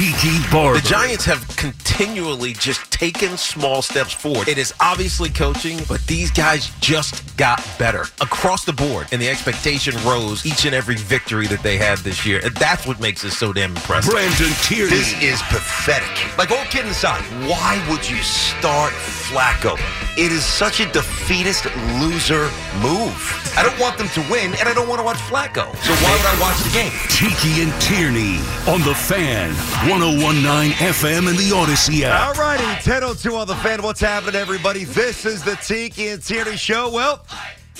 Tiki 0.00 0.38
Barber. 0.50 0.80
The 0.80 0.88
Giants 0.88 1.26
have 1.26 1.46
continually 1.58 2.54
just 2.54 2.90
taken 2.90 3.36
small 3.36 3.82
steps 3.82 4.14
forward. 4.14 4.48
It 4.48 4.56
is 4.56 4.72
obviously 4.80 5.28
coaching, 5.28 5.78
but 5.86 6.00
these 6.06 6.30
guys 6.30 6.70
just 6.80 7.36
got 7.36 7.62
better 7.78 8.04
across 8.22 8.64
the 8.64 8.72
board, 8.72 9.08
and 9.12 9.20
the 9.20 9.28
expectation 9.28 9.94
rose 10.06 10.46
each 10.46 10.64
and 10.64 10.74
every 10.74 10.96
victory 10.96 11.46
that 11.48 11.62
they 11.62 11.76
had 11.76 11.98
this 11.98 12.24
year. 12.24 12.40
And 12.42 12.54
that's 12.56 12.86
what 12.86 12.98
makes 12.98 13.24
it 13.24 13.32
so 13.32 13.52
damn 13.52 13.76
impressive. 13.76 14.12
Brandon 14.12 14.52
Tierney. 14.62 14.88
This 14.88 15.12
is 15.22 15.42
pathetic. 15.42 16.38
Like, 16.38 16.50
all 16.50 16.64
kidding 16.70 16.90
aside, 16.90 17.20
why 17.46 17.76
would 17.90 18.08
you 18.08 18.16
start 18.22 18.94
Flacco? 18.94 19.78
It 20.16 20.32
is 20.32 20.44
such 20.44 20.80
a 20.80 20.90
defeatist 20.92 21.66
loser 22.00 22.48
move. 22.80 23.36
I 23.56 23.62
don't 23.62 23.78
want 23.78 23.98
them 23.98 24.08
to 24.10 24.20
win, 24.30 24.54
and 24.60 24.68
I 24.68 24.72
don't 24.72 24.88
want 24.88 25.00
to 25.00 25.04
watch 25.04 25.18
Flacco. 25.18 25.76
So 25.84 25.92
why 25.92 26.16
would 26.16 26.26
I 26.26 26.40
watch 26.40 26.56
the 26.64 26.72
game? 26.72 26.92
Tiki 27.10 27.60
and 27.60 27.72
Tierney 27.82 28.40
on 28.66 28.80
the 28.80 28.94
fan. 28.94 29.52
1019 29.90 30.70
FM 30.70 31.28
and 31.28 31.36
the 31.36 31.50
Audacy 31.50 32.02
app. 32.02 32.28
All 32.28 32.40
righty, 32.40 32.62
1002 32.62 33.34
on 33.34 33.48
the 33.48 33.56
fan. 33.56 33.82
What's 33.82 33.98
happening, 33.98 34.36
everybody? 34.36 34.84
This 34.84 35.26
is 35.26 35.42
the 35.42 35.56
Tiki 35.56 36.10
and 36.10 36.22
Tierney 36.22 36.56
Show. 36.56 36.92
Well, 36.92 37.26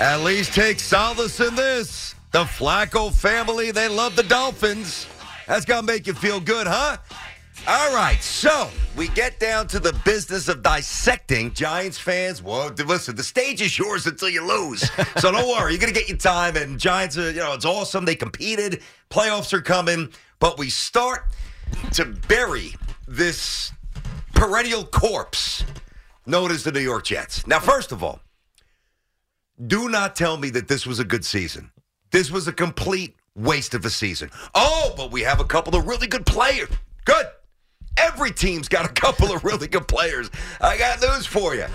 at 0.01 0.23
least 0.23 0.53
take 0.53 0.81
solace 0.81 1.39
in 1.39 1.55
this. 1.55 2.17
The 2.33 2.43
Flacco 2.43 3.15
family, 3.15 3.71
they 3.71 3.87
love 3.87 4.17
the 4.17 4.25
Dolphins. 4.25 5.07
That's 5.47 5.65
going 5.65 5.83
to 5.83 5.87
make 5.87 6.09
you 6.09 6.15
feel 6.15 6.41
good, 6.41 6.67
huh? 6.67 6.97
All 7.69 7.95
right, 7.95 8.21
so 8.21 8.69
we 8.97 9.07
get 9.09 9.39
down 9.39 9.69
to 9.69 9.79
the 9.79 9.93
business 10.05 10.49
of 10.49 10.65
dissecting 10.65 11.53
Giants 11.53 11.99
fans. 11.99 12.43
Well, 12.43 12.73
listen, 12.87 13.15
the 13.15 13.23
stage 13.23 13.63
is 13.63 13.79
yours 13.79 14.09
until 14.09 14.31
you 14.31 14.45
lose. 14.45 14.91
So 15.19 15.31
don't 15.31 15.49
worry, 15.49 15.75
you're 15.75 15.87
to 15.87 15.93
get 15.93 16.09
your 16.09 16.19
time. 16.19 16.57
And 16.57 16.77
Giants, 16.77 17.17
are, 17.17 17.31
you 17.31 17.39
know, 17.39 17.53
it's 17.53 17.65
awesome. 17.65 18.05
They 18.05 18.17
competed. 18.17 18.83
Playoffs 19.11 19.53
are 19.53 19.63
coming. 19.63 20.09
But 20.41 20.59
we 20.59 20.71
start 20.71 21.27
to 21.93 22.05
bury 22.29 22.75
this 23.07 23.73
perennial 24.35 24.85
corpse 24.85 25.65
known 26.27 26.51
as 26.51 26.65
the 26.65 26.73
New 26.73 26.81
York 26.81 27.05
Jets. 27.05 27.47
Now, 27.47 27.59
first 27.59 27.93
of 27.93 28.03
all, 28.03 28.21
do 29.67 29.89
not 29.89 30.17
tell 30.17 30.37
me 30.37 30.51
that 30.51 30.69
this 30.69 30.87
was 30.87 30.99
a 30.99 31.05
good 31.05 31.25
season. 31.25 31.71
This 32.11 32.31
was 32.31 32.49
a 32.49 32.53
complete 32.53 33.17
waste 33.35 33.75
of 33.75 33.85
a 33.85 33.91
season. 33.91 34.31
Oh, 34.55 34.95
but 34.97 35.11
we 35.11 35.23
have 35.23 35.41
a 35.41 35.45
couple 35.45 35.77
of 35.77 35.87
really 35.87 36.07
good 36.07 36.27
players. 36.27 36.69
Good. 37.05 37.27
Every 37.97 38.31
team's 38.31 38.69
got 38.69 38.87
a 38.87 38.93
couple 39.01 39.33
of 39.33 39.45
really 39.45 39.69
good 39.69 39.89
players. 39.89 40.31
I 40.61 40.79
got 40.79 41.01
news 41.01 41.27
for 41.27 41.55
you. 41.55 41.67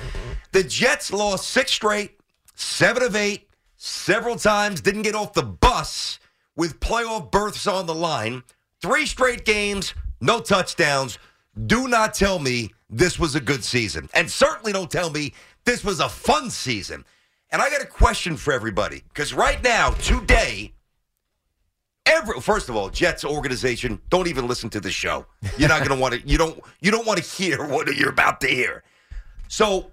The 0.52 0.64
Jets 0.64 1.12
lost 1.12 1.50
six 1.50 1.72
straight, 1.72 2.18
seven 2.56 3.04
of 3.04 3.16
eight, 3.16 3.50
several 3.76 4.36
times, 4.38 4.82
didn't 4.82 5.04
get 5.04 5.16
off 5.16 5.34
the 5.34 5.44
bus 5.44 6.20
with 6.56 6.80
playoff 6.80 7.32
berths 7.32 7.68
on 7.68 7.86
the 7.86 7.96
line. 7.96 8.44
Three 8.86 9.08
straight 9.08 9.46
games, 9.46 9.96
no 10.22 10.40
touchdowns. 10.40 11.18
Do 11.66 11.88
not 11.88 12.14
tell 12.14 12.38
me 12.38 12.72
this 12.88 13.18
was 13.18 13.34
a 13.34 13.40
good 13.40 13.64
season. 13.64 14.08
And 14.14 14.30
certainly 14.30 14.72
don't 14.72 14.92
tell 14.92 15.10
me 15.10 15.34
this 15.64 15.84
was 15.84 16.00
a 16.00 16.08
fun 16.08 16.52
season. 16.52 17.04
And 17.50 17.64
I 17.64 17.72
got 17.72 17.82
a 17.82 17.88
question 17.88 18.38
for 18.38 18.54
everybody 18.54 19.02
because 19.12 19.34
right 19.34 19.64
now, 19.64 19.90
today, 19.90 20.72
every 22.06 22.40
first 22.42 22.70
of 22.70 22.76
all, 22.76 22.90
Jets 22.92 23.26
organization, 23.26 24.00
don't 24.12 24.28
even 24.28 24.48
listen 24.48 24.70
to 24.70 24.80
the 24.80 24.92
show. 24.92 25.26
You're 25.58 25.70
not 25.70 25.80
going 25.80 25.90
to 25.98 26.00
want 26.00 26.14
to. 26.14 26.28
You 26.28 26.38
don't. 26.38 26.60
You 26.80 26.92
don't 26.92 27.08
want 27.08 27.18
to 27.18 27.26
hear 27.26 27.66
what 27.68 27.92
you're 27.98 28.12
about 28.12 28.40
to 28.42 28.48
hear. 28.48 28.84
So 29.48 29.90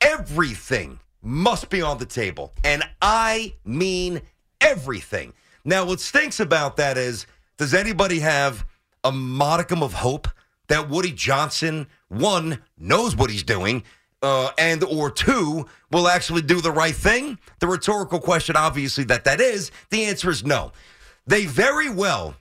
everything 0.00 0.98
must 1.20 1.68
be 1.68 1.82
on 1.82 1.98
the 1.98 2.06
table, 2.06 2.54
and 2.64 2.84
I 3.02 3.52
mean 3.66 4.22
everything. 4.62 5.34
Now, 5.62 5.84
what 5.84 6.00
stinks 6.00 6.40
about 6.40 6.78
that 6.78 6.96
is, 6.96 7.26
does 7.60 7.74
anybody 7.74 8.18
have 8.20 8.66
a 9.04 9.12
modicum 9.12 9.82
of 9.82 9.92
hope 9.92 10.26
that 10.68 10.88
Woody 10.88 11.12
Johnson 11.12 11.86
one 12.08 12.62
knows 12.76 13.14
what 13.14 13.30
he's 13.30 13.44
doing? 13.44 13.84
uh, 14.22 14.50
and 14.58 14.82
or 14.84 15.10
two 15.10 15.66
will 15.90 16.08
actually 16.08 16.42
do 16.42 16.60
the 16.60 16.70
right 16.70 16.94
thing? 16.94 17.38
The 17.58 17.66
rhetorical 17.66 18.20
question, 18.20 18.56
obviously, 18.56 19.04
that 19.04 19.24
that 19.24 19.40
is. 19.40 19.70
The 19.90 20.04
answer 20.04 20.30
is 20.30 20.44
no. 20.44 20.72
They 21.26 21.46
very 21.46 21.90
well, 21.90 22.34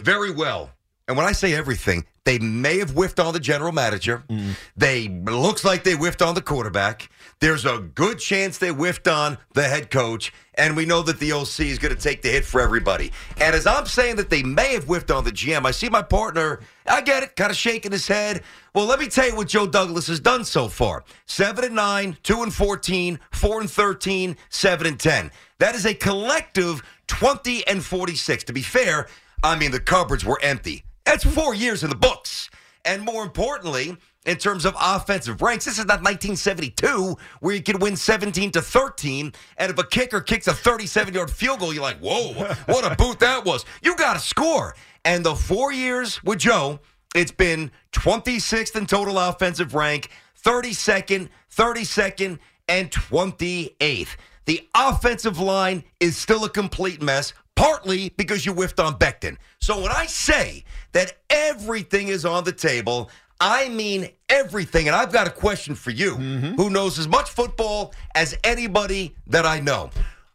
very 0.00 0.30
well, 0.30 0.70
and 1.08 1.16
when 1.16 1.26
I 1.26 1.32
say 1.32 1.54
everything, 1.54 2.04
they 2.24 2.40
may 2.40 2.78
have 2.78 2.90
whiffed 2.90 3.20
on 3.20 3.32
the 3.32 3.38
general 3.38 3.70
manager. 3.70 4.24
Mm. 4.28 4.56
They 4.76 5.06
looks 5.06 5.64
like 5.64 5.84
they 5.84 5.92
whiffed 5.92 6.20
on 6.20 6.34
the 6.34 6.42
quarterback. 6.42 7.08
There's 7.38 7.64
a 7.64 7.78
good 7.78 8.18
chance 8.18 8.58
they 8.58 8.70
whiffed 8.70 9.06
on 9.06 9.38
the 9.54 9.62
head 9.62 9.92
coach, 9.92 10.32
and 10.54 10.76
we 10.76 10.84
know 10.84 11.02
that 11.02 11.20
the 11.20 11.30
OC 11.30 11.60
is 11.60 11.78
going 11.78 11.94
to 11.94 12.00
take 12.00 12.22
the 12.22 12.30
hit 12.30 12.44
for 12.44 12.60
everybody. 12.60 13.12
And 13.40 13.54
as 13.54 13.68
I'm 13.68 13.86
saying 13.86 14.16
that 14.16 14.30
they 14.30 14.42
may 14.42 14.72
have 14.72 14.84
whiffed 14.84 15.12
on 15.12 15.22
the 15.22 15.30
GM, 15.30 15.64
I 15.64 15.70
see 15.70 15.88
my 15.88 16.02
partner. 16.02 16.58
I 16.88 17.02
get 17.02 17.22
it, 17.22 17.36
kind 17.36 17.52
of 17.52 17.56
shaking 17.56 17.92
his 17.92 18.08
head. 18.08 18.42
Well, 18.74 18.86
let 18.86 18.98
me 18.98 19.06
tell 19.06 19.28
you 19.28 19.36
what 19.36 19.46
Joe 19.46 19.68
Douglas 19.68 20.08
has 20.08 20.18
done 20.18 20.44
so 20.44 20.66
far: 20.66 21.04
seven 21.26 21.64
and 21.64 21.76
nine, 21.76 22.16
two 22.24 22.42
and 22.42 22.52
14, 22.52 23.20
four 23.30 23.60
and 23.60 23.70
13, 23.70 24.36
seven 24.48 24.88
and 24.88 24.98
ten. 24.98 25.30
That 25.60 25.76
is 25.76 25.86
a 25.86 25.94
collective 25.94 26.82
20 27.06 27.64
and 27.68 27.84
46. 27.84 28.44
To 28.44 28.52
be 28.52 28.62
fair, 28.62 29.06
I 29.44 29.56
mean 29.56 29.70
the 29.70 29.78
cupboards 29.78 30.24
were 30.24 30.40
empty. 30.42 30.85
That's 31.06 31.24
four 31.24 31.54
years 31.54 31.82
in 31.82 31.88
the 31.88 31.96
books. 31.96 32.50
And 32.84 33.02
more 33.02 33.22
importantly, 33.22 33.96
in 34.26 34.36
terms 34.36 34.64
of 34.64 34.76
offensive 34.78 35.40
ranks, 35.40 35.64
this 35.64 35.78
is 35.78 35.86
not 35.86 36.02
1972 36.02 37.16
where 37.40 37.54
you 37.54 37.62
could 37.62 37.80
win 37.80 37.96
17 37.96 38.50
to 38.52 38.60
13. 38.60 39.32
And 39.56 39.70
if 39.70 39.78
a 39.78 39.84
kicker 39.84 40.20
kicks 40.20 40.48
a 40.48 40.52
37 40.52 41.14
yard 41.14 41.30
field 41.30 41.60
goal, 41.60 41.72
you're 41.72 41.82
like, 41.82 42.00
whoa, 42.00 42.32
what 42.66 42.90
a 42.90 42.94
boot 42.98 43.20
that 43.20 43.44
was. 43.44 43.64
You 43.82 43.96
got 43.96 44.14
to 44.14 44.18
score. 44.18 44.74
And 45.04 45.24
the 45.24 45.34
four 45.34 45.72
years 45.72 46.22
with 46.24 46.40
Joe, 46.40 46.80
it's 47.14 47.32
been 47.32 47.70
26th 47.92 48.76
in 48.76 48.86
total 48.86 49.18
offensive 49.18 49.74
rank, 49.74 50.10
32nd, 50.44 51.28
32nd, 51.54 52.38
and 52.68 52.90
28th. 52.90 54.16
The 54.46 54.68
offensive 54.74 55.38
line 55.38 55.84
is 55.98 56.16
still 56.16 56.44
a 56.44 56.50
complete 56.50 57.00
mess, 57.00 57.32
partly 57.56 58.10
because 58.16 58.46
you 58.46 58.52
whiffed 58.52 58.78
on 58.78 58.94
Becton. 58.98 59.36
So 59.60 59.80
when 59.82 59.90
I 59.90 60.06
say 60.06 60.64
that 60.92 61.14
everything 61.30 62.08
is 62.08 62.24
on 62.24 62.44
the 62.44 62.52
table, 62.52 63.10
I 63.40 63.68
mean 63.70 64.08
everything. 64.28 64.86
And 64.86 64.94
I've 64.94 65.12
got 65.12 65.26
a 65.26 65.30
question 65.30 65.74
for 65.74 65.90
you, 65.90 66.12
mm-hmm. 66.12 66.54
who 66.54 66.70
knows 66.70 66.98
as 66.98 67.08
much 67.08 67.30
football 67.30 67.92
as 68.14 68.36
anybody 68.44 69.14
that 69.26 69.44
I 69.44 69.60
know. 69.60 69.90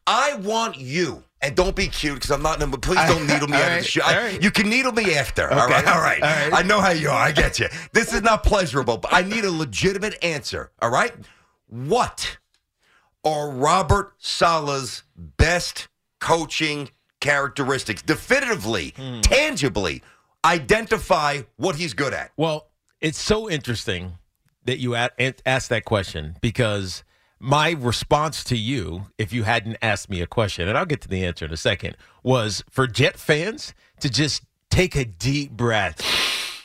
I 0.06 0.35
want 0.35 0.77
you. 0.77 1.23
And 1.44 1.56
don't 1.56 1.75
be 1.75 1.88
cute 1.88 2.15
because 2.15 2.29
I'm 2.29 2.44
not. 2.44 2.59
But 2.59 2.81
please 2.83 3.00
don't 3.07 3.25
needle 3.25 3.47
me 3.47 3.57
all 3.57 3.63
out 3.63 3.71
of 3.71 3.77
the 3.79 3.83
show. 3.83 4.03
all 4.03 4.09
I- 4.09 4.38
You 4.39 4.51
can 4.51 4.69
needle 4.69 4.91
me 4.91 5.15
after. 5.15 5.51
All 5.51 5.63
Okay, 5.63 5.74
right, 5.74 5.88
all 5.88 6.00
right. 6.00 6.21
all 6.21 6.29
right. 6.29 6.53
I 6.53 6.62
know 6.62 6.79
how 6.79 6.91
you 6.91 7.09
are. 7.09 7.15
I 7.17 7.31
get 7.31 7.57
you. 7.57 7.67
This 7.94 8.13
is 8.13 8.21
not 8.21 8.44
pleasurable, 8.44 8.97
but 8.97 9.12
I 9.12 9.24
need 9.24 9.44
a 9.44 9.50
legitimate 9.51 10.24
answer. 10.24 10.69
All 10.83 10.91
right. 10.91 11.13
What 11.67 12.38
are 13.24 13.50
Robert 13.50 14.13
Saleh's 14.19 15.01
best 15.15 15.88
coaching 16.19 16.89
characteristics? 17.21 18.01
Definitively, 18.01 18.94
Hmm. 18.97 19.21
tangibly, 19.21 20.03
identify 20.44 21.41
what 21.56 21.75
he's 21.77 21.94
good 21.94 22.13
at. 22.13 22.31
Well, 22.35 22.68
it's 23.00 23.19
so 23.19 23.50
interesting 23.50 24.18
that 24.65 24.79
you 24.79 24.95
asked 24.95 25.69
that 25.69 25.85
question 25.85 26.35
because 26.41 27.03
my 27.39 27.71
response 27.71 28.44
to 28.45 28.57
you, 28.57 29.07
if 29.18 29.33
you 29.33 29.44
hadn't 29.44 29.77
asked 29.81 30.09
me 30.09 30.21
a 30.21 30.27
question, 30.27 30.68
and 30.68 30.77
I'll 30.77 30.85
get 30.85 31.01
to 31.01 31.07
the 31.07 31.25
answer 31.25 31.45
in 31.45 31.53
a 31.53 31.57
second, 31.57 31.97
was 32.23 32.63
for 32.69 32.85
Jet 32.85 33.18
fans 33.18 33.74
to 34.01 34.09
just 34.09 34.44
take 34.69 34.95
a 34.95 35.06
deep 35.06 35.51
breath, 35.51 36.01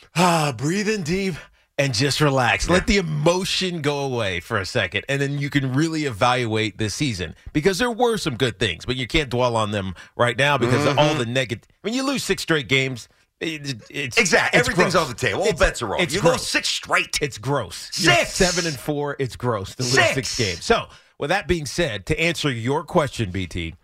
ah, 0.17 0.52
breathe 0.56 0.88
in 0.88 1.02
deep 1.02 1.35
and 1.78 1.93
just 1.94 2.20
relax. 2.20 2.69
Let 2.69 2.87
the 2.87 2.96
emotion 2.96 3.82
go 3.82 4.00
away 4.00 4.40
for 4.40 4.58
a 4.58 4.67
second, 4.67 5.05
and 5.08 5.20
then 5.20 5.38
you 5.38 5.50
can 5.50 5.73
really 5.75 6.05
evaluate 6.05 6.78
this 6.78 6.94
season 6.94 7.34
because 7.52 7.78
there 7.78 7.90
were 7.90 8.17
some 8.17 8.37
good 8.37 8.58
things, 8.58 8.87
but 8.87 8.96
you 8.96 9.06
can't 9.06 9.28
dwell 9.28 9.56
on 9.56 9.70
them 9.70 9.94
right 10.17 10.37
now 10.37 10.56
because 10.56 10.87
of 10.87 10.99
all 10.99 11.11
mm-hmm. 11.11 11.19
the 11.19 11.26
negative. 11.26 11.69
When 11.82 11.93
you 11.94 12.02
lose 12.02 12.25
six 12.25 12.43
straight 12.43 12.69
games, 12.69 13.08
it, 13.40 13.82
it's 13.90 14.17
Exactly. 14.17 14.58
it's 14.58 14.69
Everything's 14.69 14.94
gross. 14.94 15.05
on 15.05 15.08
the 15.11 15.14
table. 15.14 15.40
All 15.40 15.46
It's- 15.49 15.58
bets 15.58 15.82
are 15.82 15.94
off. 15.94 16.00
You 16.12 16.20
gross. 16.20 16.32
lost 16.32 16.50
six 16.50 16.69
straight. 16.69 17.19
It's 17.20 17.37
gross. 17.38 17.90
Six! 17.93 18.32
seven 18.32 18.67
and 18.67 18.78
four. 18.78 19.17
It's 19.19 19.37
gross 19.37 19.75
to 19.75 19.82
lose 19.82 19.93
Six! 19.93 20.14
six 20.14 20.38
games. 20.38 20.64
So, 20.64 20.87
with 21.19 21.28
that 21.31 21.46
being 21.46 21.67
said, 21.67 22.06
to 22.06 22.19
answer 22.19 22.50
your 22.50 22.84
question, 22.84 23.31
BT, 23.31 23.75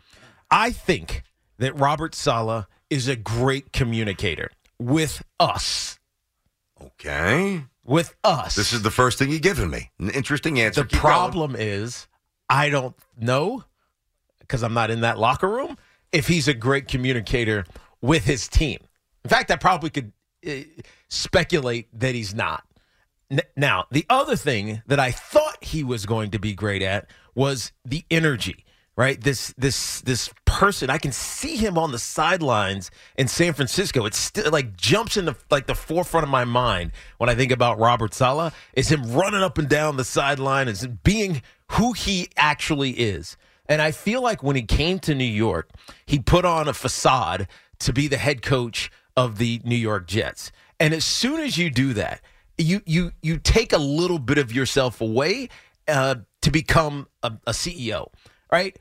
I 0.50 0.70
think 0.70 1.22
that 1.58 1.78
Robert 1.78 2.14
Saleh 2.14 2.66
is 2.88 3.08
a 3.08 3.16
great 3.16 3.72
communicator 3.72 4.50
with 4.78 5.22
us. 5.38 5.98
okay. 6.82 7.64
With 7.84 8.14
us. 8.22 8.54
This 8.54 8.72
is 8.72 8.82
the 8.82 8.90
first 8.90 9.18
thing 9.18 9.30
you've 9.30 9.42
given 9.42 9.68
me. 9.70 9.90
An 9.98 10.10
interesting 10.10 10.60
answer. 10.60 10.82
the 10.82 10.88
Keep 10.88 11.02
going. 11.02 11.12
problem 11.12 11.56
is 11.58 12.06
I 12.48 12.68
don't 12.68 12.94
know 13.16 13.64
because 14.40 14.62
I'm 14.62 14.74
not 14.74 14.90
in 14.90 15.00
that 15.00 15.18
locker 15.18 15.48
room 15.48 15.76
if 16.12 16.28
he's 16.28 16.46
a 16.46 16.54
great 16.54 16.86
communicator 16.86 17.64
with 18.00 18.24
his 18.24 18.46
team. 18.48 18.78
In 19.24 19.30
fact, 19.30 19.50
I 19.50 19.56
probably 19.56 19.90
could 19.90 20.12
uh, 20.46 20.52
speculate 21.08 21.88
that 21.98 22.14
he's 22.14 22.34
not. 22.34 22.64
N- 23.30 23.40
Now, 23.56 23.86
the 23.90 24.04
other 24.10 24.36
thing 24.36 24.82
that 24.86 25.00
I 25.00 25.10
thought 25.10 25.64
he 25.64 25.82
was 25.82 26.06
going 26.06 26.30
to 26.32 26.38
be 26.38 26.54
great 26.54 26.82
at 26.82 27.08
was 27.34 27.72
the 27.84 28.04
energy, 28.10 28.64
right? 28.96 29.20
This 29.20 29.54
this 29.56 30.00
this 30.02 30.30
person, 30.44 30.90
I 30.90 30.98
can 30.98 31.12
see 31.12 31.56
him 31.56 31.78
on 31.78 31.92
the 31.92 31.98
sidelines 31.98 32.90
in 33.16 33.28
San 33.28 33.52
Francisco. 33.52 34.04
It's 34.06 34.18
still 34.18 34.50
like 34.50 34.76
jumps 34.76 35.16
in 35.16 35.24
the 35.24 35.36
like 35.50 35.66
the 35.66 35.74
forefront 35.74 36.24
of 36.24 36.30
my 36.30 36.44
mind 36.44 36.92
when 37.18 37.30
I 37.30 37.34
think 37.34 37.52
about 37.52 37.78
Robert 37.78 38.14
Saleh 38.14 38.52
is 38.74 38.90
him 38.90 39.12
running 39.12 39.42
up 39.42 39.58
and 39.58 39.68
down 39.68 39.96
the 39.96 40.04
sideline 40.04 40.68
and 40.68 41.02
being 41.02 41.42
who 41.72 41.92
he 41.92 42.28
actually 42.36 42.90
is. 42.90 43.36
And 43.66 43.80
I 43.80 43.92
feel 43.92 44.22
like 44.22 44.42
when 44.42 44.56
he 44.56 44.62
came 44.62 44.98
to 45.00 45.14
New 45.14 45.24
York, 45.24 45.70
he 46.04 46.18
put 46.18 46.44
on 46.44 46.68
a 46.68 46.74
facade 46.74 47.48
to 47.78 47.92
be 47.92 48.08
the 48.08 48.18
head 48.18 48.42
coach 48.42 48.90
of 49.16 49.38
the 49.38 49.60
New 49.64 49.76
York 49.76 50.06
Jets. 50.06 50.52
And 50.78 50.92
as 50.92 51.04
soon 51.04 51.40
as 51.40 51.56
you 51.56 51.70
do 51.70 51.94
that, 51.94 52.20
you 52.58 52.82
you 52.84 53.12
you 53.22 53.38
take 53.38 53.72
a 53.72 53.78
little 53.78 54.18
bit 54.18 54.38
of 54.38 54.52
yourself 54.52 55.00
away 55.00 55.48
uh, 55.88 56.16
to 56.42 56.50
become 56.50 57.06
a, 57.22 57.32
a 57.46 57.52
CEO, 57.52 58.08
right? 58.52 58.78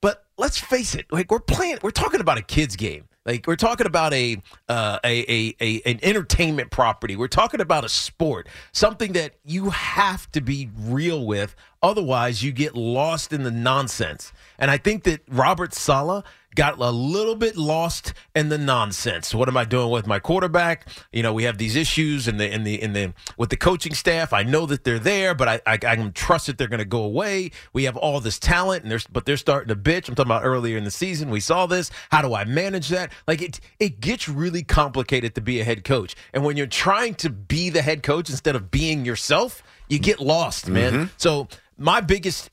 But 0.00 0.24
let's 0.36 0.58
face 0.58 0.96
it, 0.96 1.06
like 1.12 1.30
we're 1.30 1.38
playing, 1.38 1.78
we're 1.82 1.90
talking 1.92 2.20
about 2.20 2.38
a 2.38 2.42
kids 2.42 2.74
game. 2.74 3.04
Like 3.24 3.46
we're 3.46 3.54
talking 3.54 3.86
about 3.86 4.12
a, 4.12 4.42
uh, 4.68 4.98
a, 5.04 5.20
a 5.32 5.54
a 5.60 5.82
an 5.88 6.00
entertainment 6.02 6.72
property. 6.72 7.14
We're 7.14 7.28
talking 7.28 7.60
about 7.60 7.84
a 7.84 7.88
sport, 7.88 8.48
something 8.72 9.12
that 9.12 9.34
you 9.44 9.70
have 9.70 10.28
to 10.32 10.40
be 10.40 10.70
real 10.76 11.24
with. 11.24 11.54
Otherwise, 11.84 12.42
you 12.42 12.50
get 12.50 12.74
lost 12.74 13.32
in 13.32 13.44
the 13.44 13.52
nonsense. 13.52 14.32
And 14.58 14.72
I 14.72 14.76
think 14.76 15.04
that 15.04 15.20
Robert 15.28 15.72
Saleh 15.72 16.24
got 16.54 16.78
a 16.78 16.90
little 16.90 17.34
bit 17.34 17.56
lost 17.56 18.12
in 18.34 18.48
the 18.48 18.58
nonsense. 18.58 19.34
What 19.34 19.48
am 19.48 19.56
I 19.56 19.64
doing 19.64 19.90
with 19.90 20.06
my 20.06 20.18
quarterback? 20.18 20.86
You 21.12 21.22
know, 21.22 21.32
we 21.32 21.44
have 21.44 21.58
these 21.58 21.76
issues 21.76 22.28
in 22.28 22.36
the 22.36 22.52
in 22.52 22.64
the 22.64 22.80
in 22.80 22.92
the 22.92 23.14
with 23.36 23.50
the 23.50 23.56
coaching 23.56 23.94
staff. 23.94 24.32
I 24.32 24.42
know 24.42 24.66
that 24.66 24.84
they're 24.84 24.98
there, 24.98 25.34
but 25.34 25.48
I 25.48 25.60
I, 25.66 25.72
I 25.74 25.96
can 25.96 26.12
trust 26.12 26.46
that 26.46 26.58
they're 26.58 26.68
going 26.68 26.78
to 26.78 26.84
go 26.84 27.02
away. 27.02 27.50
We 27.72 27.84
have 27.84 27.96
all 27.96 28.20
this 28.20 28.38
talent, 28.38 28.82
and 28.82 28.90
there's 28.90 29.06
but 29.06 29.24
they're 29.24 29.36
starting 29.36 29.68
to 29.68 29.76
bitch. 29.76 30.08
I'm 30.08 30.14
talking 30.14 30.30
about 30.30 30.44
earlier 30.44 30.76
in 30.76 30.84
the 30.84 30.90
season. 30.90 31.30
We 31.30 31.40
saw 31.40 31.66
this. 31.66 31.90
How 32.10 32.22
do 32.22 32.34
I 32.34 32.44
manage 32.44 32.88
that? 32.88 33.12
Like 33.26 33.42
it 33.42 33.60
it 33.78 34.00
gets 34.00 34.28
really 34.28 34.62
complicated 34.62 35.34
to 35.34 35.40
be 35.40 35.60
a 35.60 35.64
head 35.64 35.84
coach, 35.84 36.14
and 36.32 36.44
when 36.44 36.56
you're 36.56 36.66
trying 36.66 37.14
to 37.16 37.30
be 37.30 37.70
the 37.70 37.82
head 37.82 38.02
coach 38.02 38.30
instead 38.30 38.56
of 38.56 38.70
being 38.70 39.04
yourself, 39.04 39.62
you 39.88 39.98
get 39.98 40.20
lost, 40.20 40.68
man. 40.68 40.92
Mm-hmm. 40.92 41.04
So 41.16 41.48
my 41.78 42.00
biggest 42.00 42.50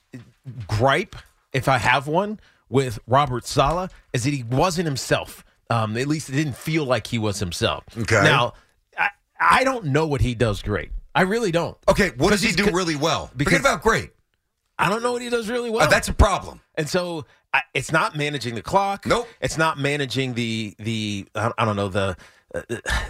gripe, 0.67 1.15
if 1.53 1.67
I 1.67 1.77
have 1.77 2.07
one, 2.07 2.39
with 2.69 2.99
Robert 3.07 3.45
Saleh 3.45 3.91
is 4.13 4.23
that 4.23 4.33
he 4.33 4.43
wasn't 4.43 4.85
himself. 4.85 5.43
Um, 5.69 5.97
at 5.97 6.07
least 6.07 6.29
it 6.29 6.33
didn't 6.33 6.55
feel 6.55 6.85
like 6.85 7.07
he 7.07 7.17
was 7.19 7.39
himself. 7.39 7.83
Okay. 7.97 8.21
Now, 8.23 8.53
I, 8.97 9.09
I 9.39 9.63
don't 9.63 9.85
know 9.85 10.07
what 10.07 10.21
he 10.21 10.33
does 10.35 10.61
great. 10.61 10.91
I 11.13 11.21
really 11.23 11.51
don't. 11.51 11.77
Okay, 11.87 12.11
what 12.17 12.31
does 12.31 12.41
he 12.41 12.51
do 12.51 12.71
really 12.71 12.95
well? 12.95 13.29
because- 13.35 13.53
Forget 13.57 13.71
about 13.71 13.83
great. 13.83 14.11
I 14.77 14.87
don't 14.89 15.03
know 15.03 15.11
what 15.11 15.21
he 15.21 15.29
does 15.29 15.49
really 15.49 15.69
well. 15.69 15.81
Uh, 15.83 15.87
that's 15.87 16.07
a 16.07 16.13
problem. 16.13 16.61
and 16.75 16.87
so 16.87 17.25
I, 17.53 17.63
it's 17.73 17.91
not 17.91 18.15
managing 18.15 18.55
the 18.55 18.61
clock. 18.61 19.05
Nope. 19.05 19.27
It's 19.41 19.57
not 19.57 19.77
managing 19.77 20.35
the 20.35 20.73
the 20.79 21.27
I, 21.35 21.51
I 21.57 21.65
don't 21.65 21.75
know 21.75 21.89
the, 21.89 22.15
uh, 22.55 22.61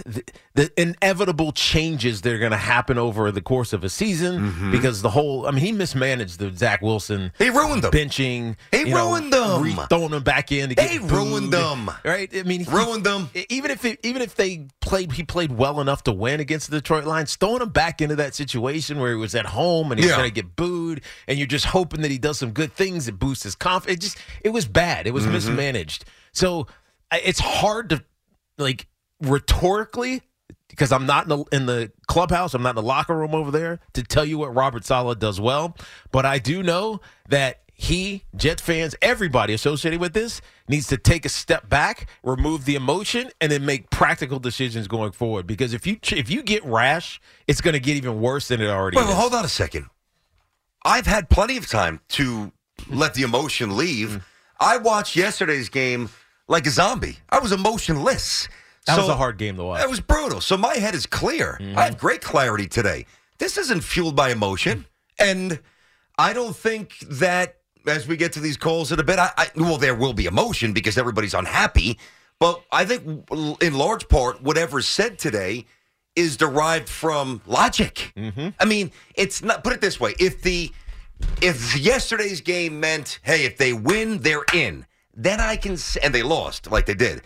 the 0.05 0.23
the 0.55 0.71
inevitable 0.81 1.51
changes 1.53 2.21
that 2.21 2.33
are 2.33 2.39
going 2.39 2.51
to 2.51 2.57
happen 2.57 2.97
over 2.97 3.31
the 3.31 3.41
course 3.41 3.71
of 3.71 3.83
a 3.85 3.89
season 3.89 4.39
Mm-hmm. 4.41 4.71
because 4.71 5.01
the 5.01 5.09
whole 5.09 5.47
I 5.47 5.51
mean 5.51 5.63
he 5.63 5.71
mismanaged 5.71 6.39
the 6.39 6.51
Zach 6.55 6.81
Wilson 6.81 7.31
He 7.37 7.49
ruined 7.49 7.83
them. 7.83 7.91
benching. 7.91 8.55
He 8.71 8.79
you 8.79 8.85
know, 8.89 9.09
ruined 9.11 9.31
them. 9.31 9.61
re- 9.63 9.77
throwing 9.89 10.11
them 10.11 10.23
back 10.23 10.51
in 10.51 10.69
to 10.69 10.75
get 10.75 11.01
booed, 11.01 11.11
ruined 11.11 11.53
them. 11.53 11.89
Right? 12.03 12.29
I 12.35 12.43
mean, 12.43 12.65
he- 12.65 12.69
Ruined 12.71 13.05
them. 13.05 13.29
Even 13.49 13.71
if 13.71 13.85
it, 13.85 13.99
even 14.03 14.21
if 14.21 14.35
they 14.35 14.67
played, 14.81 15.13
he 15.13 15.23
played 15.23 15.51
well 15.53 15.79
enough 15.79 16.03
to 16.03 16.11
win 16.11 16.39
against 16.41 16.69
the 16.69 16.77
Detroit 16.77 17.05
Lions. 17.05 17.35
Throwing 17.35 17.61
him 17.61 17.69
back 17.69 18.01
into 18.01 18.15
that 18.17 18.35
situation 18.35 18.99
where 18.99 19.11
he 19.11 19.17
was 19.17 19.35
at 19.35 19.45
home 19.45 19.91
and 19.91 19.99
he's 19.99 20.09
Yeah. 20.09 20.17
going 20.17 20.29
to 20.29 20.33
get 20.35 20.55
booed, 20.55 21.01
and 21.27 21.37
you're 21.37 21.47
just 21.47 21.65
hoping 21.65 22.01
that 22.01 22.11
he 22.11 22.17
does 22.17 22.37
some 22.39 22.51
good 22.51 22.73
things 22.73 23.05
that 23.05 23.13
boosts 23.19 23.43
his 23.43 23.55
confidence. 23.55 23.97
It 23.97 24.01
just 24.01 24.17
it 24.43 24.49
was 24.49 24.65
bad. 24.67 25.07
It 25.07 25.13
was 25.13 25.23
Mm-hmm. 25.23 25.33
mismanaged. 25.33 26.03
So 26.33 26.67
it's 27.11 27.39
hard 27.39 27.89
to 27.91 28.03
like 28.57 28.87
rhetorically 29.21 30.21
because 30.69 30.91
I'm 30.91 31.05
not 31.05 31.23
in 31.23 31.29
the, 31.29 31.45
in 31.51 31.65
the 31.65 31.91
clubhouse, 32.07 32.53
I'm 32.53 32.63
not 32.63 32.69
in 32.69 32.75
the 32.75 32.83
locker 32.83 33.15
room 33.15 33.35
over 33.35 33.51
there 33.51 33.79
to 33.93 34.03
tell 34.03 34.23
you 34.23 34.37
what 34.37 34.55
Robert 34.55 34.85
Saleh 34.85 35.19
does 35.19 35.39
well. 35.39 35.75
But 36.11 36.25
I 36.25 36.39
do 36.39 36.63
know 36.63 37.01
that 37.27 37.61
he, 37.73 38.25
Jet 38.35 38.59
fans, 38.59 38.93
everybody 39.01 39.53
associated 39.53 40.01
with 40.01 40.13
this 40.13 40.41
needs 40.67 40.87
to 40.87 40.97
take 40.97 41.25
a 41.25 41.29
step 41.29 41.69
back, 41.69 42.09
remove 42.23 42.65
the 42.65 42.75
emotion, 42.75 43.29
and 43.39 43.51
then 43.51 43.65
make 43.65 43.89
practical 43.89 44.37
decisions 44.37 44.87
going 44.87 45.13
forward. 45.13 45.47
Because 45.47 45.73
if 45.73 45.87
you 45.87 45.97
if 46.11 46.29
you 46.29 46.43
get 46.43 46.63
rash, 46.65 47.21
it's 47.47 47.61
going 47.61 47.73
to 47.73 47.79
get 47.79 47.95
even 47.95 48.19
worse 48.19 48.49
than 48.49 48.61
it 48.61 48.67
already 48.67 48.97
is. 48.97 49.05
well, 49.05 49.15
hold 49.15 49.33
on 49.33 49.45
a 49.45 49.49
second. 49.49 49.85
I've 50.83 51.07
had 51.07 51.29
plenty 51.29 51.55
of 51.55 51.67
time 51.67 52.01
to 52.09 52.51
let 52.89 53.13
the 53.13 53.23
emotion 53.23 53.77
leave. 53.77 54.09
Mm. 54.09 54.21
I 54.59 54.77
watched 54.77 55.15
yesterday's 55.15 55.69
game 55.69 56.09
like 56.49 56.67
a 56.67 56.71
zombie. 56.71 57.17
I 57.29 57.39
was 57.39 57.53
emotionless. 57.53 58.49
That 58.85 58.97
was 58.97 59.09
a 59.09 59.15
hard 59.15 59.37
game 59.37 59.55
to 59.57 59.63
watch. 59.63 59.81
That 59.81 59.89
was 59.89 59.99
brutal. 59.99 60.41
So 60.41 60.57
my 60.57 60.75
head 60.75 60.95
is 60.95 61.05
clear. 61.05 61.57
Mm-hmm. 61.61 61.77
I 61.77 61.83
have 61.85 61.97
great 61.97 62.21
clarity 62.21 62.67
today. 62.67 63.05
This 63.37 63.57
isn't 63.57 63.81
fueled 63.81 64.15
by 64.15 64.31
emotion, 64.31 64.85
and 65.19 65.59
I 66.17 66.33
don't 66.33 66.55
think 66.55 66.99
that 67.09 67.57
as 67.87 68.07
we 68.07 68.17
get 68.17 68.33
to 68.33 68.39
these 68.39 68.57
calls 68.57 68.91
in 68.91 68.99
a 68.99 69.03
bit, 69.03 69.19
I, 69.19 69.31
I 69.37 69.47
well, 69.55 69.77
there 69.77 69.95
will 69.95 70.13
be 70.13 70.25
emotion 70.25 70.73
because 70.73 70.97
everybody's 70.97 71.33
unhappy. 71.33 71.99
But 72.39 72.61
I 72.71 72.85
think, 72.85 73.29
in 73.61 73.73
large 73.73 74.07
part, 74.07 74.41
whatever's 74.41 74.87
said 74.87 75.19
today 75.19 75.65
is 76.15 76.37
derived 76.37 76.89
from 76.89 77.41
logic. 77.45 78.13
Mm-hmm. 78.15 78.49
I 78.59 78.65
mean, 78.65 78.91
it's 79.15 79.41
not. 79.43 79.63
Put 79.63 79.73
it 79.73 79.81
this 79.81 79.99
way: 79.99 80.15
if 80.19 80.41
the 80.41 80.71
if 81.41 81.77
yesterday's 81.77 82.41
game 82.41 82.79
meant, 82.79 83.19
hey, 83.23 83.45
if 83.45 83.57
they 83.57 83.73
win, 83.73 84.19
they're 84.19 84.45
in, 84.53 84.85
then 85.13 85.39
I 85.39 85.55
can, 85.55 85.77
and 86.01 86.13
they 86.13 86.23
lost 86.23 86.71
like 86.71 86.85
they 86.85 86.93
did, 86.93 87.21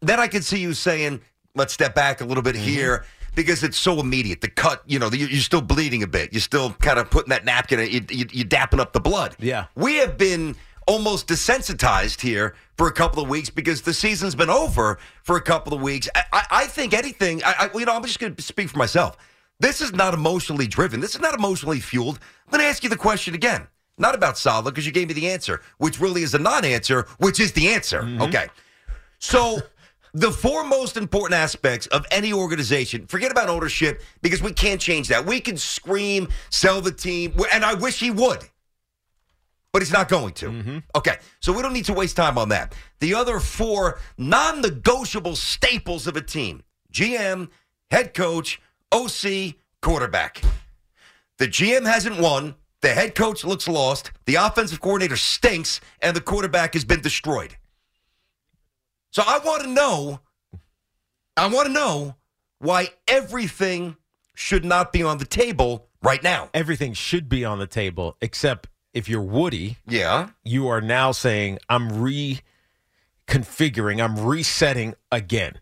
then 0.00 0.20
I 0.20 0.28
can 0.28 0.42
see 0.42 0.58
you 0.58 0.74
saying, 0.74 1.20
let's 1.54 1.72
step 1.72 1.94
back 1.94 2.20
a 2.20 2.24
little 2.24 2.42
bit 2.42 2.54
Mm-hmm. 2.54 2.64
here 2.64 3.04
because 3.34 3.62
it's 3.62 3.78
so 3.78 4.00
immediate. 4.00 4.40
The 4.40 4.48
cut, 4.48 4.82
you 4.86 4.98
know, 4.98 5.10
you- 5.10 5.26
you're 5.26 5.40
still 5.40 5.60
bleeding 5.62 6.02
a 6.02 6.06
bit. 6.06 6.32
You're 6.32 6.40
still 6.40 6.72
kind 6.74 6.98
of 6.98 7.10
putting 7.10 7.30
that 7.30 7.44
napkin, 7.44 7.78
you, 7.80 8.04
you, 8.10 8.26
you're 8.32 8.46
dapping 8.46 8.80
up 8.80 8.92
the 8.92 9.00
blood. 9.00 9.36
Yeah. 9.38 9.66
We 9.76 9.96
have 9.96 10.18
been 10.18 10.56
almost 10.86 11.28
desensitized 11.28 12.20
here 12.20 12.54
for 12.76 12.86
a 12.88 12.92
couple 12.92 13.22
of 13.22 13.28
weeks 13.28 13.50
because 13.50 13.82
the 13.82 13.92
season's 13.92 14.34
been 14.34 14.48
over 14.50 14.98
for 15.22 15.36
a 15.36 15.40
couple 15.40 15.74
of 15.74 15.80
weeks. 15.82 16.08
I, 16.14 16.22
I, 16.32 16.42
I 16.50 16.66
think 16.66 16.94
anything, 16.94 17.42
I, 17.44 17.70
I, 17.74 17.78
you 17.78 17.84
know, 17.84 17.94
I'm 17.94 18.02
just 18.02 18.18
going 18.18 18.34
to 18.34 18.42
speak 18.42 18.70
for 18.70 18.78
myself. 18.78 19.16
This 19.60 19.80
is 19.80 19.92
not 19.92 20.14
emotionally 20.14 20.66
driven. 20.66 21.00
This 21.00 21.14
is 21.14 21.20
not 21.20 21.34
emotionally 21.34 21.80
fueled. 21.80 22.18
I'm 22.46 22.52
going 22.52 22.62
to 22.62 22.68
ask 22.68 22.82
you 22.82 22.88
the 22.88 22.96
question 22.96 23.34
again. 23.34 23.66
Not 23.98 24.14
about 24.14 24.38
Saleh 24.38 24.64
because 24.64 24.86
you 24.86 24.92
gave 24.92 25.08
me 25.08 25.14
the 25.14 25.28
answer, 25.28 25.60
which 25.78 26.00
really 26.00 26.22
is 26.22 26.32
a 26.34 26.38
non-answer, 26.38 27.06
which 27.18 27.38
is 27.40 27.52
the 27.52 27.68
answer. 27.68 28.02
Okay. 28.20 28.46
So 29.18 29.58
the 30.18 30.32
four 30.32 30.64
most 30.64 30.96
important 30.96 31.38
aspects 31.38 31.86
of 31.88 32.04
any 32.10 32.32
organization, 32.32 33.06
forget 33.06 33.30
about 33.30 33.48
ownership 33.48 34.02
because 34.20 34.42
we 34.42 34.52
can't 34.52 34.80
change 34.80 35.08
that. 35.08 35.24
We 35.24 35.40
can 35.40 35.56
scream, 35.56 36.28
sell 36.50 36.80
the 36.80 36.90
team, 36.90 37.34
and 37.52 37.64
I 37.64 37.74
wish 37.74 38.00
he 38.00 38.10
would. 38.10 38.40
But 39.72 39.82
he's 39.82 39.92
not 39.92 40.08
going 40.08 40.32
to. 40.34 40.46
Mm-hmm. 40.46 40.78
Okay, 40.96 41.18
so 41.40 41.52
we 41.52 41.62
don't 41.62 41.72
need 41.72 41.84
to 41.84 41.92
waste 41.92 42.16
time 42.16 42.36
on 42.38 42.48
that. 42.48 42.74
The 43.00 43.14
other 43.14 43.38
four 43.38 44.00
non 44.16 44.60
negotiable 44.60 45.36
staples 45.36 46.06
of 46.06 46.16
a 46.16 46.22
team 46.22 46.62
GM, 46.92 47.48
head 47.90 48.14
coach, 48.14 48.60
OC, 48.90 49.54
quarterback. 49.82 50.42
The 51.36 51.46
GM 51.46 51.86
hasn't 51.86 52.18
won. 52.18 52.56
The 52.80 52.88
head 52.88 53.14
coach 53.14 53.44
looks 53.44 53.68
lost. 53.68 54.10
The 54.24 54.36
offensive 54.36 54.80
coordinator 54.80 55.16
stinks, 55.16 55.80
and 56.00 56.16
the 56.16 56.20
quarterback 56.20 56.74
has 56.74 56.84
been 56.84 57.00
destroyed. 57.00 57.56
So 59.10 59.22
I 59.26 59.38
want 59.38 59.62
to 59.62 59.68
know, 59.68 60.20
I 61.36 61.46
want 61.48 61.66
to 61.66 61.72
know 61.72 62.14
why 62.58 62.88
everything 63.06 63.96
should 64.34 64.64
not 64.64 64.92
be 64.92 65.02
on 65.02 65.18
the 65.18 65.24
table 65.24 65.86
right 66.02 66.22
now. 66.22 66.48
Everything 66.54 66.92
should 66.92 67.28
be 67.28 67.44
on 67.44 67.58
the 67.58 67.66
table, 67.66 68.16
except 68.20 68.68
if 68.94 69.08
you're 69.08 69.22
Woody, 69.22 69.78
Yeah. 69.86 70.30
you 70.44 70.68
are 70.68 70.80
now 70.80 71.12
saying, 71.12 71.58
I'm 71.68 71.90
reconfiguring, 71.90 74.02
I'm 74.02 74.24
resetting 74.24 74.94
again. 75.10 75.58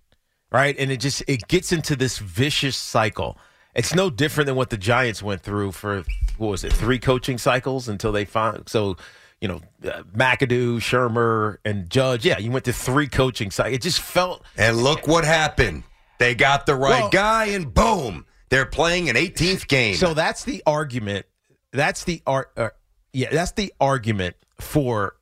Right. 0.53 0.77
And 0.79 0.93
it 0.93 1.01
just 1.01 1.25
it 1.27 1.49
gets 1.49 1.73
into 1.73 1.97
this 1.97 2.19
vicious 2.19 2.77
cycle. 2.77 3.37
It's 3.75 3.95
no 3.95 4.09
different 4.11 4.47
than 4.47 4.55
what 4.57 4.71
the 4.71 4.79
Giants 4.79 5.23
went 5.23 5.43
through 5.43 5.73
for 5.73 6.05
what 6.39 6.49
was 6.49 6.65
it, 6.65 6.73
three 6.73 6.99
coaching 7.01 7.37
cycles 7.37 7.89
until 7.89 8.13
they 8.13 8.25
found 8.25 8.69
so 8.69 8.97
you 9.41 9.49
know, 9.49 9.61
uh, 9.85 10.03
McAdoo, 10.15 10.79
Shurmur, 10.79 11.59
and 11.65 11.89
Judge. 11.91 12.25
Yeah, 12.25 12.39
you 12.39 12.51
went 12.51 12.65
to 12.65 12.73
three 12.73 13.07
coaching 13.09 13.51
cycles. 13.51 13.75
It 13.75 13.83
just 13.83 14.01
felt 14.01 14.43
And 14.57 14.79
look 14.79 15.07
what 15.07 15.25
happened. 15.25 15.83
They 16.19 16.35
got 16.35 16.67
the 16.67 16.75
right 16.75 17.03
Well- 17.03 17.11
guy, 17.11 17.47
and 17.47 17.73
boom, 17.73 18.25
they're 18.49 18.65
playing 18.67 19.11
an 19.11 19.17
18th 19.17 19.69
game. 19.69 19.95
So 19.97 20.15
that's 20.15 20.45
the 20.45 20.63
argument. 20.67 21.27
That's 21.73 22.05
the 22.05 22.23
art. 22.27 22.53
Uh, 22.57 22.71
yeah, 23.13 23.29
that's 23.31 23.53
the 23.53 23.73
argument 23.81 24.37
for 24.59 25.17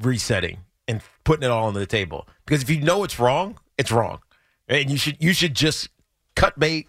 resetting 0.00 0.58
and 0.88 1.00
putting 1.24 1.44
it 1.44 1.50
all 1.50 1.66
on 1.66 1.74
the 1.74 1.86
table. 1.86 2.28
Because 2.44 2.62
if 2.62 2.70
you 2.70 2.80
know 2.80 3.04
it's 3.04 3.18
wrong, 3.18 3.58
it's 3.78 3.92
wrong, 3.92 4.20
and 4.68 4.90
you 4.90 4.96
should 4.96 5.16
you 5.20 5.32
should 5.32 5.54
just 5.54 5.88
cut 6.34 6.58
bait. 6.58 6.88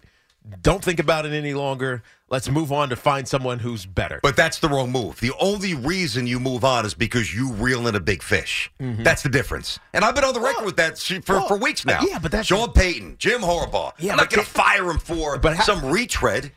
Don't 0.62 0.82
think 0.84 0.98
about 0.98 1.26
it 1.26 1.32
any 1.32 1.54
longer. 1.54 2.02
Let's 2.30 2.48
move 2.50 2.72
on 2.72 2.88
to 2.90 2.96
find 2.96 3.26
someone 3.26 3.58
who's 3.58 3.86
better. 3.86 4.20
But 4.22 4.36
that's 4.36 4.58
the 4.58 4.68
wrong 4.68 4.92
move. 4.92 5.18
The 5.20 5.32
only 5.40 5.74
reason 5.74 6.26
you 6.26 6.38
move 6.40 6.64
on 6.64 6.84
is 6.84 6.94
because 6.94 7.34
you 7.34 7.52
reel 7.52 7.86
in 7.86 7.94
a 7.94 8.00
big 8.00 8.22
fish. 8.22 8.70
That's 8.78 9.22
the 9.22 9.28
difference. 9.28 9.78
And 9.94 10.04
I've 10.04 10.14
been 10.14 10.24
on 10.24 10.34
the 10.34 10.40
record 10.40 10.64
with 10.64 10.76
that 10.76 10.98
for, 10.98 11.14
Mm-hmm. 11.14 11.32
well, 11.32 11.48
for 11.48 11.56
weeks 11.56 11.84
now. 11.86 12.00
yeah, 12.02 12.18
but 12.18 12.30
that's- 12.30 12.46
Sean 12.46 12.72
Payton, 12.72 13.16
Jim 13.18 13.40
Harbaugh. 13.40 13.92
Yeah, 13.98 14.12
I'm 14.12 14.16
not 14.18 14.30
going 14.30 14.44
to 14.44 14.50
fire 14.50 14.90
him 14.90 14.98
for 14.98 15.38
But 15.38 15.56
how- 15.56 15.64
some 15.64 15.84
retread. 15.86 16.52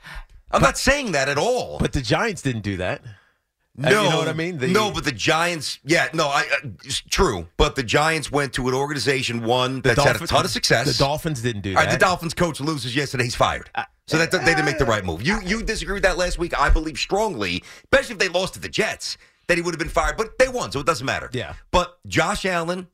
I'm 0.52 0.62
not 0.62 0.78
saying 0.78 1.14
that 1.14 1.30
at 1.30 1.38
all. 1.38 1.78
but 1.80 1.94
the 1.94 2.02
Giants 2.02 2.42
didn't 2.42 2.64
do 2.64 2.78
that. 2.78 3.02
Uh, 3.82 3.90
no, 3.90 4.04
you 4.04 4.10
know 4.10 4.18
what 4.18 4.28
I 4.28 4.34
mean? 4.34 4.58
The- 4.58 4.68
no, 4.68 4.92
but 4.92 5.06
the 5.06 5.12
Giants, 5.14 5.80
yeah, 5.86 6.10
no, 6.14 6.28
I, 6.28 6.42
uh, 6.62 6.68
it's 6.84 7.00
true. 7.02 7.48
But 7.58 7.76
the 7.76 7.84
Giants 7.84 8.30
went 8.32 8.52
to 8.54 8.68
an 8.68 8.74
organization 8.74 9.44
one 9.44 9.82
that's 9.82 10.04
had 10.04 10.18
a 10.22 10.28
ton 10.28 10.44
of 10.44 10.52
success. 10.52 10.88
The 10.98 11.04
Dolphins 11.04 11.42
didn't 11.42 11.62
do 11.62 11.74
that. 11.74 11.80
right, 11.86 11.90
the 11.92 11.98
Dolphins 11.98 12.34
coach 12.34 12.60
loses 12.60 12.96
yesterday. 12.96 13.24
He's 13.24 13.36
fired. 13.36 13.70
So 14.08 14.18
that 14.18 14.30
they 14.32 14.40
didn't 14.44 14.66
make 14.66 14.78
the 14.78 14.86
right 14.86 15.06
move. 15.06 15.26
You 15.26 15.40
you 15.42 15.64
disagreed 15.64 15.94
with 15.96 16.04
that 16.04 16.18
last 16.18 16.38
week. 16.38 16.58
I 16.60 16.70
believe 16.70 16.98
strongly, 16.98 17.64
especially 17.86 18.14
if 18.14 18.20
they 18.20 18.28
lost 18.28 18.56
to 18.56 18.60
the 18.60 18.68
Jets, 18.68 19.18
that 19.48 19.58
he 19.58 19.62
would 19.64 19.74
have 19.74 19.80
been 19.80 19.88
fired. 19.88 20.18
But 20.18 20.38
they 20.38 20.50
won, 20.50 20.70
so 20.74 20.82
it 20.82 20.86
doesn't 20.86 21.06
matter. 21.06 21.30
Yeah. 21.32 21.54
But 21.72 21.98
Josh 22.08 22.44
Allen, 22.46 22.88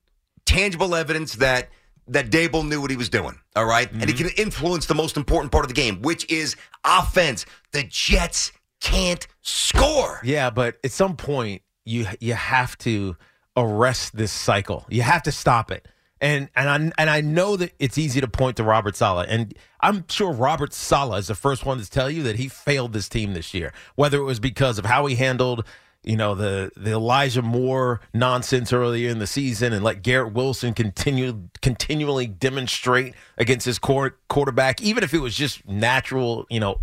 tangible 0.46 0.94
evidence 0.94 1.34
that 1.36 1.70
that 2.10 2.30
Daboll 2.30 2.68
knew 2.68 2.80
what 2.80 2.92
he 2.92 2.98
was 2.98 3.10
doing. 3.10 3.40
All 3.56 3.66
right? 3.66 3.92
and 3.92 4.04
he 4.04 4.14
Mm-hmm. 4.14 4.28
can 4.28 4.38
influence 4.38 4.86
the 4.86 4.96
most 4.96 5.18
important 5.18 5.52
part 5.52 5.66
of 5.66 5.70
the 5.70 5.74
game, 5.74 6.02
which 6.04 6.30
is 6.32 6.56
offense. 6.86 7.46
The 7.72 7.84
Jets 7.84 8.52
can't 8.80 9.28
score. 9.42 10.20
Yeah, 10.24 10.50
but 10.50 10.78
at 10.84 10.92
some 10.92 11.16
point 11.16 11.62
you 11.86 12.06
you 12.20 12.34
have 12.34 12.78
to 12.80 13.16
arrest 13.56 14.16
this 14.16 14.32
cycle. 14.32 14.86
You 14.90 15.02
have 15.02 15.24
to 15.24 15.32
stop 15.32 15.72
it. 15.72 15.88
And 16.20 16.50
and 16.56 16.70
I 16.70 16.92
and 16.98 17.10
I 17.10 17.22
know 17.22 17.56
that 17.58 17.74
it's 17.80 17.98
easy 17.98 18.22
to 18.22 18.28
point 18.28 18.58
to 18.58 18.64
Robert 18.64 18.96
Saleh, 18.96 19.28
and 19.30 19.54
I'm 19.82 20.06
sure 20.10 20.32
Robert 20.32 20.74
Saleh 20.74 21.20
is 21.20 21.28
the 21.28 21.36
first 21.36 21.66
one 21.66 21.80
to 21.80 21.90
tell 21.90 22.10
you 22.10 22.24
that 22.24 22.38
he 22.38 22.48
failed 22.48 22.94
this 22.94 23.08
team 23.08 23.34
this 23.34 23.54
year. 23.54 23.72
Whether 23.96 24.18
it 24.18 24.24
was 24.24 24.40
because 24.40 24.80
of 24.80 24.86
how 24.86 25.06
he 25.06 25.16
handled, 25.16 25.64
you 26.04 26.18
know, 26.18 26.34
the 26.34 26.72
the 26.76 26.94
Elijah 26.94 27.44
Moore 27.44 28.02
nonsense 28.16 28.74
earlier 28.74 29.12
in 29.12 29.20
the 29.20 29.28
season, 29.28 29.74
and 29.74 29.84
let 29.84 30.02
Garrett 30.02 30.34
Wilson 30.34 30.74
continue 30.74 31.50
continually 31.62 32.26
demonstrate 32.26 33.14
against 33.38 33.68
his 33.68 33.78
court, 33.78 34.20
quarterback, 34.28 34.82
even 34.82 35.04
if 35.04 35.14
it 35.14 35.20
was 35.20 35.36
just 35.36 35.68
natural, 35.68 36.48
you 36.50 36.60
know, 36.60 36.80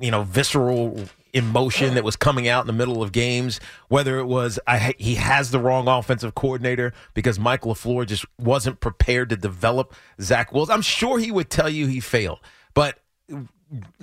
you 0.00 0.10
know, 0.10 0.22
visceral 0.22 0.98
emotion 1.32 1.94
that 1.94 2.04
was 2.04 2.16
coming 2.16 2.48
out 2.48 2.62
in 2.62 2.66
the 2.66 2.72
middle 2.72 3.02
of 3.02 3.12
games. 3.12 3.60
Whether 3.88 4.18
it 4.18 4.26
was 4.26 4.58
I, 4.66 4.94
he 4.98 5.14
has 5.16 5.50
the 5.50 5.60
wrong 5.60 5.88
offensive 5.88 6.34
coordinator 6.34 6.92
because 7.14 7.38
Mike 7.38 7.62
LaFleur 7.62 8.06
just 8.06 8.24
wasn't 8.38 8.80
prepared 8.80 9.30
to 9.30 9.36
develop 9.36 9.94
Zach 10.20 10.52
Wills. 10.52 10.70
I'm 10.70 10.82
sure 10.82 11.18
he 11.18 11.30
would 11.30 11.50
tell 11.50 11.68
you 11.68 11.86
he 11.86 12.00
failed, 12.00 12.40
but 12.74 12.98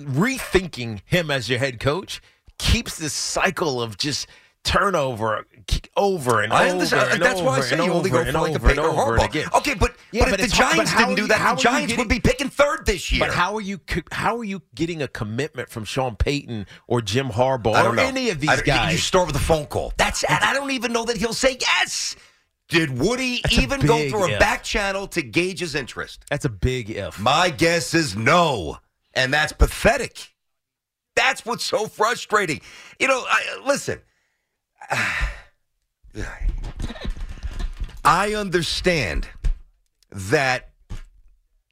rethinking 0.00 1.02
him 1.04 1.30
as 1.30 1.48
your 1.48 1.58
head 1.58 1.78
coach 1.80 2.22
keeps 2.58 2.98
this 2.98 3.12
cycle 3.12 3.80
of 3.80 3.98
just 3.98 4.26
turnover 4.64 5.44
over 5.96 6.40
and 6.42 6.52
I 6.52 6.64
over. 6.64 6.70
understand. 6.72 7.12
and 7.14 7.22
That's 7.22 7.40
why 7.40 7.54
I 7.54 7.58
over 7.58 7.62
say 7.66 7.76
you 7.84 7.92
only 7.92 8.10
go 8.10 8.18
over 8.20 8.32
for 8.32 8.38
like 8.40 8.52
the 8.76 8.82
over 8.82 9.00
over 9.00 9.18
Harbaugh. 9.18 9.24
again. 9.28 9.48
Okay, 9.54 9.74
but, 9.74 9.94
Yeah, 10.12 10.24
but, 10.24 10.30
but 10.30 10.34
if 10.34 10.38
the 10.40 10.44
it's 10.44 10.52
hard- 10.58 10.76
but 10.76 10.86
Giants 10.86 10.92
didn't 10.96 11.14
do 11.16 11.22
you- 11.22 11.28
that, 11.28 11.56
the 11.56 11.62
Giants 11.62 11.86
getting- 11.92 11.98
would 11.98 12.08
be 12.08 12.20
picking 12.20 12.48
third 12.50 12.86
this 12.86 13.10
year. 13.12 13.20
But 13.20 13.34
how 13.34 13.54
are 13.56 13.60
you 13.60 13.80
how 14.12 14.36
are 14.38 14.44
you 14.44 14.62
getting 14.74 15.02
a 15.02 15.08
commitment 15.08 15.70
from 15.70 15.84
Sean 15.84 16.16
Payton 16.16 16.66
or 16.86 17.00
Jim 17.00 17.28
Harbaugh 17.30 17.84
or 17.84 17.94
know. 17.94 18.02
any 18.02 18.30
of 18.30 18.40
these 18.40 18.50
I 18.50 18.56
don't- 18.56 18.66
you- 18.66 18.72
guys? 18.72 18.92
You 18.92 18.98
start 18.98 19.26
with 19.26 19.36
a 19.36 19.40
phone 19.40 19.66
call. 19.66 19.92
That's 19.96 20.22
and 20.24 20.38
I 20.42 20.52
don't 20.52 20.70
even 20.70 20.92
know 20.92 21.04
that 21.04 21.16
he'll 21.16 21.32
say 21.32 21.56
yes. 21.60 22.16
Did 22.68 22.98
Woody 22.98 23.40
That's 23.42 23.58
even 23.58 23.80
go 23.80 24.10
through 24.10 24.34
a 24.34 24.38
back 24.38 24.62
channel 24.62 25.06
to 25.08 25.22
gauge 25.22 25.60
his 25.60 25.74
interest? 25.74 26.24
That's 26.28 26.44
a 26.44 26.50
big 26.50 26.90
if. 26.90 27.18
My 27.18 27.48
guess 27.48 27.94
is 27.94 28.14
no, 28.14 28.78
and 29.14 29.32
that's 29.32 29.52
pathetic. 29.52 30.34
That's 31.16 31.46
what's 31.46 31.64
so 31.64 31.86
frustrating. 31.88 32.60
You 33.00 33.08
know, 33.08 33.24
I, 33.26 33.60
listen. 33.66 34.00
I 38.04 38.34
understand 38.34 39.28
that 40.10 40.70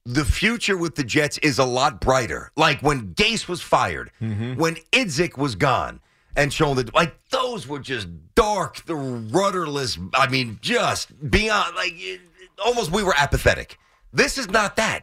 the 0.04 0.24
future 0.24 0.76
with 0.76 0.94
the 0.94 1.04
Jets 1.04 1.38
is 1.38 1.58
a 1.58 1.64
lot 1.64 2.00
brighter. 2.00 2.52
Like 2.56 2.80
when 2.82 3.14
Gase 3.14 3.48
was 3.48 3.60
fired, 3.60 4.12
mm-hmm. 4.20 4.54
when 4.54 4.76
Idzik 4.92 5.36
was 5.36 5.54
gone, 5.56 6.00
and 6.36 6.52
shown 6.52 6.76
that 6.76 6.94
like 6.94 7.16
those 7.30 7.66
were 7.66 7.78
just 7.78 8.08
dark, 8.34 8.84
the 8.84 8.94
rudderless. 8.94 9.98
I 10.14 10.28
mean, 10.28 10.58
just 10.60 11.08
beyond 11.30 11.74
like 11.74 11.94
it- 11.94 12.20
almost 12.64 12.92
we 12.92 13.02
were 13.02 13.14
apathetic. 13.16 13.78
This 14.12 14.38
is 14.38 14.48
not 14.48 14.76
that. 14.76 15.02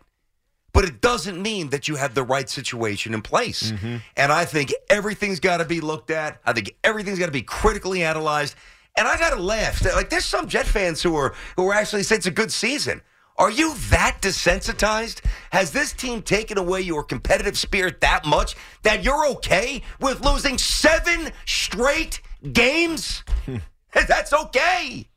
But 0.74 0.86
it 0.86 1.01
doesn't 1.01 1.39
mean 1.39 1.70
that 1.70 1.88
you 1.88 1.96
have 1.96 2.15
the 2.15 2.24
right 2.24 2.50
situation 2.50 3.13
in 3.13 3.22
place. 3.22 3.72
Mm-hmm. 3.72 3.98
And 4.18 4.32
I 4.32 4.46
think 4.46 4.74
everything's 4.89 5.39
got 5.39 5.58
to 5.58 5.65
be 5.65 5.82
looked 5.82 6.10
at. 6.10 6.42
I 6.46 6.53
think 6.53 6.75
everything's 6.84 7.20
got 7.20 7.27
to 7.27 7.32
be 7.32 7.44
critically 7.44 8.03
analyzed. 8.03 8.56
And 8.98 9.08
I 9.08 9.18
got 9.18 9.32
to 9.32 9.42
laugh. 9.42 9.84
Like 9.86 10.10
there's 10.10 10.25
some 10.25 10.48
Jet 10.48 10.65
fans 10.65 11.01
who 11.01 11.15
are 11.15 11.34
who 11.56 11.70
are 11.70 11.74
actually 11.74 12.03
say 12.03 12.15
it's 12.15 12.25
a 12.25 12.32
good 12.32 12.51
season. 12.51 13.01
Are 13.38 13.50
you 13.50 13.74
that 13.89 14.20
desensitized? 14.22 15.22
Has 15.51 15.72
this 15.72 15.92
team 15.92 16.22
taken 16.22 16.58
away 16.58 16.82
your 16.82 17.03
competitive 17.03 17.58
spirit 17.58 18.00
that 18.01 18.25
much 18.25 18.56
that 18.84 19.03
you're 19.03 19.27
okay 19.30 19.82
with 20.00 20.24
losing 20.24 20.58
seven 20.58 21.32
straight 21.46 22.22
games? 22.51 23.24
That's 23.94 24.34
okay. 24.34 25.08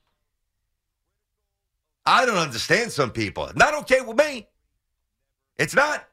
I 2.06 2.25
don't 2.25 2.38
understand 2.38 2.92
some 2.92 3.10
people. 3.10 3.50
Not 3.54 3.75
okay 3.80 4.00
with 4.00 4.16
me. 4.16 4.46
It's 5.58 5.75
not. 5.75 6.06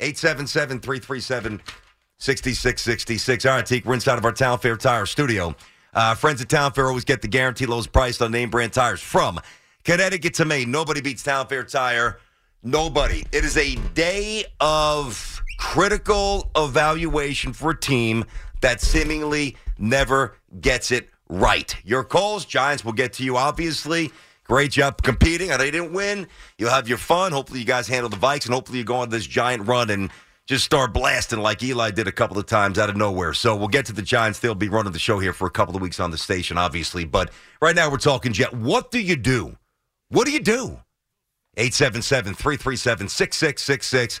877 0.00 0.80
337 0.80 1.60
6666. 2.18 3.46
All 3.46 3.52
right, 3.52 3.66
Teak, 3.66 3.84
we're 3.84 3.94
inside 3.94 4.18
of 4.18 4.24
our 4.24 4.32
Town 4.32 4.58
Fair 4.58 4.76
Tire 4.76 5.06
studio. 5.06 5.54
Uh, 5.92 6.14
friends 6.14 6.40
at 6.40 6.48
Town 6.48 6.72
Fair 6.72 6.86
always 6.86 7.04
get 7.04 7.22
the 7.22 7.28
guaranteed 7.28 7.68
lowest 7.68 7.92
price 7.92 8.20
on 8.20 8.30
name 8.30 8.50
brand 8.50 8.72
tires 8.72 9.00
from 9.00 9.40
Connecticut 9.84 10.34
to 10.34 10.44
Maine. 10.44 10.70
Nobody 10.70 11.00
beats 11.00 11.22
Town 11.22 11.46
Fair 11.46 11.64
Tire. 11.64 12.18
Nobody. 12.62 13.24
It 13.32 13.44
is 13.44 13.56
a 13.56 13.74
day 13.94 14.44
of 14.60 15.42
critical 15.58 16.50
evaluation 16.56 17.52
for 17.52 17.70
a 17.70 17.78
team 17.78 18.24
that 18.60 18.80
seemingly 18.80 19.56
never 19.78 20.36
gets 20.60 20.90
it 20.90 21.08
right. 21.28 21.74
Your 21.84 22.04
calls, 22.04 22.44
Giants 22.44 22.84
will 22.84 22.92
get 22.92 23.14
to 23.14 23.24
you, 23.24 23.36
obviously. 23.36 24.12
Great 24.50 24.72
job 24.72 25.00
competing. 25.00 25.52
I 25.52 25.58
know 25.58 25.62
you 25.62 25.70
didn't 25.70 25.92
win. 25.92 26.26
You'll 26.58 26.70
have 26.70 26.88
your 26.88 26.98
fun. 26.98 27.30
Hopefully, 27.30 27.60
you 27.60 27.64
guys 27.64 27.86
handle 27.86 28.08
the 28.08 28.16
Vikes, 28.16 28.46
and 28.46 28.52
hopefully, 28.52 28.78
you 28.78 28.84
go 28.84 28.96
on 28.96 29.08
this 29.08 29.24
giant 29.24 29.68
run 29.68 29.90
and 29.90 30.10
just 30.48 30.64
start 30.64 30.92
blasting 30.92 31.38
like 31.38 31.62
Eli 31.62 31.92
did 31.92 32.08
a 32.08 32.12
couple 32.12 32.36
of 32.36 32.46
times 32.46 32.76
out 32.76 32.90
of 32.90 32.96
nowhere. 32.96 33.32
So 33.32 33.54
we'll 33.54 33.68
get 33.68 33.86
to 33.86 33.92
the 33.92 34.02
Giants. 34.02 34.40
They'll 34.40 34.56
be 34.56 34.68
running 34.68 34.90
the 34.90 34.98
show 34.98 35.20
here 35.20 35.32
for 35.32 35.46
a 35.46 35.52
couple 35.52 35.76
of 35.76 35.82
weeks 35.82 36.00
on 36.00 36.10
the 36.10 36.18
station, 36.18 36.58
obviously. 36.58 37.04
But 37.04 37.30
right 37.62 37.76
now, 37.76 37.92
we're 37.92 37.98
talking 37.98 38.32
Jet. 38.32 38.52
What 38.52 38.90
do 38.90 39.00
you 39.00 39.14
do? 39.14 39.56
What 40.08 40.26
do 40.26 40.32
you 40.32 40.40
do? 40.40 40.80
877 41.56 42.34
337 42.34 43.08
6666. 43.08 44.20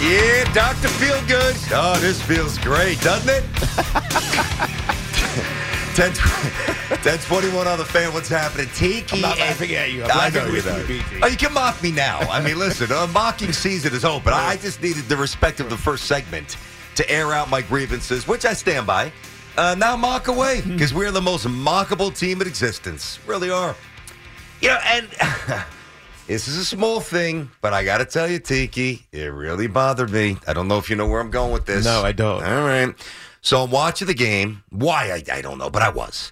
Yeah, 0.00 0.44
Dr. 0.54 0.88
Feel 0.88 1.20
Good. 1.26 1.56
Oh, 1.72 1.98
this 2.00 2.22
feels 2.22 2.56
great, 2.58 3.00
doesn't 3.00 3.28
it? 3.28 3.44
10, 5.98 6.12
1021 6.12 7.66
on 7.66 7.76
the 7.78 7.84
fan. 7.84 8.12
What's 8.12 8.28
happening? 8.28 8.68
Tiki. 8.72 9.16
I'm 9.16 9.22
not 9.22 9.38
laughing 9.38 9.74
at 9.74 9.90
you. 9.90 10.04
I'm 10.04 10.10
I 10.12 10.28
know 10.28 10.46
you, 10.46 10.62
not. 10.62 10.86
BT. 10.86 11.04
Oh, 11.20 11.26
you 11.26 11.36
can 11.36 11.52
mock 11.52 11.82
me 11.82 11.90
now. 11.90 12.20
I 12.20 12.40
mean, 12.40 12.56
listen, 12.56 12.92
uh, 12.92 13.08
mocking 13.08 13.52
season 13.52 13.92
is 13.92 14.04
open. 14.04 14.32
I 14.32 14.56
just 14.58 14.80
needed 14.80 15.08
the 15.08 15.16
respect 15.16 15.58
of 15.58 15.68
the 15.68 15.76
first 15.76 16.04
segment 16.04 16.56
to 16.94 17.10
air 17.10 17.32
out 17.32 17.50
my 17.50 17.62
grievances, 17.62 18.28
which 18.28 18.44
I 18.44 18.52
stand 18.52 18.86
by. 18.86 19.10
Uh, 19.56 19.74
now 19.76 19.96
mock 19.96 20.28
away 20.28 20.60
because 20.60 20.94
we're 20.94 21.10
the 21.10 21.20
most 21.20 21.48
mockable 21.48 22.16
team 22.16 22.40
in 22.40 22.46
existence. 22.46 23.18
Really 23.26 23.50
are. 23.50 23.74
You 24.60 24.68
know, 24.68 24.78
and 24.84 25.08
this 26.28 26.46
is 26.46 26.56
a 26.56 26.64
small 26.64 27.00
thing, 27.00 27.50
but 27.60 27.72
I 27.72 27.84
got 27.84 27.98
to 27.98 28.04
tell 28.04 28.28
you, 28.30 28.38
Tiki, 28.38 29.06
it 29.12 29.32
really 29.32 29.66
bothered 29.66 30.10
me. 30.10 30.36
I 30.46 30.52
don't 30.52 30.68
know 30.68 30.78
if 30.78 30.88
you 30.88 30.94
know 30.96 31.06
where 31.08 31.20
I'm 31.20 31.30
going 31.30 31.52
with 31.52 31.66
this. 31.66 31.84
No, 31.84 32.02
I 32.02 32.12
don't. 32.12 32.42
All 32.44 32.64
right. 32.66 32.94
So 33.40 33.62
I'm 33.64 33.70
watching 33.70 34.06
the 34.06 34.14
game. 34.14 34.62
Why? 34.70 35.10
I, 35.10 35.36
I 35.36 35.40
don't 35.42 35.58
know, 35.58 35.70
but 35.70 35.82
I 35.82 35.88
was. 35.88 36.30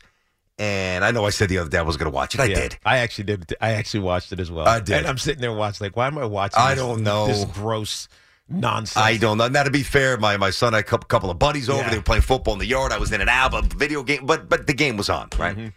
And 0.58 1.04
I 1.04 1.10
know 1.10 1.24
I 1.26 1.30
said 1.30 1.48
the 1.48 1.58
other 1.58 1.68
day 1.70 1.78
I 1.78 1.82
was 1.82 1.96
going 1.96 2.10
to 2.10 2.14
watch 2.14 2.34
it. 2.34 2.40
I 2.40 2.44
Yeah, 2.46 2.54
did. 2.60 2.78
I 2.84 2.98
actually 2.98 3.24
did. 3.24 3.54
I 3.60 3.72
actually 3.72 4.00
watched 4.00 4.32
it 4.32 4.40
as 4.40 4.50
well. 4.50 4.66
I 4.68 4.80
did. 4.80 4.98
And 4.98 5.06
I'm 5.06 5.18
sitting 5.18 5.40
there 5.40 5.52
watching, 5.52 5.84
like, 5.84 5.96
why 5.96 6.06
am 6.06 6.16
I 6.18 6.24
watching? 6.24 6.58
I 6.60 6.74
this- 6.74 6.82
don't 6.84 7.02
know. 7.02 7.26
this 7.26 7.44
gross 7.46 8.08
nonsense. 8.48 8.96
I 8.96 9.16
don't 9.18 9.38
know. 9.38 9.48
Now, 9.48 9.64
to 9.64 9.70
be 9.70 9.82
fair, 9.82 10.16
my, 10.18 10.36
my 10.36 10.50
son 10.50 10.72
had 10.72 10.80
a 10.80 10.82
couple, 10.82 11.06
couple 11.08 11.30
of 11.30 11.38
buddies 11.38 11.68
over. 11.68 11.80
Yeah. 11.82 11.90
They 11.90 11.96
were 11.96 12.02
playing 12.02 12.22
football 12.22 12.54
in 12.54 12.58
the 12.60 12.66
yard. 12.66 12.92
I 12.92 12.98
was 12.98 13.12
in 13.12 13.20
an 13.20 13.28
album 13.28 13.68
video 13.70 14.02
game, 14.02 14.24
but 14.26 14.48
but 14.48 14.66
the 14.66 14.74
game 14.74 14.96
was 14.96 15.08
on, 15.10 15.28
right? 15.38 15.56
Mm-hmm. 15.56 15.68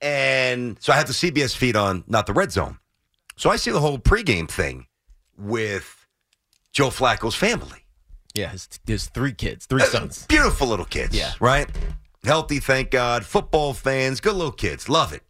And 0.00 0.76
so 0.80 0.92
I 0.92 0.96
had 0.96 1.06
the 1.06 1.12
CBS 1.12 1.56
feed 1.56 1.76
on, 1.76 2.04
not 2.06 2.26
the 2.26 2.32
red 2.32 2.52
zone. 2.52 2.78
So 3.36 3.50
I 3.50 3.56
see 3.56 3.70
the 3.70 3.80
whole 3.80 3.98
pregame 3.98 4.48
thing 4.48 4.86
with 5.36 6.06
Joe 6.72 6.88
Flacco's 6.90 7.34
family. 7.34 7.80
Yeah, 8.34 8.50
his, 8.50 8.68
his 8.86 9.06
three 9.08 9.32
kids, 9.32 9.66
three 9.66 9.82
Uh, 9.82 9.86
sons. 9.86 10.26
Beautiful 10.26 10.66
little 10.68 10.84
kids, 10.86 11.14
Yeah. 11.14 11.32
right? 11.40 11.68
Healthy, 12.24 12.60
thank 12.60 12.90
God. 12.90 13.26
Football 13.26 13.74
fans, 13.74 14.20
good 14.20 14.34
little 14.34 14.52
kids. 14.52 14.88
Love 14.88 15.12
it. 15.12 15.22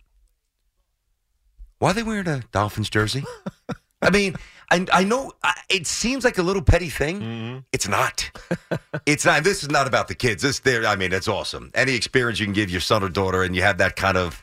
Why 1.78 1.90
are 1.90 1.94
they 1.94 2.02
wearing 2.02 2.28
a 2.28 2.42
Dolphins 2.52 2.90
jersey? 2.90 3.24
I 4.02 4.10
mean, 4.10 4.36
I, 4.70 4.86
I 4.92 5.04
know 5.04 5.32
I, 5.42 5.54
it 5.68 5.86
seems 5.86 6.24
like 6.24 6.38
a 6.38 6.42
little 6.42 6.62
petty 6.62 6.88
thing. 6.90 7.20
Mm-hmm. 7.20 7.58
It's 7.72 7.88
not. 7.88 8.30
it's 9.06 9.24
not. 9.24 9.42
This 9.42 9.62
is 9.62 9.70
not 9.70 9.86
about 9.88 10.08
the 10.08 10.14
kids. 10.14 10.42
This, 10.42 10.60
there. 10.60 10.86
I 10.86 10.96
mean, 10.96 11.12
it's 11.12 11.28
awesome. 11.28 11.70
Any 11.74 11.94
experience 11.94 12.38
you 12.40 12.46
can 12.46 12.52
give 12.52 12.70
your 12.70 12.80
son 12.80 13.02
or 13.02 13.08
daughter, 13.08 13.42
and 13.42 13.56
you 13.56 13.62
have 13.62 13.78
that 13.78 13.96
kind 13.96 14.16
of 14.16 14.42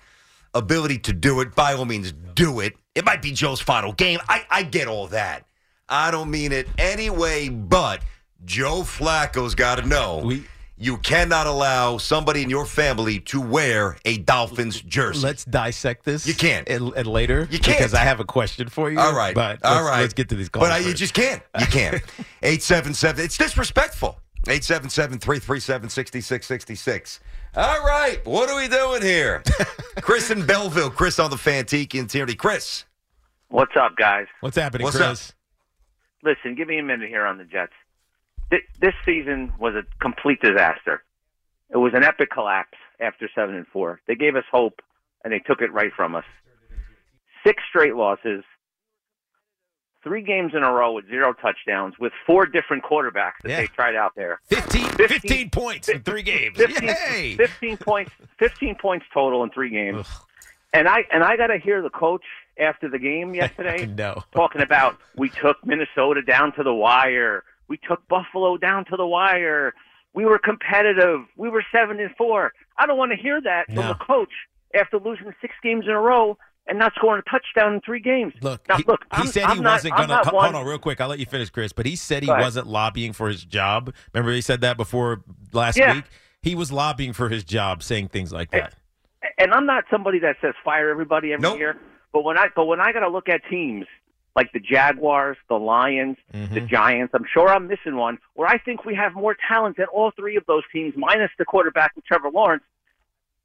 ability 0.54 1.00
to 1.00 1.13
do 1.13 1.39
it, 1.42 1.56
by 1.56 1.74
all 1.74 1.86
means, 1.86 2.12
do 2.36 2.60
it. 2.60 2.74
It 3.00 3.06
might 3.06 3.22
be 3.22 3.32
Joe's 3.32 3.62
final 3.62 3.94
game. 3.94 4.20
I, 4.27 4.46
I 4.50 4.63
get 4.63 4.89
all 4.89 5.08
that. 5.08 5.46
I 5.88 6.12
don't 6.12 6.29
mean 6.29 6.51
it 6.51 6.68
anyway, 6.77 7.48
but 7.48 8.01
Joe 8.44 8.82
Flacco's 8.82 9.56
got 9.56 9.75
to 9.75 9.88
know 9.88 10.22
We- 10.25 10.44
you 10.77 10.98
cannot 10.98 11.48
allow 11.48 11.98
somebody 11.98 12.44
in 12.44 12.50
your 12.50 12.65
family 12.65 13.22
to 13.22 13.39
wear 13.39 13.96
a 14.03 14.18
Dolphins 14.18 14.82
jersey. 14.82 15.25
Let's 15.25 15.46
dissect 15.46 16.03
this. 16.03 16.27
You 16.27 16.34
can't. 16.34 16.68
And, 16.70 16.91
and 16.94 17.08
later. 17.08 17.48
You 17.50 17.60
can't. 17.60 17.77
Because 17.77 17.94
I 17.94 18.00
have 18.00 18.20
a 18.20 18.25
question 18.25 18.68
for 18.68 18.91
you. 18.91 19.00
All 19.00 19.15
right, 19.15 19.34
But 19.34 19.63
all 19.63 19.86
let's, 19.86 20.13
get 20.13 20.27
to 20.29 20.36
these 20.36 20.50
calls. 20.50 20.65
But 20.68 20.74
I, 20.74 20.79
you 20.79 20.94
just 20.94 21.13
can't. 21.13 21.41
You 21.58 21.65
can't. 21.68 22.01
Eight 22.44 22.62
seven 22.63 22.94
seven. 22.94 23.24
It's 23.24 23.38
disrespectful. 23.38 24.20
877-337-6666. 24.44 27.20
All 27.56 27.84
right, 27.86 28.24
what 28.25 28.50
are 28.50 28.56
we 28.56 28.68
doing 28.68 29.01
here? 29.01 29.44
Chris 30.01 30.32
in 30.32 30.46
Belleville. 30.46 30.91
Chris 30.91 31.20
on 31.20 31.29
the 31.29 31.36
Fantiki 31.36 32.00
and 32.00 32.10
Tierney. 32.10 32.36
Chris. 32.36 32.86
What's 33.50 33.75
up, 33.79 33.96
guys? 33.96 34.27
What's 34.41 34.58
happening, 34.58 34.86
What's 34.86 34.98
Chris? 34.98 35.34
Listen, 36.24 36.56
give 36.56 36.68
me 36.68 36.77
a 36.79 36.84
minute 36.84 37.10
here 37.10 37.25
on 37.25 37.38
the 37.38 37.46
Jets. 37.46 37.74
Th- 38.51 38.62
This 38.79 38.94
season 39.06 39.53
was 39.60 39.74
a 39.75 39.84
complete 40.01 40.41
disaster. 40.41 41.03
It 41.72 41.77
was 41.77 41.94
an 41.96 42.03
epic 42.03 42.29
collapse 42.32 42.77
after 43.00 43.29
seven 43.34 43.56
and 43.56 43.65
four. 43.68 44.01
They 44.08 44.15
gave 44.15 44.36
us 44.36 44.44
hope, 44.51 44.82
and 45.24 45.32
they 45.34 45.39
took 45.39 45.62
it 45.62 45.72
right 45.72 45.91
from 45.96 46.15
us. 46.15 46.25
Six 47.46 47.63
straight 47.70 47.96
losses, 47.96 48.44
three 50.03 50.22
games 50.24 50.51
in 50.56 50.63
a 50.63 50.72
row 50.72 50.94
with 50.94 51.08
zero 51.08 51.34
touchdowns, 51.34 51.96
with 52.00 52.12
four 52.27 52.46
different 52.46 52.84
quarterbacks 52.84 53.39
that 53.43 53.50
Yeah. 53.50 53.58
they 53.62 53.67
tried 53.67 53.95
out 53.95 54.13
there. 54.15 54.41
15, 54.50 54.84
15 54.89 55.08
15 55.21 55.50
points 55.50 55.89
in 55.89 56.02
three 56.04 56.24
games. 56.24 56.58
15, 56.58 56.89
Yay! 56.89 57.36
15 57.38 57.78
points 57.78 58.12
15 58.38 58.76
points 58.76 59.06
total 59.13 59.43
in 59.43 59.50
three 59.52 59.69
games. 59.69 60.06
Ugh. 60.08 60.26
And 60.74 60.88
I 60.88 61.06
and 61.12 61.24
I 61.24 61.36
got 61.38 61.47
to 61.47 61.58
hear 61.58 61.82
the 61.82 61.89
coach 61.89 62.24
after 62.60 62.89
the 62.89 63.00
game 63.00 63.34
yesterday 63.43 63.86
no. 63.86 64.24
talking 64.34 64.62
about 64.62 64.98
we 65.15 65.30
took 65.41 65.58
Minnesota 65.65 66.22
down 66.22 66.54
to 66.54 66.63
the 66.63 66.74
wire. 66.74 67.43
We 67.67 67.78
took 67.78 68.08
Buffalo 68.08 68.58
down 68.58 68.86
to 68.86 68.98
the 68.98 69.06
wire. 69.06 69.74
We 70.13 70.26
were 70.26 70.39
competitive. 70.39 71.22
We 71.38 71.50
were 71.50 71.63
7 71.72 72.00
and 72.00 72.10
4. 72.17 72.52
I 72.78 72.86
don't 72.88 72.98
want 72.98 73.12
to 73.12 73.17
hear 73.17 73.39
that 73.41 73.67
from 73.67 73.78
a 73.89 73.95
coach 73.95 74.32
after 74.76 74.98
losing 75.00 75.32
6 75.39 75.54
games 75.63 75.86
in 75.86 75.91
a 75.91 76.00
row 76.02 76.38
and 76.67 76.80
not 76.80 76.93
scoring 76.95 77.22
a 77.26 77.30
touchdown 77.30 77.76
in 77.76 77.82
3 77.82 78.00
games. 78.00 78.34
Look, 78.41 78.67
now, 78.67 78.78
he, 78.78 78.84
look, 78.88 79.02
he 79.15 79.22
I'm, 79.22 79.28
said 79.28 79.43
I'm 79.43 79.58
he 79.58 79.63
not, 79.63 79.74
wasn't 79.74 79.95
going 79.98 80.10
to. 80.10 80.17
Hold 80.17 80.56
on, 80.56 80.65
real 80.65 80.80
quick. 80.80 81.00
I'll 81.00 81.10
let 81.10 81.19
you 81.19 81.26
finish, 81.28 81.50
Chris. 81.52 81.74
But 81.74 81.86
he 81.86 81.95
said 81.95 82.24
he 82.24 82.30
wasn't 82.30 82.65
lobbying 82.67 83.13
for 83.13 83.28
his 83.28 83.43
job. 83.43 83.93
Remember, 84.13 84.32
he 84.34 84.41
said 84.41 84.62
that 84.62 84.78
before 84.78 85.24
last 85.54 85.78
Yeah. 85.78 85.93
week. 85.93 86.06
He 86.41 86.56
was 86.56 86.72
lobbying 86.72 87.13
for 87.13 87.30
his 87.30 87.43
job, 87.43 87.84
saying 87.84 88.08
things 88.10 88.32
like 88.32 88.50
that. 88.52 88.74
and 89.38 89.54
I'm 89.54 89.65
not 89.65 89.84
somebody 89.91 90.19
that 90.19 90.38
says 90.41 90.54
fire 90.63 90.89
everybody 90.89 91.34
every 91.34 91.43
Nope. 91.43 91.58
year. 91.58 91.78
But 92.13 92.24
when 92.24 92.38
I 92.38 92.48
but 92.56 92.65
when 92.65 92.80
I 92.80 92.91
got 92.91 93.02
to 93.02 93.10
look 93.10 93.30
at 93.30 93.41
teams 93.50 93.86
like 94.36 94.52
the 94.54 94.60
Jaguars, 94.60 95.38
the 95.50 95.56
Lions, 95.60 96.17
Mm-hmm. 96.34 96.54
the 96.54 96.62
Giants, 96.62 97.13
I'm 97.15 97.26
sure 97.32 97.50
I'm 97.50 97.67
missing 97.67 97.95
one 97.98 98.17
where 98.36 98.48
I 98.48 98.58
think 98.58 98.86
we 98.86 98.95
have 98.95 99.13
more 99.13 99.36
talent 99.48 99.78
than 99.78 99.88
all 99.88 100.12
three 100.12 100.36
of 100.38 100.45
those 100.48 100.63
teams, 100.72 100.93
minus 100.95 101.32
the 101.38 101.45
quarterback 101.45 101.95
with 101.95 102.06
Trevor 102.06 102.30
Lawrence. 102.32 102.63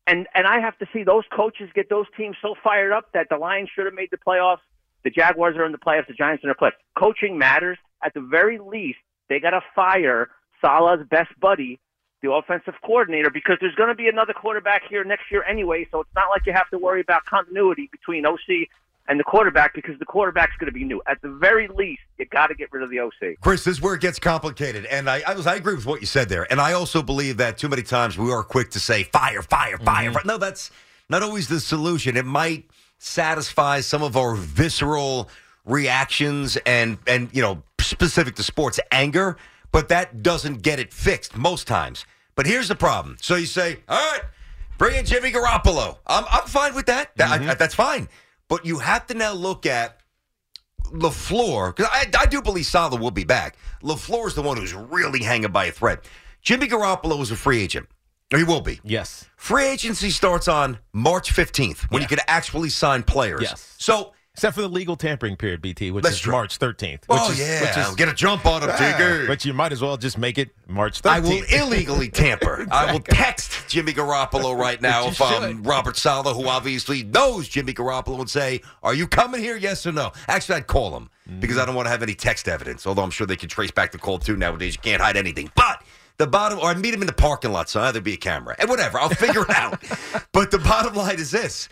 And 0.07 0.27
and 0.35 0.47
I 0.47 0.61
have 0.61 0.77
to 0.79 0.87
see 0.93 1.03
those 1.03 1.25
coaches 1.35 1.71
get 1.75 1.89
those 1.89 2.07
teams 2.17 2.37
so 2.43 2.55
fired 2.63 2.93
up 2.93 3.13
that 3.15 3.29
the 3.31 3.37
Lions 3.39 3.71
should 3.75 3.87
have 3.87 3.95
made 3.95 4.11
the 4.11 4.19
playoffs. 4.19 4.59
The 5.03 5.11
Jaguars 5.11 5.57
are 5.57 5.65
in 5.65 5.73
the 5.73 5.79
playoffs. 5.79 6.07
The 6.09 6.15
Giants 6.15 6.45
are 6.45 6.49
in 6.51 6.55
the 6.59 6.63
playoffs. 6.63 6.79
Coaching 6.99 7.39
matters. 7.39 7.79
At 8.03 8.13
the 8.13 8.21
very 8.21 8.59
least, 8.59 8.99
they 9.31 9.41
got 9.41 9.51
to 9.51 9.63
fire 9.75 10.29
Saleh's 10.61 11.07
best 11.09 11.31
buddy, 11.41 11.81
the 12.25 12.33
offensive 12.33 12.75
coordinator, 12.83 13.31
because 13.31 13.59
there's 13.61 13.75
going 13.75 13.91
to 13.91 13.95
be 13.95 14.09
another 14.09 14.33
quarterback 14.33 14.83
here 14.89 15.05
next 15.05 15.31
year 15.31 15.45
anyway. 15.45 15.87
So 15.91 16.01
it's 16.01 16.15
not 16.15 16.31
like 16.31 16.47
you 16.47 16.53
have 16.53 16.69
to 16.71 16.79
worry 16.79 17.01
about 17.01 17.25
continuity 17.27 17.89
between 17.93 18.25
OC 18.25 18.69
and 19.07 19.21
the 19.21 19.25
quarterback 19.25 19.75
because 19.75 19.99
the 19.99 20.07
quarterback's 20.07 20.57
going 20.59 20.73
to 20.73 20.73
be 20.73 20.85
new. 20.85 21.03
At 21.07 21.21
the 21.21 21.29
very 21.29 21.69
least, 21.69 22.01
you 22.19 22.25
got 22.25 22.47
to 22.47 22.55
get 22.55 22.73
rid 22.73 22.83
of 22.83 22.91
the 22.91 23.01
OC. 23.01 23.41
Chris, 23.41 23.65
this 23.65 23.77
is 23.77 23.83
where 23.83 23.95
it 23.95 24.01
gets 24.01 24.19
complicated. 24.19 24.87
And 24.87 25.11
I, 25.11 25.23
I 25.27 25.35
was 25.35 25.47
I 25.47 25.57
agree 25.57 25.75
with 25.75 25.87
what 25.87 26.01
you 26.01 26.07
said 26.07 26.29
there. 26.29 26.51
And 26.51 26.61
I 26.61 26.73
also 26.73 27.03
believe 27.03 27.37
that 27.37 27.59
too 27.59 27.69
many 27.69 27.83
times 27.83 28.17
we 28.17 28.33
are 28.33 28.43
quick 28.43 28.71
to 28.71 28.81
say 28.81 29.03
fire, 29.03 29.43
fire, 29.43 29.77
fire. 29.79 30.07
Mm-hmm. 30.07 30.15
fire. 30.15 30.23
No, 30.25 30.39
that's 30.39 30.71
not 31.11 31.23
always 31.23 31.49
the 31.49 31.61
solution. 31.61 32.17
It 32.17 32.25
might 32.25 32.71
satisfy 32.99 33.81
some 33.81 34.03
of 34.03 34.17
our 34.17 34.35
visceral 34.35 35.29
reactions 35.67 36.57
and 36.65 36.99
and 37.07 37.29
you 37.33 37.43
know 37.43 37.63
specific 37.81 38.37
to 38.37 38.43
sports 38.43 38.81
anger, 38.91 39.37
but 39.71 39.89
that 39.89 40.23
doesn't 40.23 40.63
get 40.63 40.79
it 40.79 40.93
fixed 40.95 41.37
most 41.37 41.67
times. 41.67 42.07
But 42.37 42.47
here's 42.47 42.69
the 42.69 42.75
problem. 42.75 43.17
So 43.21 43.37
you 43.37 43.47
say, 43.47 43.79
all 43.89 43.97
right, 44.13 44.23
bring 44.79 44.97
in 44.97 45.05
Jimmy 45.05 45.31
Garoppolo. 45.31 45.99
I'm 46.07 46.25
I'm 46.31 46.47
fine 46.47 46.75
with 46.75 46.87
that. 46.87 47.17
That- 47.17 47.31
I- 47.31 47.39
mm-hmm. 47.39 47.53
that's 47.59 47.75
fine. 47.75 48.09
But 48.49 48.67
you 48.67 48.79
have 48.79 49.07
to 49.07 49.15
now 49.15 49.33
look 49.33 49.65
at 49.67 50.01
LaFleur, 50.93 51.75
because 51.75 51.91
I, 51.93 52.07
I 52.19 52.27
do 52.27 52.43
believe 52.43 52.67
Saleh 52.67 53.01
will 53.01 53.11
be 53.11 53.25
back. 53.25 53.57
LaFleur 53.83 54.27
is 54.27 54.35
the 54.35 54.43
one 54.43 54.57
who's 54.57 54.75
really 54.75 55.23
hanging 55.23 55.51
by 55.51 55.67
a 55.67 55.73
thread. 55.73 56.01
Jimmy 56.43 56.69
Garoppolo 56.69 57.21
is 57.23 57.31
a 57.31 57.37
free 57.37 57.61
agent. 57.63 57.89
Or 58.33 58.39
he 58.39 58.45
will 58.45 58.61
be. 58.61 58.81
Yes. 58.85 59.27
Free 59.37 59.65
agency 59.67 60.11
starts 60.11 60.49
on 60.49 60.79
March 60.93 61.33
15th 61.35 61.91
when 61.91 62.01
Yeah. 62.01 62.05
you 62.05 62.17
can 62.17 62.25
actually 62.27 62.69
sign 62.69 63.03
players. 63.03 63.43
Yes. 63.43 63.75
So, 63.79 64.13
Except 64.35 64.57
for 64.57 64.63
the 64.63 64.69
legal 64.69 64.97
tampering 64.97 65.37
period, 65.37 65.63
BT, 65.63 65.93
which 65.93 66.03
That's 66.03 66.17
is 66.17 66.21
true. 66.23 66.33
March 66.33 66.59
13th. 66.59 67.07
Which 67.07 67.07
oh, 67.09 67.31
is, 67.31 67.39
yeah. 67.39 67.61
Which 67.61 67.89
is, 67.89 67.95
get 67.95 68.09
a 68.09 68.13
jump 68.13 68.45
on 68.47 68.65
him, 68.65 68.71
Tigger. 68.71 69.29
but 69.29 69.45
you 69.45 69.55
might 69.55 69.71
as 69.71 69.81
well 69.81 69.97
just 69.97 70.19
make 70.19 70.39
it 70.39 70.51
March 70.67 71.03
13th. 71.03 71.11
I 71.11 71.21
will 71.21 71.43
illegally 71.45 72.09
tamper. 72.13 72.67
I 72.69 72.93
will 72.93 72.99
text 72.99 73.69
Jimmy 73.69 73.93
Garoppolo 73.93 74.57
right 74.59 74.83
now 74.83 75.07
if 75.07 75.23
I'm 75.23 75.59
should. 75.59 75.67
Robert 75.67 75.97
Saleh, 75.97 76.35
who 76.35 76.49
obviously 76.49 77.05
knows 77.05 77.47
Jimmy 77.47 77.73
Garoppolo, 77.73 78.19
and 78.19 78.29
say, 78.29 78.61
Are 78.83 78.93
you 78.93 79.07
coming 79.07 79.41
here? 79.41 79.57
Yes 79.57 79.87
or 79.87 79.93
no? 79.93 80.11
Actually, 80.27 80.57
I'd 80.57 80.67
call 80.67 80.97
him 80.97 81.11
because 81.39 81.57
I 81.57 81.65
don't 81.65 81.77
want 81.77 81.87
to 81.87 81.91
have 81.91 82.03
any 82.03 82.15
text 82.17 82.49
evidence, 82.49 82.89
although 82.89 83.05
I'm 83.05 83.13
sure 83.13 83.29
they 83.29 83.37
can 83.37 83.49
trace 83.49 83.71
back 83.71 83.93
the 83.93 83.99
call 83.99 84.19
too 84.19 84.37
nowadays. 84.37 84.75
You 84.75 84.83
can't 84.83 85.01
hide 85.01 85.17
anything. 85.17 85.49
But 85.55 85.85
the 86.17 86.27
bottom, 86.27 86.59
or 86.59 86.67
I 86.67 86.75
meet 86.75 86.93
him 86.93 87.03
in 87.03 87.07
the 87.07 87.13
parking 87.13 87.53
lot, 87.53 87.69
so 87.69 87.81
either 87.81 87.93
there'd 87.93 88.05
be 88.05 88.15
a 88.15 88.17
camera. 88.17 88.57
And 88.59 88.69
whatever, 88.69 88.99
I'll 88.99 89.11
figure 89.11 89.43
it 89.43 89.51
out. 89.51 89.81
But 90.33 90.51
the 90.51 90.59
bottom 90.59 90.95
line 90.95 91.21
is 91.21 91.31
this 91.31 91.69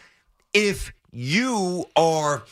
if 0.55 0.93
you 1.13 1.85
are 1.95 2.43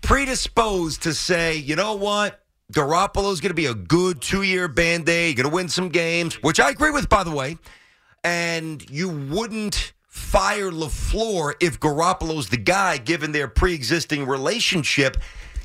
predisposed 0.00 1.02
to 1.02 1.14
say, 1.14 1.56
you 1.56 1.76
know 1.76 1.94
what? 1.94 2.40
Garoppolo's 2.72 3.40
going 3.40 3.50
to 3.50 3.54
be 3.54 3.66
a 3.66 3.74
good 3.74 4.22
two 4.22 4.42
year 4.42 4.66
band 4.66 5.08
aid, 5.08 5.36
You're 5.36 5.44
going 5.44 5.50
to 5.50 5.54
win 5.54 5.68
some 5.68 5.90
games, 5.90 6.42
which 6.42 6.58
I 6.58 6.70
agree 6.70 6.90
with, 6.90 7.08
by 7.08 7.22
the 7.22 7.30
way. 7.30 7.58
And 8.24 8.88
you 8.88 9.10
wouldn't 9.10 9.92
fire 10.08 10.70
LaFleur 10.70 11.54
if 11.60 11.78
Garoppolo's 11.80 12.48
the 12.48 12.56
guy, 12.56 12.96
given 12.96 13.32
their 13.32 13.48
pre 13.48 13.74
existing 13.74 14.26
relationship. 14.26 15.18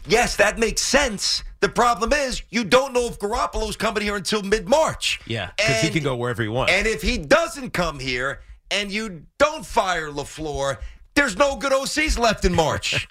Yes, 0.06 0.36
that 0.38 0.58
makes 0.58 0.82
sense. 0.82 1.43
The 1.60 1.69
problem 1.69 2.13
is, 2.13 2.41
you 2.50 2.63
don't 2.63 2.93
know 2.93 3.08
if 3.08 3.19
Garoppolo's 3.19 3.76
coming 3.76 4.04
here 4.04 4.15
until 4.15 4.41
mid 4.41 4.67
March. 4.67 5.19
Yeah, 5.26 5.52
because 5.56 5.82
he 5.82 5.89
can 5.89 6.04
go 6.04 6.15
wherever 6.15 6.41
he 6.41 6.47
wants. 6.50 6.73
and 6.73 6.88
if 6.88 7.02
he 7.02 7.17
doesn't 7.17 7.71
come 7.71 8.00
here, 8.00 8.41
and 8.71 8.91
you 8.91 9.23
don't 9.38 9.65
fire 9.65 10.10
LaFleur, 10.10 10.78
there's 11.17 11.38
no 11.38 11.58
good 11.58 11.71
OCs 11.73 12.17
left 12.17 12.45
in 12.45 12.53
March. 12.53 13.08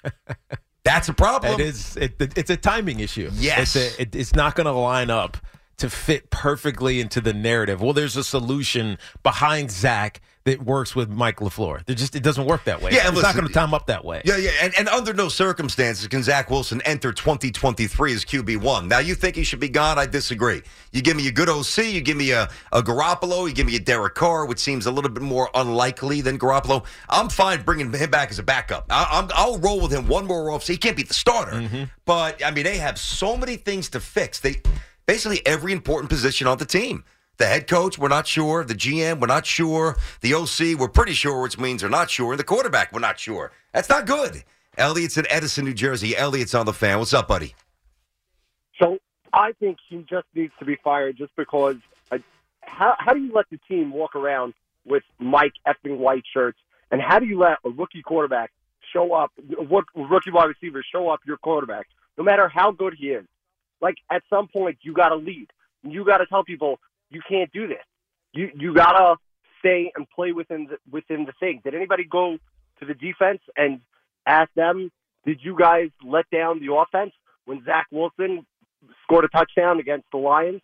That's 0.83 1.09
a 1.09 1.13
problem. 1.13 1.59
It 1.59 1.59
is. 1.59 1.97
It, 1.97 2.15
it's 2.37 2.49
a 2.49 2.57
timing 2.57 3.01
issue. 3.01 3.29
Yes. 3.33 3.75
it's, 3.75 3.99
a, 3.99 4.01
it, 4.01 4.15
it's 4.15 4.33
not 4.33 4.55
going 4.55 4.65
to 4.65 4.71
line 4.71 5.09
up 5.09 5.37
to 5.77 5.89
fit 5.89 6.29
perfectly 6.29 6.99
into 6.99 7.21
the 7.21 7.33
narrative. 7.33 7.81
Well, 7.81 7.93
there's 7.93 8.15
a 8.15 8.23
solution 8.23 8.97
behind 9.21 9.69
Zach 9.69 10.21
that 10.47 10.63
works 10.63 10.95
with 10.95 11.09
Mike 11.09 11.37
LaFleur. 11.37 11.83
It 11.87 11.95
just 11.95 12.15
it 12.15 12.23
doesn't 12.23 12.45
work 12.45 12.63
that 12.63 12.81
way. 12.81 12.91
Yeah, 12.91 13.07
it's 13.07 13.09
listen, 13.09 13.21
not 13.23 13.35
going 13.35 13.47
to 13.47 13.53
time 13.53 13.73
up 13.73 13.87
that 13.87 14.05
way. 14.05 14.21
Yeah, 14.23 14.37
yeah, 14.37 14.51
and, 14.61 14.73
and 14.77 14.87
under 14.87 15.13
no 15.13 15.27
circumstances 15.27 16.07
can 16.07 16.23
Zach 16.23 16.49
Wilson 16.49 16.81
enter 16.83 17.11
2023 17.11 18.13
as 18.13 18.23
QB 18.23 18.61
one. 18.61 18.87
Now 18.87 18.99
you 18.99 19.13
think 19.13 19.35
he 19.35 19.43
should 19.43 19.59
be 19.59 19.67
gone? 19.67 19.99
I 19.99 20.05
disagree. 20.05 20.61
You 20.93 21.01
give 21.01 21.17
me 21.17 21.27
a 21.27 21.31
good 21.31 21.49
OC, 21.49 21.87
you 21.87 21.99
give 22.01 22.15
me 22.15 22.31
a, 22.31 22.49
a 22.71 22.81
Garoppolo, 22.81 23.45
you 23.47 23.53
give 23.53 23.67
me 23.67 23.75
a 23.75 23.79
Derek 23.79 24.15
Carr, 24.15 24.45
which 24.45 24.59
seems 24.59 24.85
a 24.85 24.91
little 24.91 25.11
bit 25.11 25.21
more 25.21 25.49
unlikely 25.53 26.21
than 26.21 26.39
Garoppolo. 26.39 26.85
I'm 27.09 27.27
fine 27.27 27.63
bringing 27.63 27.91
him 27.91 28.09
back 28.09 28.31
as 28.31 28.39
a 28.39 28.43
backup. 28.43 28.85
I, 28.89 29.27
i 29.35 29.45
will 29.45 29.59
roll 29.59 29.81
with 29.81 29.91
him 29.91 30.07
one 30.07 30.25
more 30.25 30.49
off. 30.51 30.63
So 30.63 30.71
he 30.71 30.77
can't 30.77 30.95
be 30.95 31.03
the 31.03 31.13
starter, 31.13 31.51
Mm-hmm. 31.51 31.83
but 32.05 32.43
I 32.43 32.51
mean 32.51 32.63
they 32.63 32.77
have 32.77 32.97
so 32.97 33.35
many 33.35 33.57
things 33.57 33.89
to 33.89 33.99
fix. 33.99 34.39
They 34.39 34.61
basically 35.05 35.45
every 35.45 35.73
important 35.73 36.09
position 36.09 36.47
on 36.47 36.57
the 36.57 36.65
team. 36.65 37.03
The 37.37 37.45
head 37.45 37.67
coach, 37.67 37.99
we're 37.99 38.07
not 38.07 38.25
sure. 38.25 38.63
The 38.63 38.73
GM, 38.73 39.19
we're 39.19 39.27
not 39.27 39.45
sure. 39.45 39.95
The 40.21 40.33
OC, 40.33 40.79
we're 40.79 40.87
pretty 40.87 41.13
sure, 41.13 41.41
which 41.43 41.59
means 41.59 41.81
they're 41.81 41.89
not 41.89 42.09
sure. 42.09 42.31
And 42.31 42.39
the 42.39 42.43
quarterback, 42.43 42.91
we're 42.91 42.99
not 42.99 43.19
sure. 43.19 43.51
That's 43.73 43.89
not 43.89 44.07
good. 44.07 44.43
Elliot's 44.75 45.17
in 45.17 45.27
Edison, 45.29 45.65
New 45.65 45.75
Jersey. 45.75 46.17
Elliot's 46.17 46.55
on 46.55 46.65
the 46.65 46.73
fan. 46.73 46.97
What's 46.97 47.13
up, 47.13 47.27
buddy? 47.27 47.53
So 48.81 48.97
I 49.33 49.51
think 49.59 49.77
he 49.87 49.97
just 50.09 50.25
needs 50.33 50.53
to 50.57 50.65
be 50.65 50.77
fired 50.83 51.17
just 51.17 51.35
because. 51.35 51.75
I, 52.11 52.23
how, 52.61 52.95
how 52.97 53.13
do 53.13 53.19
you 53.19 53.31
let 53.33 53.45
the 53.51 53.59
team 53.67 53.91
walk 53.91 54.15
around 54.15 54.55
with 54.83 55.03
Mike 55.19 55.53
effing 55.67 55.97
White 55.97 56.23
shirts? 56.33 56.57
And 56.89 57.01
how 57.01 57.19
do 57.19 57.27
you 57.27 57.37
let 57.37 57.57
a 57.63 57.69
rookie 57.69 58.01
quarterback 58.01 58.51
show 58.93 59.13
up, 59.13 59.31
rookie 59.95 60.31
wide 60.31 60.45
receiver 60.45 60.83
show 60.91 61.09
up 61.09 61.19
your 61.27 61.37
quarterback, 61.37 61.87
no 62.17 62.23
matter 62.23 62.47
how 62.47 62.71
good 62.71 62.95
he 62.97 63.09
is? 63.09 63.25
Like 63.79 63.97
at 64.09 64.23
some 64.27 64.47
point, 64.47 64.79
you 64.81 64.93
got 64.93 65.09
to 65.09 65.15
lead. 65.15 65.47
You 65.83 66.03
got 66.03 66.17
to 66.17 66.25
tell 66.25 66.43
people 66.43 66.79
you 67.09 67.21
can't 67.27 67.51
do 67.51 67.67
this. 67.67 67.83
You 68.33 68.49
you 68.55 68.73
gotta 68.73 69.15
stay 69.59 69.91
and 69.95 70.07
play 70.09 70.31
within 70.31 70.67
the, 70.69 70.77
within 70.91 71.25
the 71.25 71.33
thing. 71.39 71.61
Did 71.63 71.73
anybody 71.75 72.03
go 72.03 72.37
to 72.79 72.85
the 72.85 72.93
defense 72.93 73.41
and 73.55 73.81
ask 74.25 74.51
them? 74.55 74.91
Did 75.25 75.39
you 75.41 75.57
guys 75.57 75.89
let 76.05 76.29
down 76.29 76.59
the 76.59 76.73
offense 76.73 77.11
when 77.45 77.63
Zach 77.65 77.87
Wilson 77.91 78.45
scored 79.03 79.25
a 79.25 79.29
touchdown 79.29 79.79
against 79.79 80.05
the 80.11 80.17
Lions, 80.17 80.61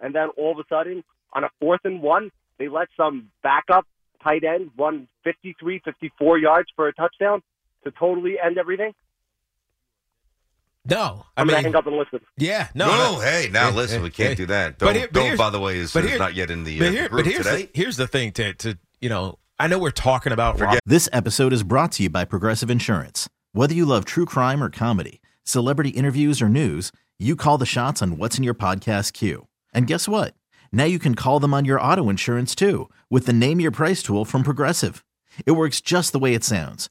and 0.00 0.14
then 0.14 0.28
all 0.36 0.52
of 0.52 0.58
a 0.58 0.64
sudden 0.68 1.02
on 1.32 1.44
a 1.44 1.50
fourth 1.60 1.80
and 1.84 2.02
one, 2.02 2.30
they 2.58 2.68
let 2.68 2.88
some 2.96 3.30
backup 3.42 3.86
tight 4.22 4.44
end 4.44 4.70
run 4.78 5.08
53, 5.24 5.80
54 5.84 6.38
yards 6.38 6.68
for 6.76 6.88
a 6.88 6.94
touchdown 6.94 7.42
to 7.84 7.90
totally 7.92 8.36
end 8.44 8.58
everything? 8.58 8.92
No, 10.88 11.24
I 11.36 11.40
I'm 11.40 11.46
mean, 11.46 11.54
gonna 11.56 11.66
hang 11.68 11.74
up 11.76 11.86
and 11.86 11.96
listen. 11.96 12.20
yeah, 12.36 12.68
no, 12.74 12.86
No, 12.88 13.12
no. 13.14 13.20
hey, 13.20 13.48
now 13.50 13.70
Hey, 13.70 13.76
listen, 13.76 13.98
hey, 13.98 14.02
we 14.04 14.10
can't 14.10 14.28
hey. 14.30 14.34
do 14.34 14.46
that. 14.46 14.78
But 14.78 14.86
Don't, 14.86 14.94
here- 14.96 15.06
but 15.08 15.14
don't 15.14 15.24
here's- 15.24 15.38
by 15.38 15.50
the 15.50 15.60
way, 15.60 15.78
is, 15.78 15.92
but 15.94 16.04
is 16.04 16.10
here- 16.10 16.18
not 16.18 16.34
yet 16.34 16.50
in 16.50 16.64
the, 16.64 16.78
but 16.78 16.88
uh, 16.88 16.90
here- 16.90 17.08
group 17.08 17.24
but 17.24 17.32
here's 17.32 17.46
today. 17.46 17.62
The, 17.62 17.70
here's 17.74 17.96
the 17.96 18.06
thing 18.06 18.32
to 18.32 18.52
to 18.54 18.78
you 19.00 19.08
know, 19.08 19.38
I 19.58 19.66
know 19.66 19.78
we're 19.78 19.90
talking 19.90 20.32
about 20.32 20.58
Forget- 20.58 20.80
This 20.84 21.08
episode 21.12 21.52
is 21.52 21.62
brought 21.62 21.92
to 21.92 22.02
you 22.02 22.10
by 22.10 22.24
Progressive 22.24 22.70
Insurance. 22.70 23.28
Whether 23.52 23.74
you 23.74 23.86
love 23.86 24.04
true 24.04 24.26
crime 24.26 24.62
or 24.62 24.68
comedy, 24.68 25.20
celebrity 25.44 25.90
interviews 25.90 26.42
or 26.42 26.48
news, 26.48 26.90
you 27.18 27.36
call 27.36 27.56
the 27.58 27.66
shots 27.66 28.02
on 28.02 28.16
what's 28.18 28.36
in 28.36 28.44
your 28.44 28.54
podcast 28.54 29.12
queue. 29.12 29.46
And 29.72 29.86
guess 29.86 30.06
what? 30.08 30.34
Now 30.72 30.84
you 30.84 30.98
can 30.98 31.14
call 31.14 31.38
them 31.40 31.54
on 31.54 31.64
your 31.64 31.80
auto 31.80 32.08
insurance 32.10 32.54
too 32.54 32.90
with 33.08 33.26
the 33.26 33.32
Name 33.32 33.60
Your 33.60 33.70
Price 33.70 34.02
tool 34.02 34.24
from 34.24 34.42
Progressive. 34.42 35.04
It 35.46 35.52
works 35.52 35.80
just 35.80 36.12
the 36.12 36.18
way 36.18 36.34
it 36.34 36.44
sounds. 36.44 36.90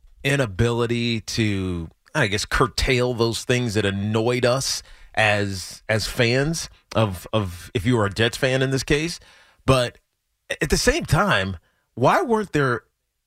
inability 0.23 1.21
to, 1.21 1.89
I 2.13 2.27
guess, 2.27 2.45
curtail 2.45 3.13
those 3.13 3.43
things 3.43 3.73
that 3.73 3.85
annoyed 3.85 4.45
us 4.45 4.83
as 5.13 5.83
as 5.89 6.07
fans 6.07 6.69
of 6.95 7.27
of 7.33 7.69
if 7.73 7.85
you 7.85 7.97
were 7.97 8.05
a 8.05 8.09
Jets 8.09 8.37
fan 8.37 8.61
in 8.61 8.71
this 8.71 8.83
case. 8.83 9.19
But 9.65 9.97
at 10.61 10.69
the 10.69 10.77
same 10.77 11.05
time, 11.05 11.57
why 11.95 12.21
weren't 12.21 12.53
there 12.53 12.83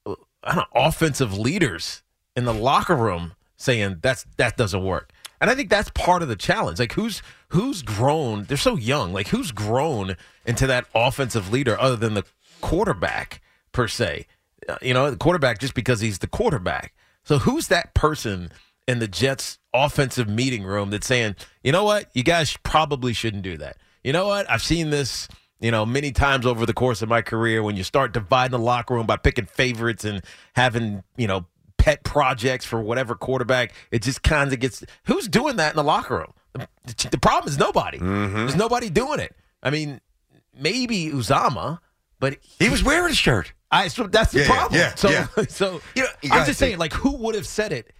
uh, 0.06 0.14
I 0.42 0.54
don't 0.54 0.74
know, 0.74 0.86
offensive 0.86 1.36
leaders 1.36 2.02
in 2.36 2.44
the 2.44 2.54
locker 2.54 2.96
room 2.96 3.34
saying 3.56 3.98
that's 4.02 4.26
that 4.36 4.56
doesn't 4.56 4.84
work? 4.84 5.12
And 5.40 5.50
I 5.50 5.54
think 5.54 5.68
that's 5.68 5.90
part 5.90 6.22
of 6.22 6.28
the 6.28 6.36
challenge. 6.36 6.78
Like 6.78 6.92
who's 6.92 7.22
who's 7.48 7.82
grown? 7.82 8.44
They're 8.44 8.56
so 8.56 8.76
young. 8.76 9.12
Like 9.12 9.28
who's 9.28 9.52
grown 9.52 10.16
into 10.46 10.66
that 10.66 10.86
offensive 10.94 11.52
leader 11.52 11.78
other 11.78 11.96
than 11.96 12.14
the 12.14 12.24
quarterback 12.60 13.42
per 13.72 13.88
se? 13.88 14.26
You 14.82 14.94
know, 14.94 15.10
the 15.10 15.16
quarterback 15.16 15.58
just 15.58 15.74
because 15.74 16.00
he's 16.00 16.18
the 16.18 16.26
quarterback. 16.26 16.94
So 17.24 17.38
who's 17.38 17.68
that 17.68 17.94
person 17.94 18.50
in 18.86 18.98
the 18.98 19.08
Jets 19.08 19.58
offensive 19.72 20.28
meeting 20.28 20.64
room 20.64 20.90
that's 20.90 21.06
saying, 21.06 21.36
"You 21.62 21.72
know 21.72 21.84
what? 21.84 22.10
You 22.14 22.22
guys 22.22 22.56
probably 22.62 23.12
shouldn't 23.12 23.42
do 23.42 23.56
that." 23.58 23.76
You 24.02 24.12
know 24.12 24.26
what? 24.26 24.50
I've 24.50 24.62
seen 24.62 24.90
this 24.90 25.28
you 25.60 25.70
know, 25.70 25.86
many 25.86 26.12
times 26.12 26.44
over 26.44 26.66
the 26.66 26.74
course 26.74 27.00
of 27.00 27.08
my 27.08 27.22
career 27.22 27.62
when 27.62 27.74
you 27.74 27.84
start 27.84 28.12
dividing 28.12 28.50
the 28.50 28.58
locker 28.58 28.92
room 28.92 29.06
by 29.06 29.16
picking 29.16 29.46
favorites 29.46 30.04
and 30.04 30.22
having, 30.54 31.02
you 31.16 31.26
know, 31.26 31.46
pet 31.78 32.04
projects 32.04 32.64
for 32.64 32.82
whatever 32.82 33.14
quarterback, 33.14 33.72
it 33.90 34.02
just 34.02 34.22
kind 34.22 34.52
of 34.52 34.60
gets. 34.60 34.84
Who's 35.04 35.26
doing 35.26 35.56
that 35.56 35.72
in 35.72 35.76
the 35.76 35.84
locker 35.84 36.18
room? 36.18 36.32
The, 36.52 37.08
the 37.12 37.18
problem 37.18 37.50
is 37.50 37.58
nobody. 37.58 37.98
Mm-hmm. 37.98 38.36
There's 38.36 38.56
nobody 38.56 38.90
doing 38.90 39.20
it. 39.20 39.34
I 39.62 39.70
mean, 39.70 40.00
maybe 40.54 41.06
Uzomah, 41.06 41.78
but 42.20 42.36
He 42.58 42.68
was 42.68 42.84
wearing 42.84 43.12
a 43.12 43.14
shirt. 43.14 43.52
I 43.74 43.88
so 43.88 44.06
that's 44.06 44.32
the 44.32 44.40
Yeah, 44.40 44.46
problem. 44.46 44.80
yeah, 44.80 44.94
so, 44.94 45.10
yeah. 45.10 45.26
so 45.48 45.80
You 45.96 46.02
know, 46.04 46.08
you 46.22 46.30
I'm 46.32 46.46
just 46.46 46.58
saying, 46.58 46.78
like, 46.78 46.92
who 46.92 47.16
would 47.16 47.34
have 47.34 47.46
said 47.46 47.72
it? 47.72 47.92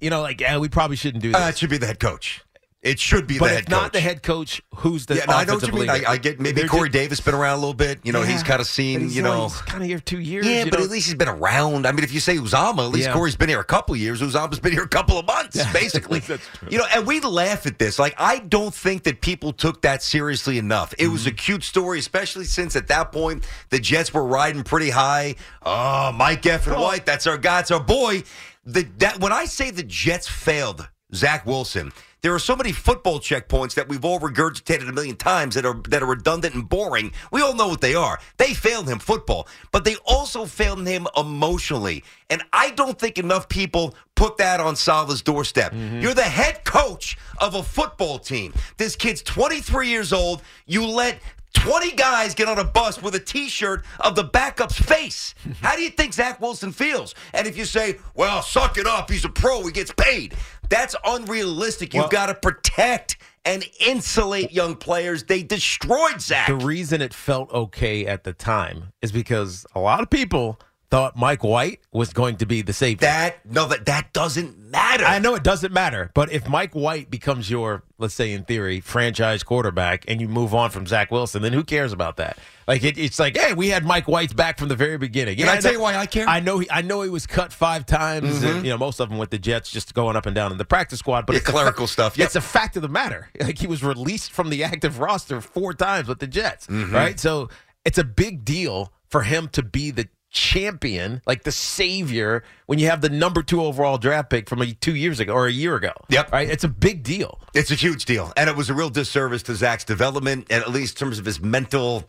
You 0.00 0.08
know, 0.10 0.22
like, 0.22 0.40
yeah, 0.40 0.56
we 0.58 0.68
probably 0.68 0.96
shouldn't 0.96 1.22
do 1.22 1.32
that. 1.32 1.44
Uh, 1.44 1.48
it 1.48 1.58
should 1.58 1.68
be 1.70 1.78
the 1.78 1.86
head 1.86 1.98
coach. 2.00 2.42
It 2.82 2.98
should 2.98 3.26
be 3.26 3.38
but 3.38 3.48
the 3.48 3.52
if 3.52 3.58
head 3.58 3.68
not 3.68 3.82
coach. 3.82 3.92
the 3.92 4.00
head 4.00 4.22
coach, 4.22 4.62
who's 4.76 5.04
the 5.04 5.16
yeah, 5.16 5.26
no, 5.26 5.34
I 5.34 5.44
know 5.44 5.56
what 5.56 5.66
you 5.66 5.72
mean. 5.74 5.90
I. 5.90 6.02
I 6.12 6.16
get 6.16 6.40
maybe 6.40 6.62
They're 6.62 6.68
Corey 6.68 6.88
just- 6.88 6.92
Davis 6.94 7.20
been 7.20 7.34
around 7.34 7.52
a 7.58 7.60
little 7.60 7.74
bit. 7.74 8.00
You 8.04 8.12
know, 8.12 8.22
he's 8.22 8.42
kind 8.42 8.58
of 8.58 8.66
seen. 8.66 9.00
he's 9.00 9.14
You 9.14 9.20
know, 9.20 9.48
he's 9.48 9.60
kind 9.60 9.82
of 9.82 9.88
here 9.90 9.98
two 9.98 10.18
years. 10.18 10.46
yeah, 10.46 10.64
but 10.64 10.78
know? 10.78 10.84
at 10.86 10.90
least 10.90 11.06
he's 11.06 11.14
been 11.14 11.28
around. 11.28 11.86
I 11.86 11.92
mean, 11.92 12.04
if 12.04 12.12
you 12.14 12.20
say 12.20 12.36
Uzomah, 12.38 12.86
at 12.86 12.90
least 12.90 13.08
Yeah. 13.08 13.12
Corey's 13.12 13.36
been 13.36 13.50
here 13.50 13.60
a 13.60 13.64
couple 13.64 13.94
years. 13.96 14.22
Uzomah's 14.22 14.60
been 14.60 14.72
here 14.72 14.84
a 14.84 14.88
couple 14.88 15.18
of 15.18 15.26
months, 15.26 15.62
basically. 15.74 16.22
You 16.70 16.78
know, 16.78 16.86
and 16.94 17.06
we 17.06 17.20
laugh 17.20 17.66
at 17.66 17.78
this. 17.78 17.98
Like, 17.98 18.14
I 18.16 18.38
don't 18.38 18.74
think 18.74 19.02
that 19.02 19.20
people 19.20 19.52
took 19.52 19.82
that 19.82 20.02
seriously 20.02 20.56
enough. 20.56 20.94
It 20.94 21.00
Mm-hmm. 21.02 21.12
was 21.12 21.26
a 21.26 21.32
cute 21.32 21.64
story, 21.64 21.98
especially 21.98 22.46
since 22.46 22.76
at 22.76 22.86
that 22.88 23.12
point 23.12 23.44
the 23.68 23.78
Jets 23.78 24.14
were 24.14 24.24
riding 24.24 24.62
pretty 24.62 24.88
high. 24.88 25.34
Oh, 25.62 26.12
Mike 26.12 26.46
F. 26.46 26.66
and 26.66 26.80
White, 26.80 27.04
that's 27.04 27.26
our 27.26 27.36
guy, 27.36 27.60
it's 27.60 27.70
our 27.70 27.78
boy. 27.78 28.22
The, 28.64 28.86
that 28.98 29.20
when 29.20 29.32
I 29.32 29.44
say 29.44 29.70
the 29.70 29.82
Jets 29.82 30.26
failed 30.28 30.88
Zach 31.14 31.44
Wilson, 31.44 31.92
there 32.22 32.34
are 32.34 32.38
so 32.38 32.54
many 32.56 32.72
football 32.72 33.18
checkpoints 33.18 33.74
that 33.74 33.88
we've 33.88 34.04
all 34.04 34.20
regurgitated 34.20 34.88
a 34.88 34.92
million 34.92 35.16
times 35.16 35.54
that 35.54 35.64
are 35.64 35.80
that 35.88 36.02
are 36.02 36.06
redundant 36.06 36.54
and 36.54 36.68
boring. 36.68 37.12
We 37.30 37.40
all 37.40 37.54
know 37.54 37.68
what 37.68 37.80
they 37.80 37.94
are. 37.94 38.18
They 38.36 38.54
failed 38.54 38.88
him 38.88 38.98
football, 38.98 39.48
but 39.72 39.84
they 39.84 39.96
also 40.04 40.46
failed 40.46 40.86
him 40.86 41.06
emotionally. 41.16 42.04
And 42.28 42.42
I 42.52 42.70
don't 42.70 42.98
think 42.98 43.18
enough 43.18 43.48
people 43.48 43.94
put 44.14 44.36
that 44.36 44.60
on 44.60 44.76
Saleh's 44.76 45.22
doorstep. 45.22 45.72
Mm-hmm. 45.72 46.00
You're 46.00 46.14
the 46.14 46.22
head 46.22 46.64
coach 46.64 47.16
of 47.38 47.54
a 47.54 47.62
football 47.62 48.18
team. 48.18 48.52
This 48.76 48.96
kid's 48.96 49.22
23 49.22 49.88
years 49.88 50.12
old. 50.12 50.42
You 50.66 50.86
let 50.86 51.20
20 51.54 51.92
guys 51.92 52.34
get 52.34 52.48
on 52.48 52.58
a 52.58 52.64
bus 52.64 53.02
with 53.02 53.14
a 53.14 53.18
t-shirt 53.18 53.84
of 53.98 54.14
the 54.14 54.24
backup's 54.24 54.78
face. 54.78 55.34
How 55.60 55.74
do 55.74 55.82
you 55.82 55.90
think 55.90 56.12
Zach 56.14 56.40
Wilson 56.40 56.72
feels? 56.72 57.14
And 57.34 57.46
if 57.46 57.56
you 57.56 57.64
say, 57.64 57.98
well, 58.14 58.42
suck 58.42 58.78
it 58.78 58.86
up, 58.86 59.10
he's 59.10 59.24
a 59.24 59.28
pro, 59.28 59.64
he 59.66 59.72
gets 59.72 59.92
paid. 59.92 60.34
That's 60.70 60.96
unrealistic. 61.04 61.92
You've 61.92 62.04
Well- 62.04 62.08
got 62.10 62.26
to 62.26 62.34
protect 62.34 63.18
and 63.44 63.64
insulate 63.80 64.52
young 64.52 64.76
players. 64.76 65.24
They 65.24 65.42
destroyed 65.42 66.20
Zach. 66.20 66.46
The 66.46 66.54
reason 66.54 67.02
it 67.02 67.12
felt 67.12 67.50
okay 67.52 68.06
at 68.06 68.24
the 68.24 68.32
time 68.32 68.92
is 69.02 69.12
because 69.12 69.66
a 69.74 69.80
lot 69.80 70.00
of 70.00 70.08
people 70.10 70.58
thought 70.90 71.16
Mike 71.16 71.44
White 71.44 71.80
was 71.92 72.12
going 72.12 72.36
to 72.38 72.46
be 72.46 72.62
the 72.62 72.72
savior. 72.72 73.06
that 73.06 73.46
no, 73.46 73.66
that 73.68 73.86
that 73.86 74.12
doesn't 74.12 74.58
matter. 74.58 75.04
I 75.04 75.18
know 75.20 75.34
it 75.34 75.42
doesn't 75.44 75.72
matter, 75.72 76.10
but 76.14 76.32
if 76.32 76.48
Mike 76.48 76.74
White 76.74 77.10
becomes 77.10 77.48
your, 77.48 77.84
let's 77.98 78.14
say 78.14 78.32
in 78.32 78.44
theory, 78.44 78.80
franchise 78.80 79.42
quarterback, 79.42 80.04
and 80.08 80.20
you 80.20 80.28
move 80.28 80.54
on 80.54 80.70
from 80.70 80.86
Zach 80.86 81.10
Wilson, 81.10 81.42
then 81.42 81.52
who 81.52 81.62
cares 81.64 81.92
about 81.92 82.16
that? 82.16 82.38
Like 82.66 82.82
it, 82.84 82.98
it's 82.98 83.18
like, 83.18 83.36
hey, 83.36 83.52
we 83.54 83.68
had 83.68 83.84
Mike 83.84 84.06
White's 84.08 84.32
back 84.32 84.58
from 84.58 84.68
the 84.68 84.76
very 84.76 84.98
beginning. 84.98 85.36
Can 85.36 85.48
I 85.48 85.54
know- 85.56 85.60
tell 85.60 85.72
you 85.72 85.80
why 85.80 85.96
I 85.96 86.06
care? 86.06 86.28
I 86.28 86.40
know 86.40 86.58
he, 86.58 86.70
I 86.70 86.82
know 86.82 87.02
he 87.02 87.08
was 87.10 87.26
cut 87.26 87.52
five 87.52 87.86
times, 87.86 88.42
and, 88.42 88.64
you 88.64 88.70
know 88.70 88.78
most 88.78 89.00
of 89.00 89.08
them 89.08 89.18
with 89.18 89.30
the 89.30 89.38
Jets, 89.38 89.70
just 89.70 89.94
going 89.94 90.16
up 90.16 90.26
and 90.26 90.34
down 90.34 90.50
in 90.52 90.58
the 90.58 90.64
practice 90.64 90.98
squad. 90.98 91.24
But 91.26 91.34
Yeah, 91.34 91.38
it's 91.40 91.50
clerical 91.50 91.86
fa- 91.86 91.92
stuff, 91.92 92.18
yep. 92.18 92.26
It's 92.26 92.36
a 92.36 92.40
fact 92.40 92.76
of 92.76 92.82
the 92.82 92.88
matter. 92.88 93.28
Like 93.40 93.58
he 93.58 93.66
was 93.66 93.82
released 93.82 94.32
from 94.32 94.50
the 94.50 94.62
active 94.64 94.98
roster 95.00 95.40
four 95.40 95.72
times 95.72 96.06
with 96.08 96.18
the 96.20 96.26
Jets, 96.26 96.66
Mm-hmm. 96.66 96.94
right? 96.94 97.18
So 97.18 97.48
it's 97.84 97.98
a 97.98 98.04
big 98.04 98.44
deal 98.44 98.92
for 99.08 99.22
him 99.22 99.48
to 99.48 99.62
be 99.62 99.90
the 99.90 100.08
champion, 100.30 101.20
like 101.26 101.42
the 101.42 101.52
savior, 101.52 102.42
when 102.66 102.78
you 102.78 102.86
have 102.86 103.00
the 103.00 103.08
number 103.08 103.42
two 103.42 103.62
overall 103.62 103.98
draft 103.98 104.30
pick 104.30 104.48
from 104.48 104.62
a, 104.62 104.72
two 104.72 104.94
years 104.94 105.20
ago 105.20 105.32
or 105.32 105.46
a 105.46 105.52
year 105.52 105.74
ago. 105.76 105.92
Yep. 106.08 106.32
Right? 106.32 106.48
It's 106.48 106.64
a 106.64 106.68
big 106.68 107.02
deal. 107.02 107.40
It's 107.54 107.70
a 107.70 107.74
huge 107.74 108.04
deal. 108.04 108.32
And 108.36 108.48
it 108.48 108.56
was 108.56 108.70
a 108.70 108.74
real 108.74 108.90
disservice 108.90 109.42
to 109.44 109.54
Zach's 109.54 109.84
development, 109.84 110.46
and 110.50 110.62
at 110.62 110.70
least 110.70 111.00
in 111.00 111.06
terms 111.06 111.18
of 111.18 111.24
his 111.24 111.40
mental, 111.40 112.04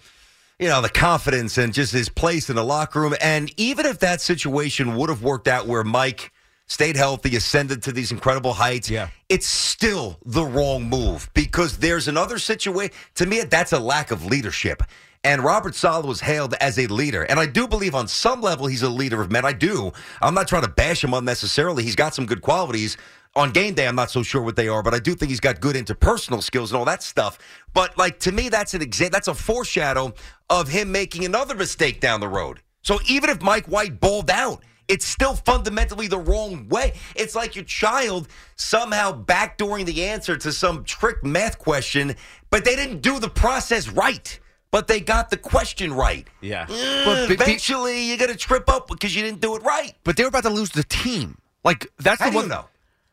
you 0.60 0.68
know, 0.68 0.82
the 0.82 0.90
confidence 0.90 1.58
and 1.58 1.74
just 1.74 1.92
his 1.94 2.10
place 2.10 2.50
in 2.50 2.56
the 2.56 2.64
locker 2.64 3.02
room. 3.02 3.16
And 3.22 3.52
even 3.58 3.86
if 3.86 4.00
that 4.00 4.22
situation 4.22 4.96
would 4.96 5.10
have 5.10 5.24
worked 5.24 5.48
out 5.48 5.68
where 5.68 5.84
Mike 5.84 6.32
stayed 6.68 6.96
healthy, 6.96 7.36
ascended 7.36 7.84
to 7.84 7.92
these 7.92 8.12
incredible 8.12 8.54
heights, 8.54 8.90
Yeah. 8.90 9.10
it's 9.28 9.48
still 9.48 10.20
the 10.26 10.46
wrong 10.46 10.88
move 10.88 11.30
because 11.34 11.80
there's 11.80 12.08
another 12.08 12.38
situation. 12.40 12.94
To 13.16 13.26
me, 13.26 13.42
that's 13.42 13.74
a 13.74 13.80
lack 13.80 14.12
of 14.12 14.26
leadership. 14.26 14.82
And 15.24 15.44
Robert 15.44 15.76
Saleh 15.76 16.06
was 16.06 16.22
hailed 16.22 16.56
as 16.56 16.80
a 16.80 16.88
leader. 16.88 17.24
And 17.24 17.40
I 17.40 17.46
do 17.46 17.68
believe 17.68 17.94
on 17.94 18.08
some 18.08 18.42
level 18.42 18.66
he's 18.66 18.82
a 18.82 18.90
leader 18.90 19.22
of 19.22 19.32
men. 19.32 19.46
I 19.46 19.54
do. 19.54 19.92
I'm 20.20 20.34
not 20.34 20.48
trying 20.48 20.64
to 20.64 20.68
bash 20.68 21.04
him 21.04 21.14
unnecessarily. 21.14 21.84
He's 21.84 21.96
got 21.96 22.16
some 22.16 22.26
good 22.26 22.42
qualities. 22.42 22.98
On 23.36 23.52
game 23.52 23.76
day, 23.76 23.88
I'm 23.88 23.96
not 23.96 24.10
so 24.10 24.24
sure 24.24 24.42
what 24.42 24.56
they 24.56 24.68
are, 24.68 24.82
but 24.82 24.94
I 24.94 25.00
do 25.00 25.14
think 25.14 25.30
he's 25.30 25.40
got 25.40 25.62
good 25.62 25.76
interpersonal 25.76 26.42
skills 26.42 26.72
and 26.72 26.78
all 26.80 26.86
that 26.86 27.04
stuff. 27.04 27.38
But 27.74 27.98
like 27.98 28.20
to 28.22 28.32
me, 28.32 28.50
that's 28.50 28.74
an 28.74 28.82
example. 28.82 29.16
That's 29.16 29.28
a 29.28 29.36
foreshadow 29.36 30.14
of 30.50 30.68
him 30.68 30.92
making 30.92 31.24
another 31.24 31.56
mistake 31.56 32.02
down 32.02 32.20
the 32.20 32.28
road. 32.28 32.62
So 32.82 32.98
even 33.08 33.30
if 33.30 33.42
Mike 33.42 33.68
White 33.68 34.00
balled 34.00 34.32
out, 34.32 34.64
it's 34.88 35.06
still 35.06 35.36
fundamentally 35.36 36.08
the 36.08 36.18
wrong 36.18 36.68
way. 36.68 36.94
It's 37.16 37.36
like 37.36 37.56
your 37.56 37.64
child 37.64 38.28
somehow 38.56 39.24
backdooring 39.24 39.86
the 39.86 40.04
answer 40.04 40.36
to 40.36 40.52
some 40.52 40.84
trick 40.84 41.24
math 41.24 41.60
question, 41.60 42.16
but 42.50 42.66
they 42.66 42.76
didn't 42.76 43.02
do 43.02 43.20
the 43.20 43.30
process 43.30 43.88
right. 43.88 44.40
But 44.72 44.88
they 44.88 45.02
got 45.02 45.30
the 45.30 45.38
question 45.38 45.94
right. 45.94 46.28
Yeah. 46.40 46.66
Eh, 46.70 47.06
But 47.06 47.28
be- 47.28 47.34
eventually, 47.34 48.04
you're 48.06 48.18
going 48.18 48.32
to 48.32 48.38
trip 48.38 48.70
up 48.70 48.88
because 48.88 49.14
you 49.16 49.22
didn't 49.22 49.42
do 49.42 49.56
it 49.56 49.64
right. 49.64 49.94
But 50.06 50.16
they 50.16 50.24
were 50.24 50.30
about 50.30 50.44
to 50.44 50.50
lose 50.50 50.70
the 50.70 50.84
team. 50.84 51.38
Like 51.64 51.88
that's 52.00 52.20
How 52.20 52.28
the 52.28 52.32
do 52.32 52.36
one. 52.38 52.46
you 52.46 52.50
know? 52.50 52.66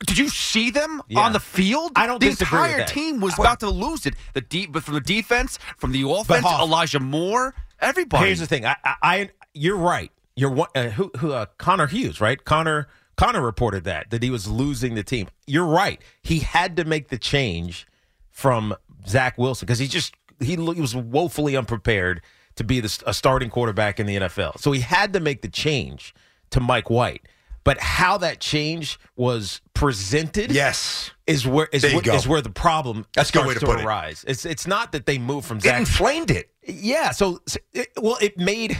Did 0.07 0.17
you 0.19 0.29
see 0.29 0.71
them 0.71 1.03
Yeah. 1.09 1.21
on 1.21 1.33
the 1.33 1.41
field? 1.41 1.93
I 1.97 2.07
don't 2.07 2.21
The 2.21 2.31
disagree 2.31 2.61
with 2.61 2.67
entire 2.71 2.79
that. 2.87 2.89
team 2.89 3.21
was 3.21 3.37
about 3.37 3.59
to 3.61 3.69
lose 3.71 4.07
it. 4.07 4.15
The 4.35 4.41
deep, 4.41 4.71
but 4.73 4.85
from 4.85 4.95
the 4.95 5.01
defense, 5.01 5.59
from 5.77 5.91
the 5.91 6.09
offense, 6.09 6.45
Hoff- 6.47 6.61
Elijah 6.63 7.01
Moore, 7.01 7.55
everybody. 7.81 8.27
Here's 8.27 8.39
the 8.39 8.47
thing. 8.47 8.65
I, 8.65 8.77
I, 8.85 8.95
I 9.03 9.31
you're 9.55 9.77
right. 9.77 10.13
You're 10.37 10.51
one- 10.53 10.69
uh, 10.77 10.91
who, 10.91 11.11
who 11.19 11.33
uh, 11.33 11.47
Connor 11.59 11.89
Hughes, 11.89 12.21
right? 12.21 12.43
Connor 12.45 12.87
Connor 13.17 13.43
reported 13.43 13.83
that 13.85 14.11
that 14.11 14.23
he 14.23 14.31
was 14.31 14.47
losing 14.47 14.95
the 14.95 15.03
team. 15.03 15.27
You're 15.49 15.67
right. 15.67 16.01
He 16.23 16.39
had 16.39 16.77
to 16.77 16.85
make 16.85 17.09
the 17.09 17.19
change 17.19 17.85
from 18.31 18.77
Zach 19.09 19.37
Wilson 19.37 19.67
because 19.67 19.81
he 19.81 19.89
just 19.89 20.15
he, 20.41 20.57
he 20.57 20.81
was 20.81 20.95
woefully 20.97 21.57
unprepared 21.57 22.23
to 22.57 22.65
be 22.65 22.81
the, 22.81 23.03
a 23.07 23.15
starting 23.15 23.51
quarterback 23.51 24.01
in 24.01 24.07
the 24.07 24.17
NFL. 24.17 24.59
So 24.61 24.73
he 24.73 24.81
had 24.81 25.13
to 25.13 25.21
make 25.21 25.43
the 25.43 25.49
change 25.49 26.15
to 26.51 26.61
Mike 26.61 26.91
White. 26.91 27.23
But 27.65 27.79
how 27.81 28.17
that 28.19 28.41
change 28.41 28.99
was 29.15 29.61
presented, 29.75 30.51
Yes. 30.51 31.11
is 31.27 31.47
where 31.47 31.69
is, 31.73 31.83
There 31.83 31.91
you 31.91 31.97
what, 31.97 32.05
go. 32.05 32.15
is 32.15 32.27
where 32.27 32.41
the 32.41 32.49
problem 32.51 33.05
That's 33.15 33.29
starts 33.29 33.53
to 33.55 33.61
to, 33.61 33.67
put 33.67 33.81
it. 33.81 33.85
arise. 33.85 34.25
It's 34.27 34.47
it's 34.47 34.67
not 34.67 34.93
that 34.93 35.05
they 35.07 35.19
moved 35.19 35.47
from 35.47 35.59
It 35.59 35.65
Zach 35.65 35.79
inflamed 35.81 36.31
it. 36.31 36.51
yeah, 36.67 37.11
so, 37.11 37.41
so 37.47 37.59
it, 37.75 37.89
well, 38.01 38.17
it 38.23 38.39
made 38.39 38.79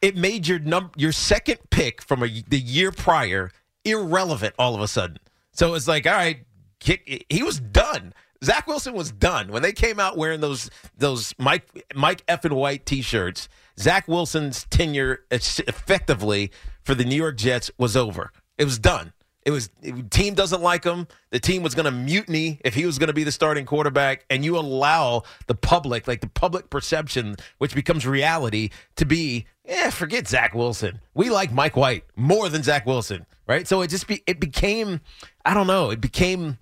it 0.00 0.16
made 0.16 0.46
your 0.48 0.58
num 0.58 0.90
your 0.96 1.12
second 1.12 1.58
pick 1.70 2.00
from 2.00 2.22
a, 2.22 2.28
the 2.48 2.58
year 2.58 2.92
prior 2.92 3.50
irrelevant 3.84 4.54
all 4.58 4.74
of 4.74 4.80
a 4.80 4.88
sudden. 4.88 5.18
So 5.52 5.74
it's 5.74 5.86
like, 5.88 6.06
all 6.06 6.14
right, 6.14 6.38
kick, 6.78 7.26
he 7.28 7.42
was 7.42 7.60
done. 7.60 8.14
Zach 8.42 8.66
Wilson 8.66 8.94
was 8.94 9.12
done 9.12 9.48
when 9.48 9.62
they 9.62 9.72
came 9.72 10.00
out 10.00 10.16
wearing 10.16 10.40
those 10.40 10.70
those 10.96 11.34
Mike 11.38 11.86
Mike 11.94 12.22
F 12.26 12.44
and 12.44 12.54
White 12.54 12.86
T-shirts. 12.86 13.48
Zach 13.78 14.08
Wilson's 14.08 14.64
tenure 14.70 15.24
effectively 15.30 16.50
for 16.82 16.94
the 16.94 17.04
New 17.04 17.16
York 17.16 17.36
Jets 17.36 17.70
was 17.78 17.96
over. 17.96 18.32
It 18.58 18.64
was 18.64 18.78
done. 18.78 19.12
It 19.44 19.52
was 19.52 19.70
it, 19.82 20.10
team 20.10 20.34
doesn't 20.34 20.62
like 20.62 20.84
him. 20.84 21.06
The 21.30 21.40
team 21.40 21.62
was 21.62 21.74
going 21.74 21.86
to 21.86 21.90
mutiny 21.90 22.60
if 22.64 22.74
he 22.74 22.84
was 22.84 22.98
going 22.98 23.08
to 23.08 23.14
be 23.14 23.24
the 23.24 23.32
starting 23.32 23.64
quarterback, 23.64 24.24
and 24.28 24.44
you 24.44 24.58
allow 24.58 25.22
the 25.46 25.54
public, 25.54 26.06
like 26.06 26.20
the 26.20 26.28
public 26.28 26.68
perception, 26.68 27.36
which 27.58 27.74
becomes 27.74 28.06
reality, 28.06 28.68
to 28.96 29.06
be, 29.06 29.46
yeah, 29.64 29.88
forget 29.90 30.28
Zach 30.28 30.54
Wilson. 30.54 31.00
We 31.14 31.30
like 31.30 31.52
Mike 31.52 31.76
White 31.76 32.04
more 32.16 32.50
than 32.50 32.62
Zach 32.62 32.84
Wilson, 32.84 33.24
right? 33.46 33.66
So 33.66 33.80
it 33.80 33.88
just 33.88 34.06
be 34.06 34.22
it 34.26 34.40
became, 34.40 35.00
I 35.46 35.54
don't 35.54 35.66
know, 35.66 35.90
it 35.90 36.02
became 36.02 36.58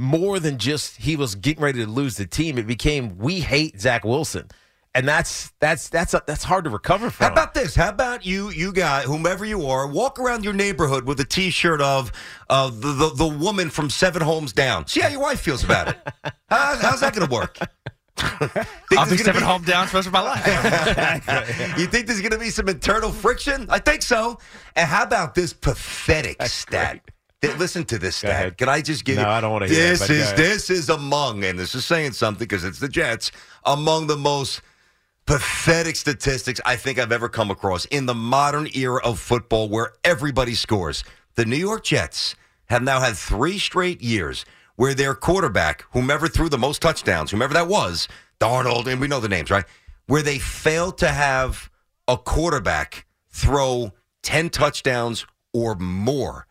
more 0.00 0.40
than 0.40 0.58
just 0.58 0.96
he 0.96 1.14
was 1.14 1.34
getting 1.34 1.62
ready 1.62 1.84
to 1.84 1.90
lose 1.90 2.16
the 2.16 2.26
team. 2.26 2.58
It 2.58 2.66
became 2.66 3.18
we 3.18 3.40
hate 3.40 3.78
Zach 3.78 4.04
Wilson, 4.04 4.48
and 4.94 5.06
that's 5.06 5.52
that's 5.60 5.88
that's 5.90 6.12
that's 6.26 6.42
hard 6.42 6.64
to 6.64 6.70
recover 6.70 7.10
from. 7.10 7.26
How 7.26 7.32
about 7.32 7.54
this? 7.54 7.74
How 7.74 7.90
about 7.90 8.24
you, 8.24 8.50
you 8.50 8.72
guy, 8.72 9.02
whomever 9.02 9.44
you 9.44 9.66
are, 9.66 9.86
walk 9.86 10.18
around 10.18 10.42
your 10.42 10.54
neighborhood 10.54 11.04
with 11.04 11.20
a 11.20 11.24
T-shirt 11.24 11.82
of 11.82 12.10
of 12.48 12.80
the, 12.80 12.92
the, 12.92 13.14
the 13.14 13.28
woman 13.28 13.68
from 13.68 13.90
Seven 13.90 14.22
Homes 14.22 14.52
Down. 14.52 14.86
See 14.86 15.00
how 15.00 15.08
your 15.08 15.20
wife 15.20 15.40
feels 15.40 15.62
about 15.62 15.88
it. 15.88 15.98
How, 16.48 16.76
how's 16.80 17.00
that 17.00 17.14
going 17.14 17.28
to 17.28 17.32
work? 17.32 17.58
I'll 18.18 18.38
there's 18.38 19.10
be 19.10 19.16
gonna 19.16 19.18
seven 19.18 19.42
home 19.42 19.62
down 19.62 19.86
for 19.86 19.92
the 19.92 19.98
rest 19.98 20.06
of 20.08 20.12
my 20.12 20.20
life. 20.20 21.78
You 21.78 21.86
think 21.86 22.08
there's 22.08 22.20
going 22.20 22.32
to 22.32 22.38
be 22.38 22.50
some 22.50 22.68
internal 22.68 23.12
friction? 23.12 23.66
I 23.68 23.78
think 23.78 24.02
so. 24.02 24.38
And 24.74 24.88
how 24.88 25.04
about 25.04 25.36
this 25.36 25.52
pathetic 25.52 26.42
stat? 26.42 26.92
Th- 26.92 27.02
Listen 27.42 27.84
to 27.84 27.98
this 27.98 28.16
stat. 28.16 28.58
Can 28.58 28.68
I 28.68 28.82
just 28.82 29.04
give 29.04 29.16
No, 29.16 29.22
you? 29.22 29.28
I 29.28 29.40
don't 29.40 29.52
wanna 29.52 29.66
hear 29.66 29.92
it, 29.94 29.98
This 29.98 30.10
is 30.10 30.32
this 30.34 30.70
is 30.70 30.88
among, 30.90 31.44
and 31.44 31.58
this 31.58 31.74
is 31.74 31.84
saying 31.86 32.12
something 32.12 32.46
because 32.46 32.64
it's 32.64 32.80
the 32.80 32.88
Jets 32.88 33.32
among 33.64 34.08
the 34.08 34.16
most 34.16 34.60
pathetic 35.26 35.96
statistics 35.96 36.60
I 36.66 36.76
think 36.76 36.98
I've 36.98 37.12
ever 37.12 37.28
come 37.28 37.50
across 37.50 37.86
in 37.86 38.06
the 38.06 38.14
modern 38.14 38.68
era 38.74 39.00
of 39.02 39.18
football 39.18 39.68
where 39.68 39.92
everybody 40.04 40.54
scores. 40.54 41.02
The 41.36 41.46
New 41.46 41.56
York 41.56 41.84
Jets 41.84 42.34
have 42.66 42.82
now 42.82 43.00
had 43.00 43.16
three 43.16 43.58
straight 43.58 44.02
years 44.02 44.44
where 44.76 44.92
their 44.92 45.14
quarterback, 45.14 45.84
whomever 45.92 46.28
threw 46.28 46.48
the 46.48 46.58
most 46.58 46.82
touchdowns, 46.82 47.30
whomever 47.30 47.54
that 47.54 47.68
was, 47.68 48.08
Darnold, 48.38 48.86
and 48.86 49.00
we 49.00 49.08
know 49.08 49.20
the 49.20 49.28
names, 49.28 49.50
right? 49.50 49.64
Where 50.06 50.22
they 50.22 50.38
failed 50.38 50.98
to 50.98 51.08
have 51.08 51.70
a 52.08 52.16
quarterback 52.18 53.06
throw 53.28 53.92
10 54.22 54.50
touchdowns 54.50 55.26
or 55.52 55.74
more 55.76 56.46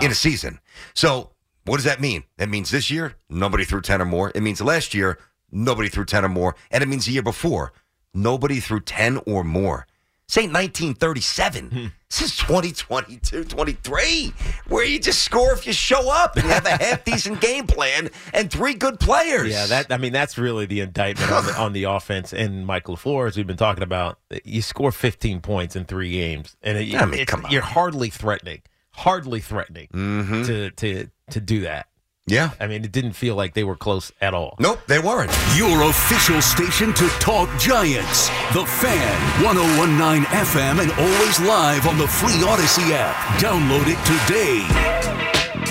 in 0.00 0.10
a 0.10 0.14
season. 0.14 0.60
So 0.94 1.30
What 1.64 1.76
does 1.76 1.84
that 1.84 2.00
mean? 2.00 2.24
That 2.38 2.48
means 2.48 2.70
this 2.70 2.90
year, 2.90 3.14
nobody 3.28 3.64
threw 3.64 3.80
10 3.80 4.00
or 4.00 4.04
more. 4.06 4.32
It 4.34 4.42
means 4.42 4.60
last 4.60 4.94
year, 4.94 5.18
nobody 5.52 5.88
threw 5.88 6.04
10 6.04 6.24
or 6.24 6.28
more. 6.28 6.56
And 6.70 6.82
it 6.82 6.86
means 6.86 7.06
the 7.06 7.12
year 7.12 7.22
before, 7.22 7.72
nobody 8.14 8.60
threw 8.60 8.80
10 8.80 9.18
or 9.26 9.44
more. 9.44 9.86
Say 10.26 10.42
ain't 10.42 10.52
1937. 10.52 11.70
Hmm. 11.70 11.86
This 12.10 12.22
is 12.22 12.36
2022, 12.38 13.44
23, 13.44 14.32
where 14.66 14.84
you 14.84 14.98
just 14.98 15.22
score 15.22 15.52
if 15.52 15.64
you 15.64 15.72
show 15.72 16.10
up 16.10 16.34
and 16.34 16.44
you 16.44 16.50
have 16.50 16.66
a 16.66 16.70
half 16.70 17.04
decent 17.10 17.40
game 17.40 17.68
plan 17.68 18.10
and 18.34 18.50
three 18.50 18.74
good 18.74 18.98
players. 18.98 19.52
Yeah, 19.52 19.66
that 19.66 19.92
I 19.92 19.96
mean 19.96 20.12
that's 20.12 20.36
really 20.36 20.66
the 20.66 20.80
indictment 20.80 21.30
on 21.30 21.46
the, 21.46 21.56
on 21.56 21.72
the 21.72 21.84
offense 21.84 22.32
and 22.32 22.66
Michael 22.66 22.96
LaFleur, 22.96 23.28
as 23.28 23.36
we've 23.36 23.46
been 23.46 23.56
talking 23.56 23.84
about. 23.84 24.18
You 24.44 24.60
score 24.60 24.90
15 24.90 25.40
points 25.40 25.76
in 25.76 25.84
three 25.84 26.10
games, 26.10 26.56
and 26.62 26.78
it, 26.78 26.92
I 26.96 27.04
mean, 27.06 27.24
come 27.26 27.44
on. 27.44 27.52
you're 27.52 27.62
hardly 27.62 28.10
threatening, 28.10 28.62
hardly 29.00 29.40
threatening 29.40 29.88
Mhm. 29.94 30.46
to 30.46 30.70
to 30.70 31.08
to 31.30 31.40
do 31.40 31.60
that. 31.60 31.86
Yeah. 32.26 32.50
I 32.60 32.66
mean, 32.68 32.84
it 32.84 32.92
didn't 32.92 33.14
feel 33.14 33.34
like 33.34 33.54
they 33.54 33.64
were 33.64 33.74
close 33.76 34.12
at 34.20 34.34
all. 34.34 34.54
Nope, 34.60 34.78
they 34.86 34.98
weren't. 35.00 35.32
Your 35.56 35.82
official 35.88 36.40
station 36.40 36.92
to 36.94 37.08
talk 37.18 37.48
Giants. 37.58 38.28
The 38.52 38.64
Fan, 38.66 39.42
1019 39.42 40.24
FM, 40.26 40.78
and 40.80 40.92
always 40.92 41.40
live 41.40 41.88
on 41.88 41.98
the 41.98 42.06
free 42.06 42.38
Audacy 42.44 42.92
app. 42.92 43.16
Download 43.40 43.86
it 43.88 43.98
today. 44.06 45.70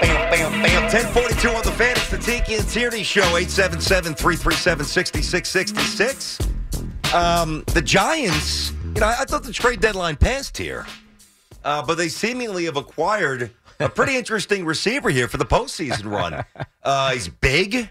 Bam, 0.00 0.30
bam, 0.30 0.62
bam. 0.62 0.82
1042 0.90 1.48
on 1.50 1.62
the 1.62 1.72
fan. 1.72 1.92
It's 1.96 2.10
the 2.10 2.18
Tiki 2.18 2.54
and 2.56 2.68
Tierney 2.68 3.02
Show. 3.02 3.22
877 3.36 4.14
337 4.14 4.84
6666. 4.84 6.38
Um, 7.14 7.64
The 7.72 7.82
Giants, 7.82 8.72
you 8.94 9.00
know, 9.00 9.06
I 9.06 9.24
thought 9.24 9.44
the 9.44 9.52
trade 9.52 9.80
deadline 9.80 10.16
passed 10.16 10.58
here, 10.58 10.86
uh, 11.64 11.84
but 11.86 11.96
they 11.96 12.08
seemingly 12.08 12.64
have 12.64 12.76
acquired 12.76 13.50
a 13.78 13.88
pretty 13.88 14.16
interesting 14.18 14.64
receiver 14.64 15.10
here 15.10 15.28
for 15.28 15.36
the 15.36 15.44
postseason 15.44 16.10
run. 16.10 16.44
Uh, 16.82 17.12
he's 17.12 17.28
big. 17.28 17.90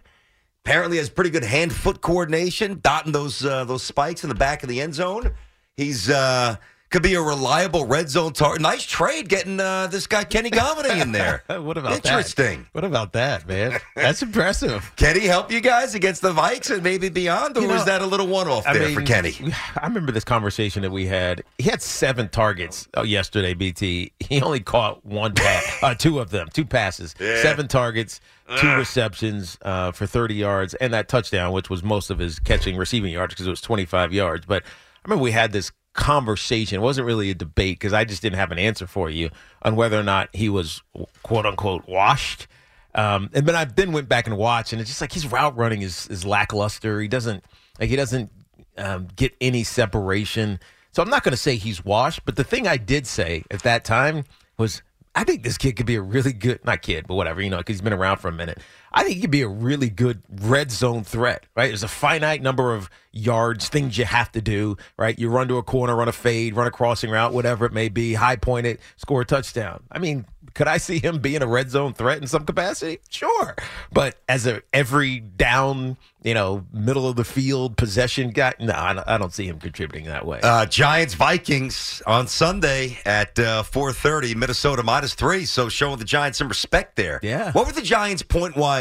Apparently 0.66 0.98
has 0.98 1.10
pretty 1.10 1.30
good 1.30 1.44
hand 1.44 1.74
foot 1.74 2.02
coordination, 2.02 2.80
dotting 2.84 3.12
those 3.12 3.44
uh, 3.46 3.64
those 3.64 3.82
spikes 3.82 4.24
in 4.24 4.30
the 4.30 4.36
back 4.36 4.62
of 4.62 4.70
the 4.70 4.82
end 4.82 4.94
zone. 4.94 5.32
He's 5.78 6.10
uh, 6.10 6.58
could 6.90 7.04
be 7.04 7.14
a 7.14 7.22
reliable 7.22 7.86
red 7.86 8.10
zone 8.10 8.34
target. 8.34 8.62
Nice 8.62 8.84
trade 8.84 9.30
getting 9.30 9.60
uh, 9.60 9.88
this 9.88 10.08
guy 10.08 10.24
Kenny 10.24 10.50
Golladay 10.50 11.02
in 11.02 11.12
there. 11.12 11.44
what 11.48 11.78
about 11.78 11.94
Interesting. 11.94 12.62
that? 12.64 12.74
What 12.74 12.84
about 12.84 13.14
that, 13.14 13.48
man? 13.48 13.80
That's 13.96 14.22
impressive. 14.24 14.92
Can 14.98 15.20
he 15.20 15.28
help 15.28 15.52
you 15.52 15.62
guys 15.62 15.94
against 15.94 16.22
the 16.22 16.34
Vikes 16.34 16.74
and 16.74 16.84
maybe 16.84 17.10
beyond, 17.10 17.58
or 17.58 17.62
You 17.62 17.68
know, 17.68 17.76
is 17.76 17.86
that 17.86 18.02
a 18.02 18.06
little 18.06 18.28
one 18.28 18.48
off 18.48 18.64
there 18.66 18.90
for 18.90 19.02
Kenny? 19.02 19.36
I 19.80 19.86
remember 19.88 20.12
this 20.12 20.24
conversation 20.24 20.82
that 20.82 20.92
we 20.92 21.06
had. 21.06 21.44
He 21.58 21.70
had 21.70 21.82
seven 21.82 22.28
targets 22.30 22.88
uh, 22.98 23.04
yesterday. 23.04 23.54
BT. 23.54 24.12
He 24.20 24.42
only 24.42 24.60
caught 24.60 25.06
one 25.06 25.34
pass, 25.34 25.84
uh, 25.84 25.94
two 25.94 26.20
of 26.20 26.32
them, 26.32 26.48
two 26.54 26.66
passes, 26.66 27.14
Yeah. 27.20 27.42
seven 27.42 27.68
targets, 27.68 28.20
two 28.60 28.76
receptions 28.76 29.58
uh, 29.62 29.92
for 29.92 30.08
thirty 30.08 30.34
yards, 30.36 30.74
and 30.76 30.94
that 30.94 31.08
touchdown, 31.08 31.52
which 31.52 31.70
was 31.70 31.84
most 31.84 32.10
of 32.10 32.18
his 32.18 32.40
catching, 32.40 32.78
receiving 32.78 33.12
yards 33.12 33.34
because 33.34 33.46
it 33.46 33.52
was 33.52 33.62
twenty 33.62 33.86
five 33.86 34.12
yards. 34.12 34.46
But 34.48 34.64
I 34.64 34.68
remember 35.06 35.24
we 35.24 35.32
had 35.32 35.52
this 35.52 35.72
conversation. 35.94 36.78
It 36.80 36.82
wasn't 36.82 37.08
really 37.08 37.30
a 37.32 37.36
debate 37.36 37.80
because 37.80 37.94
I 37.94 38.06
just 38.06 38.22
didn't 38.22 38.38
have 38.38 38.52
an 38.52 38.60
answer 38.60 38.88
for 38.88 39.10
you 39.10 39.30
on 39.62 39.76
whether 39.76 40.00
or 40.00 40.04
not 40.04 40.30
he 40.34 40.50
was 40.50 40.82
quote 41.24 41.46
unquote 41.46 41.88
washed. 41.88 42.48
Um, 42.96 43.30
and 43.34 43.46
then 43.46 43.56
I 43.56 43.66
then 43.66 43.92
went 43.92 44.10
back 44.10 44.26
and 44.26 44.38
watched, 44.38 44.74
and 44.74 44.82
it's 44.82 44.90
just 44.90 45.02
like 45.02 45.14
his 45.14 45.28
route 45.28 45.56
running 45.58 45.82
is 45.82 46.08
is 46.08 46.26
lackluster. 46.26 47.00
He 47.02 47.08
doesn't 47.08 47.44
like 47.80 47.90
he 47.90 47.96
doesn't 47.96 48.32
um, 48.78 49.08
get 49.16 49.36
any 49.42 49.64
separation. 49.64 50.60
So 50.92 51.04
I'm 51.04 51.10
not 51.10 51.24
going 51.24 51.34
to 51.34 51.38
say 51.38 51.56
he's 51.56 51.86
washed, 51.86 52.26
but 52.26 52.36
the 52.36 52.44
thing 52.44 52.68
I 52.68 52.78
did 52.78 53.06
say 53.06 53.44
at 53.52 53.62
that 53.62 53.86
time 53.86 54.24
was 54.58 54.82
I 55.16 55.24
think 55.24 55.44
this 55.44 55.58
kid 55.58 55.76
could 55.76 55.86
be 55.86 55.96
a 55.96 56.02
really 56.02 56.34
good 56.34 56.64
not 56.66 56.82
kid, 56.82 57.08
but 57.08 57.16
whatever 57.16 57.42
you 57.42 57.50
know, 57.50 57.58
because 57.58 57.76
he's 57.76 57.82
been 57.82 57.94
around 57.94 58.18
for 58.18 58.28
a 58.28 58.34
minute. 58.34 58.60
I 58.92 59.04
think 59.04 59.16
he 59.16 59.22
could 59.22 59.32
be 59.32 59.42
a 59.42 59.48
really 59.48 59.90
good 59.90 60.22
red 60.30 60.72
zone 60.72 61.04
threat. 61.04 61.46
Right? 61.56 61.68
There's 61.68 61.84
a 61.84 61.88
finite 61.88 62.42
number 62.42 62.74
of 62.74 62.90
yards, 63.12 63.70
things 63.70 63.98
you 63.98 64.06
have 64.06 64.32
to 64.34 64.42
do. 64.42 64.78
Right? 64.98 65.18
You 65.18 65.30
run 65.30 65.48
to 65.50 65.58
a 65.58 65.64
corner, 65.64 65.96
run 65.96 66.08
a 66.08 66.14
fade, 66.14 66.56
run 66.56 66.68
a 66.68 66.72
crossing 66.72 67.10
route, 67.10 67.34
whatever 67.34 67.66
it 67.66 67.74
may 67.74 67.90
be, 67.90 68.14
high 68.14 68.36
point 68.36 68.66
it, 68.66 68.80
score 68.98 69.22
a 69.22 69.26
touchdown. 69.26 69.84
I 69.92 70.00
mean, 70.00 70.26
could 70.54 70.68
I 70.68 70.78
see 70.78 71.00
him 71.00 71.20
being 71.20 71.42
a 71.42 71.48
red 71.48 71.70
zone 71.70 71.94
threat 71.94 72.18
in 72.20 72.28
some 72.28 72.46
capacity? 72.46 73.00
Sure. 73.10 73.56
But 73.92 74.18
as 74.28 74.48
a 74.48 74.62
every 74.74 75.20
down, 75.20 75.98
you 76.24 76.34
know, 76.34 76.66
middle 76.74 77.08
of 77.08 77.16
the 77.16 77.24
field 77.24 77.78
possession 77.78 78.32
guy, 78.32 78.54
no, 78.60 78.74
I 78.74 79.18
don't, 79.18 79.30
see 79.30 79.48
him 79.48 79.60
contributing 79.60 80.08
that 80.08 80.26
way. 80.26 80.40
Uh, 80.42 80.66
Giants 80.66 81.14
Vikings 81.14 82.02
on 82.08 82.28
Sunday 82.28 82.98
at 83.06 83.38
uh, 83.38 83.64
4:30. 83.64 84.36
Minnesota 84.36 84.82
minus 84.82 85.14
three, 85.14 85.46
so 85.46 85.70
showing 85.70 86.00
the 86.00 86.06
Giants 86.06 86.40
some 86.40 86.48
respect 86.48 86.96
there. 86.96 87.20
Yeah. 87.22 87.52
What 87.52 87.68
were 87.68 87.74
the 87.74 87.82
Giants 87.82 88.24
point 88.24 88.56
wise 88.56 88.79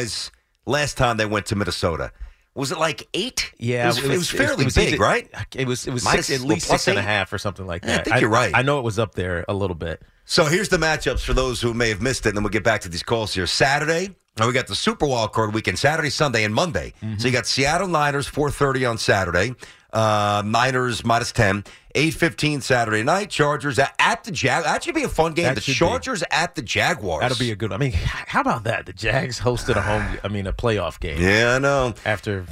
last 0.67 0.97
time 0.97 1.17
they 1.17 1.27
went 1.27 1.47
to 1.47 1.57
Minnesota? 1.57 2.13
Was 2.55 2.73
it 2.73 2.79
like 2.79 3.07
eight? 3.15 3.53
yeah, 3.59 3.85
it 3.85 3.87
was, 3.87 3.99
it 4.05 4.09
was 4.09 4.31
fairly 4.31 4.67
big, 4.75 4.99
right? 5.01 5.29
It 5.55 5.67
was 5.69 5.87
it 5.87 5.93
was 5.93 6.05
Minus- 6.05 6.27
six, 6.27 6.43
at 6.43 6.47
least 6.49 6.67
six 6.67 6.89
and 6.89 6.99
a 6.99 7.03
half 7.03 7.33
or 7.33 7.39
something 7.39 7.67
like 7.67 7.85
Yeah, 7.85 7.93
I 7.93 7.97
that. 7.99 8.05
think 8.07 8.21
you're 8.21 8.31
right. 8.31 8.51
I 8.55 8.63
know 8.63 8.79
it 8.79 8.85
was 8.85 8.99
up 8.99 9.15
there 9.15 9.45
a 9.49 9.55
little 9.55 9.77
bit. 9.77 10.03
So 10.25 10.45
here's 10.45 10.69
the 10.69 10.77
matchups 10.77 11.21
for 11.25 11.33
those 11.35 11.61
who 11.61 11.73
may 11.73 11.89
have 11.89 12.03
missed 12.03 12.27
it, 12.27 12.31
and 12.31 12.37
then 12.37 12.43
we'll 12.43 12.51
get 12.51 12.65
back 12.65 12.81
to 12.83 12.89
these 12.89 13.03
calls 13.05 13.33
here. 13.33 13.47
Saturday, 13.47 14.15
uh, 14.41 14.45
we 14.47 14.53
got 14.53 14.67
the 14.67 14.75
Super 14.75 15.07
Wild 15.07 15.33
Card 15.33 15.55
weekend, 15.55 15.79
Saturday, 15.79 16.11
Sunday, 16.11 16.45
and 16.45 16.53
Monday. 16.55 16.93
Mm-hmm. 17.01 17.19
So 17.19 17.29
you 17.29 17.33
got 17.33 17.47
Seattle 17.47 17.89
Niners, 17.89 18.29
4.30 18.29 18.91
on 18.91 18.99
Saturday. 18.99 19.55
Uh, 19.93 20.43
Niners 20.45 21.03
minus 21.05 21.33
10. 21.33 21.65
8.15 21.99 22.63
Saturday 22.63 23.03
night. 23.03 23.31
Chargers 23.31 23.79
at, 23.79 23.95
at 23.99 24.25
the 24.25 24.31
Jag. 24.31 24.65
That 24.65 24.83
should 24.85 24.95
be 24.95 25.03
a 25.05 25.09
fun 25.09 25.33
game. 25.35 25.45
That 25.47 25.55
the 25.57 25.61
should 25.61 25.73
be. 25.73 25.77
Chargers 25.77 26.23
at 26.31 26.55
the 26.55 26.63
Jaguars. 26.63 27.23
That'll 27.23 27.39
be 27.39 27.51
a 27.51 27.57
good. 27.57 27.73
I 27.73 27.77
mean, 27.77 27.93
how 27.93 28.41
about 28.41 28.65
that? 28.65 28.87
The 28.87 28.93
Jags 28.93 29.41
hosted 29.41 29.77
a 29.77 29.83
home. 29.83 30.19
I 30.23 30.29
mean, 30.29 30.47
a 30.47 30.53
playoff 30.53 31.01
game. 31.01 31.21
Yeah, 31.21 31.55
I 31.57 31.59
know. 31.59 31.95
After 32.05 32.47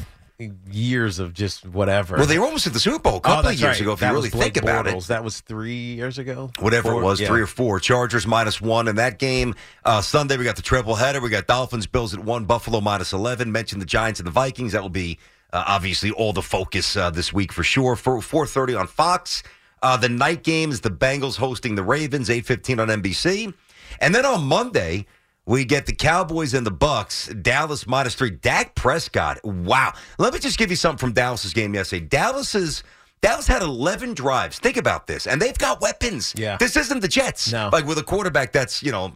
years 0.70 1.18
of 1.18 1.32
just 1.32 1.66
whatever. 1.66 2.16
Well, 2.16 2.26
they 2.26 2.38
were 2.38 2.44
almost 2.44 2.66
at 2.66 2.74
the 2.74 2.78
Super 2.80 2.98
Bowl 2.98 3.14
a 3.14 3.16
Oh, 3.16 3.20
couple 3.20 3.48
of 3.50 3.54
years 3.54 3.62
right. 3.62 3.80
ago, 3.80 3.92
if 3.92 4.00
That 4.00 4.08
you 4.10 4.14
really 4.16 4.28
Blake 4.30 4.52
think 4.54 4.64
about 4.64 4.84
Bortles. 4.84 5.04
it. 5.04 5.08
That 5.08 5.24
was 5.24 5.40
three 5.40 5.94
years 5.94 6.18
ago. 6.18 6.50
Whatever 6.58 6.90
Four? 6.90 7.00
it 7.00 7.04
was, 7.04 7.20
Yeah. 7.20 7.28
three 7.28 7.40
or 7.40 7.46
four. 7.46 7.80
Chargers 7.80 8.26
minus 8.26 8.60
one 8.60 8.86
in 8.88 8.96
that 8.96 9.18
game. 9.18 9.54
Uh, 9.84 10.02
Sunday, 10.02 10.36
we 10.36 10.44
got 10.44 10.56
the 10.56 10.62
triple 10.62 10.94
header. 10.96 11.20
We 11.22 11.30
got 11.30 11.46
Dolphins, 11.46 11.86
Bills 11.86 12.12
at 12.12 12.20
one, 12.20 12.44
Buffalo 12.44 12.82
minus 12.82 13.14
11. 13.14 13.50
Mentioned 13.50 13.80
the 13.80 13.86
Giants 13.86 14.20
and 14.20 14.26
the 14.26 14.30
Vikings. 14.30 14.72
That 14.72 14.82
will 14.82 14.90
be 14.90 15.18
uh, 15.52 15.64
obviously 15.66 16.10
all 16.10 16.32
the 16.32 16.42
focus 16.42 16.96
uh, 16.96 17.10
this 17.10 17.32
week 17.32 17.52
for 17.52 17.62
sure. 17.62 17.96
For 17.96 18.18
4.30 18.18 18.80
on 18.80 18.86
Fox. 18.86 19.42
Uh, 19.82 19.96
the 19.96 20.08
night 20.08 20.42
game 20.42 20.70
is 20.70 20.80
the 20.80 20.90
Bengals 20.90 21.36
hosting 21.36 21.74
the 21.74 21.82
Ravens, 21.82 22.28
8.15 22.28 22.80
on 22.80 23.02
NBC. 23.02 23.54
And 24.00 24.14
then 24.14 24.24
on 24.26 24.44
Monday, 24.44 25.06
we 25.44 25.64
get 25.64 25.86
the 25.86 25.94
Cowboys 25.94 26.54
and 26.54 26.66
the 26.66 26.70
Bucks. 26.72 27.28
Dallas 27.28 27.86
minus 27.86 28.14
three. 28.14 28.30
Dak 28.30 28.74
Prescott. 28.74 29.38
Wow. 29.44 29.92
Let 30.18 30.32
me 30.34 30.40
just 30.40 30.58
give 30.58 30.70
you 30.70 30.76
something 30.76 30.98
from 30.98 31.12
Dallas's 31.12 31.52
game 31.52 31.74
yesterday. 31.74 32.04
Dallas's 32.04 32.82
Dallas 33.22 33.46
had 33.46 33.62
11 33.62 34.14
drives. 34.14 34.58
Think 34.58 34.76
about 34.76 35.06
this, 35.06 35.26
and 35.26 35.40
they've 35.40 35.56
got 35.56 35.80
weapons. 35.80 36.34
Yeah. 36.36 36.56
This 36.58 36.76
isn't 36.76 37.00
the 37.00 37.08
Jets. 37.08 37.50
No. 37.50 37.70
Like 37.72 37.86
with 37.86 37.98
a 37.98 38.02
quarterback 38.02 38.52
that's 38.52 38.82
you 38.82 38.92
know 38.92 39.14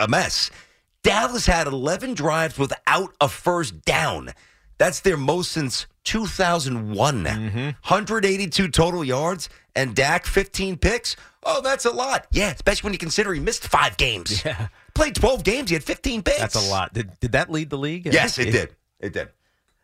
a 0.00 0.08
mess. 0.08 0.50
Dallas 1.02 1.46
had 1.46 1.66
11 1.66 2.14
drives 2.14 2.58
without 2.58 3.14
a 3.20 3.28
first 3.28 3.82
down. 3.82 4.30
That's 4.78 5.00
their 5.00 5.16
most 5.16 5.52
since 5.52 5.86
2001. 6.04 7.24
Mm-hmm. 7.24 7.58
182 7.58 8.68
total 8.68 9.04
yards, 9.04 9.48
and 9.74 9.94
Dak 9.94 10.24
15 10.24 10.78
picks. 10.78 11.16
Oh, 11.42 11.60
that's 11.60 11.84
a 11.84 11.90
lot. 11.90 12.26
Yeah, 12.30 12.50
especially 12.50 12.88
when 12.88 12.92
you 12.94 12.98
consider 12.98 13.32
he 13.32 13.40
missed 13.40 13.66
five 13.66 13.96
games. 13.96 14.44
Yeah. 14.44 14.68
Played 14.94 15.14
12 15.14 15.44
games. 15.44 15.70
He 15.70 15.74
had 15.74 15.84
15 15.84 16.22
picks. 16.22 16.38
That's 16.38 16.54
a 16.54 16.70
lot. 16.70 16.92
Did, 16.92 17.18
did 17.20 17.32
that 17.32 17.50
lead 17.50 17.70
the 17.70 17.78
league? 17.78 18.06
Yes, 18.06 18.38
it 18.38 18.50
did. 18.50 18.74
It 19.00 19.12
did. 19.12 19.28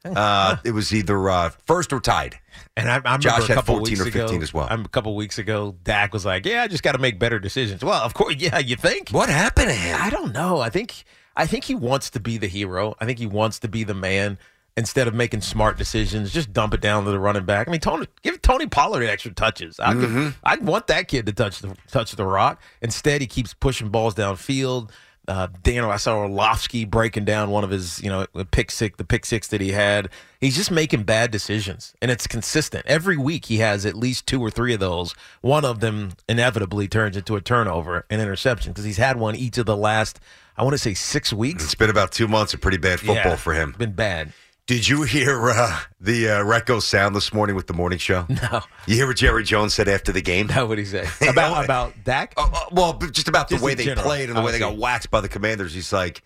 Uh, 0.05 0.57
it 0.65 0.73
was 0.73 0.93
either 0.95 1.29
uh, 1.29 1.51
first 1.67 1.93
or 1.93 2.01
tied. 2.01 2.39
And 2.77 2.89
I, 2.89 2.95
I 2.95 2.97
remember 2.99 3.23
Josh 3.23 3.45
a 3.45 3.47
had 3.49 3.55
couple 3.57 3.77
14 3.77 3.93
weeks 3.93 4.01
or 4.01 4.05
15 4.05 4.23
ago, 4.23 4.43
as 4.43 4.55
well. 4.55 4.67
I'm, 4.71 4.85
a 4.85 4.89
couple 4.89 5.15
weeks 5.17 5.39
ago, 5.39 5.77
Dak 5.83 6.13
was 6.13 6.25
like, 6.25 6.45
"Yeah, 6.45 6.63
I 6.63 6.69
just 6.69 6.83
got 6.83 6.93
to 6.93 6.99
make 6.99 7.19
better 7.19 7.39
decisions." 7.39 7.83
Well, 7.83 8.03
of 8.03 8.15
course, 8.15 8.35
yeah, 8.39 8.59
you 8.59 8.77
think. 8.77 9.11
What 9.11 9.29
happened 9.29 9.69
to 9.69 9.75
him? 9.75 9.99
I 10.01 10.11
don't 10.11 10.33
know. 10.33 10.61
I 10.61 10.71
think 10.71 11.05
I 11.37 11.47
think 11.47 11.65
he 11.65 11.75
wants 11.75 12.11
to 12.11 12.21
be 12.21 12.39
the 12.39 12.47
hero. 12.47 12.95
I 13.01 13.07
think 13.07 13.19
he 13.19 13.27
wants 13.27 13.61
to 13.61 13.69
be 13.69 13.85
the 13.85 13.95
man 13.95 14.39
instead 14.77 15.07
of 15.07 15.15
making 15.15 15.41
smart 15.41 15.79
decisions. 15.79 16.33
Just 16.33 16.53
dump 16.53 16.75
it 16.75 16.81
down 16.81 17.05
to 17.05 17.11
the 17.11 17.19
running 17.19 17.45
back. 17.45 17.69
I 17.69 17.71
mean, 17.71 17.81
Tony, 17.81 18.07
give 18.23 18.43
Tony 18.43 18.67
Pollard 18.67 19.05
extra 19.05 19.33
touches. 19.33 19.79
I 19.81 19.95
Mm-hmm. 19.95 20.25
could, 20.31 20.35
I'd 20.43 20.65
want 20.65 20.87
that 20.89 21.09
kid 21.09 21.27
to 21.27 21.33
touch 21.33 21.61
the 21.61 21.77
touch 21.91 22.13
the 22.13 22.25
rock. 22.27 22.61
Instead, 22.83 23.21
he 23.21 23.27
keeps 23.27 23.55
pushing 23.55 23.89
balls 23.91 24.15
downfield. 24.15 24.91
Uh, 25.27 25.47
Dan, 25.63 25.85
I 25.85 25.97
saw 25.97 26.19
Orlovsky 26.19 26.85
breaking 26.85 27.25
down 27.25 27.49
one 27.49 27.65
of 27.65 27.71
his, 27.71 27.99
you 28.03 28.11
know, 28.11 28.27
pick 28.51 28.71
six, 28.71 28.99
the 28.99 29.05
pick 29.05 29.25
six 29.25 29.49
that 29.49 29.63
he 29.63 29.73
had. 29.73 30.11
He's 30.39 30.55
just 30.55 30.71
making 30.71 31.05
bad 31.05 31.31
decisions, 31.31 31.95
and 32.03 32.11
it's 32.11 32.27
consistent. 32.27 32.85
Every 32.85 33.17
week 33.17 33.47
he 33.47 33.57
has 33.59 33.87
at 33.87 33.95
least 33.97 34.27
two 34.27 34.39
or 34.43 34.51
three 34.51 34.75
of 34.75 34.81
those. 34.81 35.15
One 35.41 35.65
of 35.65 35.81
them 35.81 36.11
inevitably 36.29 36.89
turns 36.89 37.17
into 37.17 37.37
a 37.37 37.41
turnover, 37.41 38.05
an 38.11 38.21
interception, 38.21 38.73
because 38.73 38.85
he's 38.85 38.99
had 38.99 39.17
one 39.17 39.35
each 39.35 39.57
of 39.57 39.65
the 39.65 39.79
last, 39.79 40.21
I 40.59 40.63
want 40.63 40.75
to 40.75 40.79
say, 40.79 40.93
six 40.93 41.33
weeks. 41.33 41.65
It's 41.65 41.75
been 41.75 41.89
about 41.89 42.13
two 42.13 42.29
months 42.29 42.53
of 42.53 42.61
pretty 42.61 42.77
bad 42.77 42.99
football 42.99 43.17
Yeah, 43.17 43.37
for 43.37 43.55
him. 43.55 43.75
Been 43.79 43.93
bad. 43.93 44.35
Did 44.67 44.89
you 44.89 45.03
hear 45.03 45.51
uh, 45.51 45.79
the 46.01 46.29
uh, 46.31 46.33
Recco 46.43 46.81
sound 46.81 47.15
this 47.15 47.35
morning 47.35 47.55
with 47.55 47.67
the 47.67 47.75
morning 47.75 47.99
show? 47.99 48.27
No. 48.51 48.63
You 48.87 48.97
hear 48.97 49.07
what 49.07 49.17
Jerry 49.17 49.45
Jones 49.45 49.75
said 49.75 49.89
after 49.89 50.11
the 50.11 50.23
game? 50.23 50.49
How 50.49 50.65
would 50.67 50.79
he 50.79 50.87
say 50.87 51.07
about 51.29 51.65
about 51.67 51.93
Dak? 52.05 52.33
Uh, 52.37 52.49
uh, 52.53 52.61
well, 52.73 52.95
just 52.95 53.29
about 53.29 53.49
the 53.49 53.57
Just 53.57 53.65
way 53.65 53.75
they 53.75 53.85
general. 53.85 54.07
played 54.07 54.29
and 54.31 54.37
the 54.39 54.41
I 54.41 54.45
way 54.45 54.53
they 54.53 54.59
got 54.59 54.79
waxed 54.79 55.11
by 55.11 55.21
the 55.21 55.29
Commanders. 55.29 55.75
He's 55.75 55.93
like, 55.93 56.23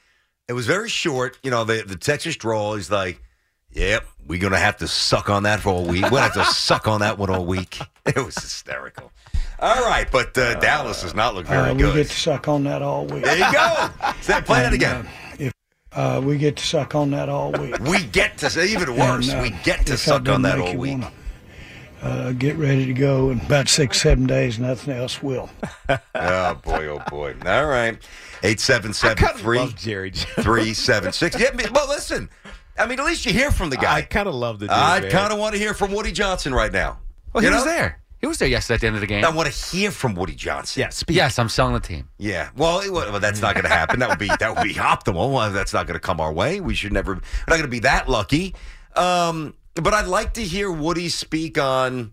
it 0.47 0.53
was 0.53 0.67
very 0.69 0.89
short. 0.89 1.37
You 1.43 1.51
know, 1.51 1.65
the 1.65 1.83
the 1.85 1.97
Texas 1.97 2.37
draw. 2.37 2.77
He's 2.77 2.91
like, 2.93 3.21
yep, 3.73 4.05
we're 4.25 4.39
gonna 4.39 4.57
have 4.59 4.77
to 4.79 4.87
suck 4.89 5.29
on 5.31 5.43
that 5.43 5.59
for 5.61 5.71
all 5.71 5.85
week. 5.85 6.09
We'll 6.09 6.23
have 6.23 6.35
to 6.35 6.45
suck 6.45 6.87
on 6.87 7.01
that 7.01 7.19
one 7.19 7.31
all 7.31 7.45
week. 7.45 7.79
It 8.07 8.25
was 8.25 8.37
hysterical. 8.37 9.13
All 9.61 9.85
right, 9.85 10.11
but 10.11 10.37
uh, 10.39 10.59
Dallas 10.61 11.03
does 11.03 11.15
not 11.15 11.35
look 11.35 11.45
very 11.45 11.69
Uh, 11.73 11.75
we 11.75 11.83
good. 11.83 11.95
get 11.95 12.07
to 12.09 12.17
suck 12.17 12.49
on 12.49 12.65
that 12.65 12.81
all 12.81 13.05
week. 13.05 13.23
There 13.23 13.37
you 13.37 13.53
go. 13.53 13.91
Say- 14.23 14.41
play 14.41 14.61
that 14.63 14.73
again. 14.73 15.07
If 15.99 16.05
uh, 16.19 16.21
we 16.21 16.39
get 16.39 16.57
to 16.57 16.65
suck 16.65 16.95
on 16.95 17.11
that 17.11 17.29
all 17.29 17.51
week. 17.53 17.77
We 17.81 18.05
get 18.05 18.39
to 18.39 18.51
say 18.51 18.69
even 18.69 18.95
worse. 18.97 19.29
And, 19.31 19.41
uh, 19.41 19.43
we 19.43 19.51
get 19.65 19.85
to 19.87 19.97
suck 19.97 20.29
on 20.29 20.43
that 20.43 20.61
all 20.61 20.77
week. 20.77 20.93
wanna, 20.93 21.13
Uh, 22.01 22.31
get 22.31 22.57
ready 22.57 22.87
to 22.87 22.93
go 22.93 23.31
in 23.31 23.41
about 23.41 23.69
six, 23.69 24.01
seven 24.01 24.25
days. 24.25 24.61
Nothing 24.61 24.95
else 24.95 25.21
will. 25.21 25.51
oh 26.15 26.55
boy, 26.63 26.87
oh 26.87 27.03
boy. 27.11 27.35
All 27.45 27.67
right. 27.67 27.99
Eight 28.45 28.61
seven 28.61 28.93
seven 28.93 29.27
three 29.35 29.73
Jerry 29.77 30.13
three 30.13 30.73
seven 30.73 31.13
six. 31.13 31.37
Yeah, 31.39 31.51
but- 31.53 31.73
well, 31.73 31.89
listen. 31.89 32.31
I 32.79 32.87
mean, 32.87 33.01
at 33.01 33.07
least 33.07 33.27
you 33.27 33.33
hear 33.33 33.51
from 33.51 33.71
the 33.71 33.77
guy. 33.77 33.97
I 33.97 34.03
kind 34.03 34.29
of 34.29 34.35
love 34.35 34.61
the 34.61 34.67
dude. 34.67 34.77
I 34.77 35.09
kind 35.11 35.33
of 35.33 35.41
want 35.41 35.55
to 35.55 35.59
hear 35.59 35.75
from 35.75 35.91
Woody 35.93 36.13
Johnson 36.13 36.55
right 36.55 36.73
now. 36.73 36.99
Well, 37.33 37.43
You 37.43 37.51
he 37.51 37.55
was 37.57 37.65
know? 37.65 37.73
there. 37.73 38.01
He 38.21 38.27
was 38.27 38.39
there 38.39 38.49
yesterday 38.49 38.75
at 38.75 38.81
the 38.81 38.87
end 38.89 38.97
of 38.97 39.01
the 39.01 39.07
game. 39.07 39.25
I 39.25 39.31
want 39.31 39.53
to 39.53 39.77
hear 39.77 39.91
from 39.93 40.15
Woody 40.15 40.35
Johnson. 40.35 40.81
Yeah, 40.81 40.89
speak. 40.89 41.17
Yes, 41.17 41.39
I'm 41.39 41.49
selling 41.49 41.75
the 41.75 41.81
team. 41.81 42.09
Yeah. 42.19 42.51
Well, 42.57 42.81
it- 42.81 42.91
well 42.93 43.21
that's 43.21 43.41
not 43.41 43.55
going 43.55 43.65
to 43.65 43.71
happen. 43.71 44.01
That 44.01 44.09
would 44.09 44.19
be 44.19 44.27
that 44.41 44.55
would 44.57 44.65
be 44.65 44.75
optimal. 44.75 45.33
Well, 45.33 45.51
That's 45.53 45.73
not 45.73 45.87
going 45.87 45.95
to 45.95 46.01
come 46.01 46.21
our 46.21 46.33
way. 46.33 46.61
We 46.61 46.75
should 46.75 46.93
never. 46.93 47.15
We're 47.15 47.21
not 47.49 47.57
going 47.57 47.63
to 47.63 47.69
be 47.69 47.79
that 47.81 48.09
lucky. 48.09 48.55
Um, 48.97 49.55
but 49.75 49.95
I'd 49.95 50.09
like 50.09 50.35
to 50.35 50.43
hear 50.43 50.71
Woody 50.71 51.09
speak 51.09 51.59
on 51.59 52.13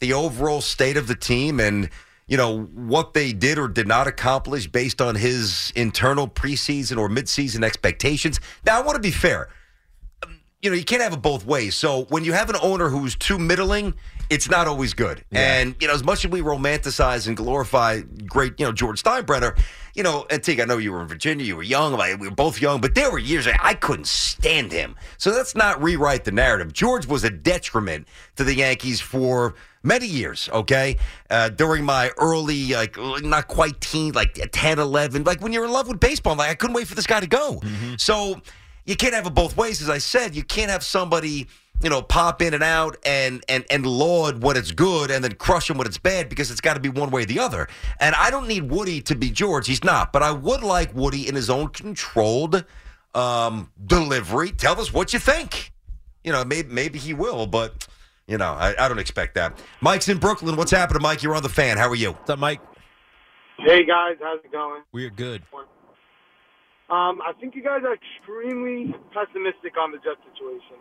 the 0.00 0.14
overall 0.14 0.60
state 0.62 0.96
of 0.96 1.06
the 1.06 1.14
team 1.14 1.60
and 1.60 1.90
you 2.26 2.36
know 2.38 2.62
what 2.62 3.12
they 3.12 3.32
did 3.34 3.58
or 3.58 3.68
did 3.68 3.86
not 3.86 4.06
accomplish 4.06 4.66
based 4.66 5.02
on 5.02 5.16
his 5.16 5.70
internal 5.76 6.26
preseason 6.26 6.96
or 6.96 7.08
midseason 7.10 7.62
expectations. 7.62 8.40
Now, 8.64 8.78
I 8.80 8.82
want 8.82 8.96
to 8.96 9.02
be 9.02 9.10
fair. 9.10 9.48
You 10.62 10.70
know, 10.70 10.76
you 10.76 10.84
can't 10.84 11.02
have 11.02 11.12
it 11.12 11.20
both 11.20 11.44
ways. 11.44 11.74
So 11.74 12.04
when 12.04 12.24
you 12.24 12.32
have 12.34 12.48
an 12.48 12.54
owner 12.62 12.88
who's 12.88 13.16
too 13.16 13.36
middling, 13.36 13.94
it's 14.30 14.48
not 14.48 14.68
always 14.68 14.94
good. 14.94 15.24
And 15.32 15.74
you 15.80 15.88
know, 15.88 15.94
as 15.94 16.04
much 16.04 16.24
as 16.24 16.30
we 16.30 16.40
romanticize 16.40 17.26
and 17.26 17.36
glorify 17.36 18.02
great, 18.26 18.60
you 18.60 18.66
know, 18.66 18.70
George 18.72 19.02
Steinbrenner, 19.02 19.58
you 19.94 20.04
know, 20.04 20.22
Tig, 20.30 20.60
I 20.60 20.64
know 20.64 20.78
you 20.78 20.92
were 20.92 21.02
in 21.02 21.08
Virginia, 21.08 21.44
you 21.44 21.56
were 21.56 21.64
young, 21.64 21.94
like, 21.94 22.18
we 22.18 22.28
were 22.28 22.34
both 22.34 22.60
young, 22.60 22.80
but 22.80 22.94
there 22.94 23.10
were 23.10 23.18
years 23.18 23.48
I 23.60 23.74
couldn't 23.74 24.06
stand 24.06 24.70
him. 24.70 24.94
So 25.18 25.32
let's 25.32 25.54
not 25.56 25.82
rewrite 25.82 26.24
the 26.24 26.32
narrative. 26.32 26.72
George 26.72 27.06
was 27.06 27.24
a 27.24 27.30
detriment 27.30 28.06
to 28.36 28.44
the 28.44 28.54
Yankees 28.54 29.00
for 29.00 29.54
many 29.82 30.06
years, 30.06 30.48
okay? 30.52 30.96
Uh, 31.28 31.48
during 31.50 31.84
my 31.84 32.10
early, 32.18 32.72
like, 32.72 32.96
not 33.22 33.48
quite 33.48 33.80
teen, 33.80 34.12
like 34.12 34.38
10, 34.52 34.78
11, 34.78 35.24
like 35.24 35.40
when 35.42 35.52
you're 35.52 35.64
in 35.64 35.72
love 35.72 35.88
with 35.88 35.98
baseball, 36.00 36.36
like, 36.36 36.50
I 36.50 36.54
couldn't 36.54 36.74
wait 36.74 36.86
for 36.86 36.94
this 36.94 37.06
guy 37.06 37.20
to 37.20 37.26
go. 37.26 37.60
So 37.98 38.40
you 38.84 38.96
can't 38.96 39.14
have 39.14 39.26
it 39.26 39.34
both 39.34 39.56
ways. 39.56 39.82
As 39.82 39.88
I 39.88 39.98
said, 39.98 40.34
you 40.34 40.42
can't 40.42 40.70
have 40.70 40.82
somebody 40.82 41.48
you 41.82 41.90
know 41.90 42.00
pop 42.00 42.40
in 42.40 42.54
and 42.54 42.62
out 42.62 42.96
and 43.04 43.44
and 43.48 43.64
and 43.70 43.84
laud 43.84 44.42
what 44.42 44.56
it's 44.56 44.70
good 44.70 45.10
and 45.10 45.22
then 45.22 45.34
crush 45.34 45.68
him 45.68 45.78
when 45.78 45.86
it's 45.86 45.98
bad 45.98 46.28
because 46.28 46.50
it's 46.50 46.60
got 46.60 46.74
to 46.74 46.80
be 46.80 46.88
one 46.88 47.10
way 47.10 47.22
or 47.22 47.26
the 47.26 47.38
other. 47.38 47.68
And 48.00 48.14
I 48.14 48.30
don't 48.30 48.46
need 48.46 48.70
Woody 48.70 49.00
to 49.02 49.14
be 49.14 49.30
George. 49.30 49.66
He's 49.66 49.84
not, 49.84 50.12
but 50.12 50.22
I 50.22 50.30
would 50.30 50.62
like 50.62 50.94
Woody 50.94 51.28
in 51.28 51.34
his 51.34 51.50
own 51.50 51.68
controlled 51.68 52.64
um, 53.14 53.70
delivery. 53.84 54.52
Tell 54.52 54.80
us 54.80 54.92
what 54.92 55.12
you 55.12 55.18
think. 55.18 55.72
You 56.24 56.32
know, 56.32 56.44
maybe 56.44 56.68
maybe 56.68 56.98
he 56.98 57.14
will, 57.14 57.46
but 57.46 57.86
you 58.28 58.38
know, 58.38 58.52
I, 58.52 58.74
I 58.78 58.88
don't 58.88 59.00
expect 59.00 59.34
that. 59.34 59.58
Mike's 59.80 60.08
in 60.08 60.18
Brooklyn. 60.18 60.56
What's 60.56 60.70
happening, 60.70 61.02
Mike? 61.02 61.22
You're 61.22 61.34
on 61.34 61.42
the 61.42 61.48
fan. 61.48 61.76
How 61.78 61.88
are 61.88 61.96
you? 61.96 62.12
What's 62.12 62.30
up, 62.30 62.38
Mike? 62.38 62.60
Hey 63.58 63.84
guys, 63.84 64.16
how's 64.20 64.40
it 64.44 64.50
going? 64.50 64.82
We're 64.92 65.10
good. 65.10 65.42
Um, 66.92 67.22
I 67.26 67.32
think 67.40 67.54
you 67.56 67.62
guys 67.64 67.80
are 67.86 67.94
extremely 67.96 68.92
pessimistic 69.14 69.78
on 69.80 69.92
the 69.92 69.98
Jets 69.98 70.20
situation. 70.34 70.76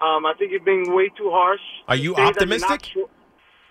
Um, 0.00 0.24
I 0.24 0.32
think 0.38 0.50
you're 0.50 0.60
being 0.64 0.94
way 0.94 1.10
too 1.16 1.28
harsh. 1.30 1.60
Are 1.88 1.96
you 1.96 2.14
Say 2.14 2.22
that 2.32 2.40
you're 2.40 2.46
not 2.58 2.62
optimistic? 2.70 2.84
sure- 2.92 3.10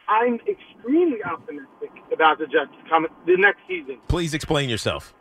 I'm 0.08 0.36
extremely 0.48 1.24
optimistic 1.24 1.90
about 2.14 2.38
the 2.38 2.46
Jets 2.46 2.70
coming 2.88 3.10
the 3.26 3.38
next 3.38 3.62
season. 3.68 3.98
Please 4.08 4.36
explain 4.36 4.70
yourself. 4.70 5.16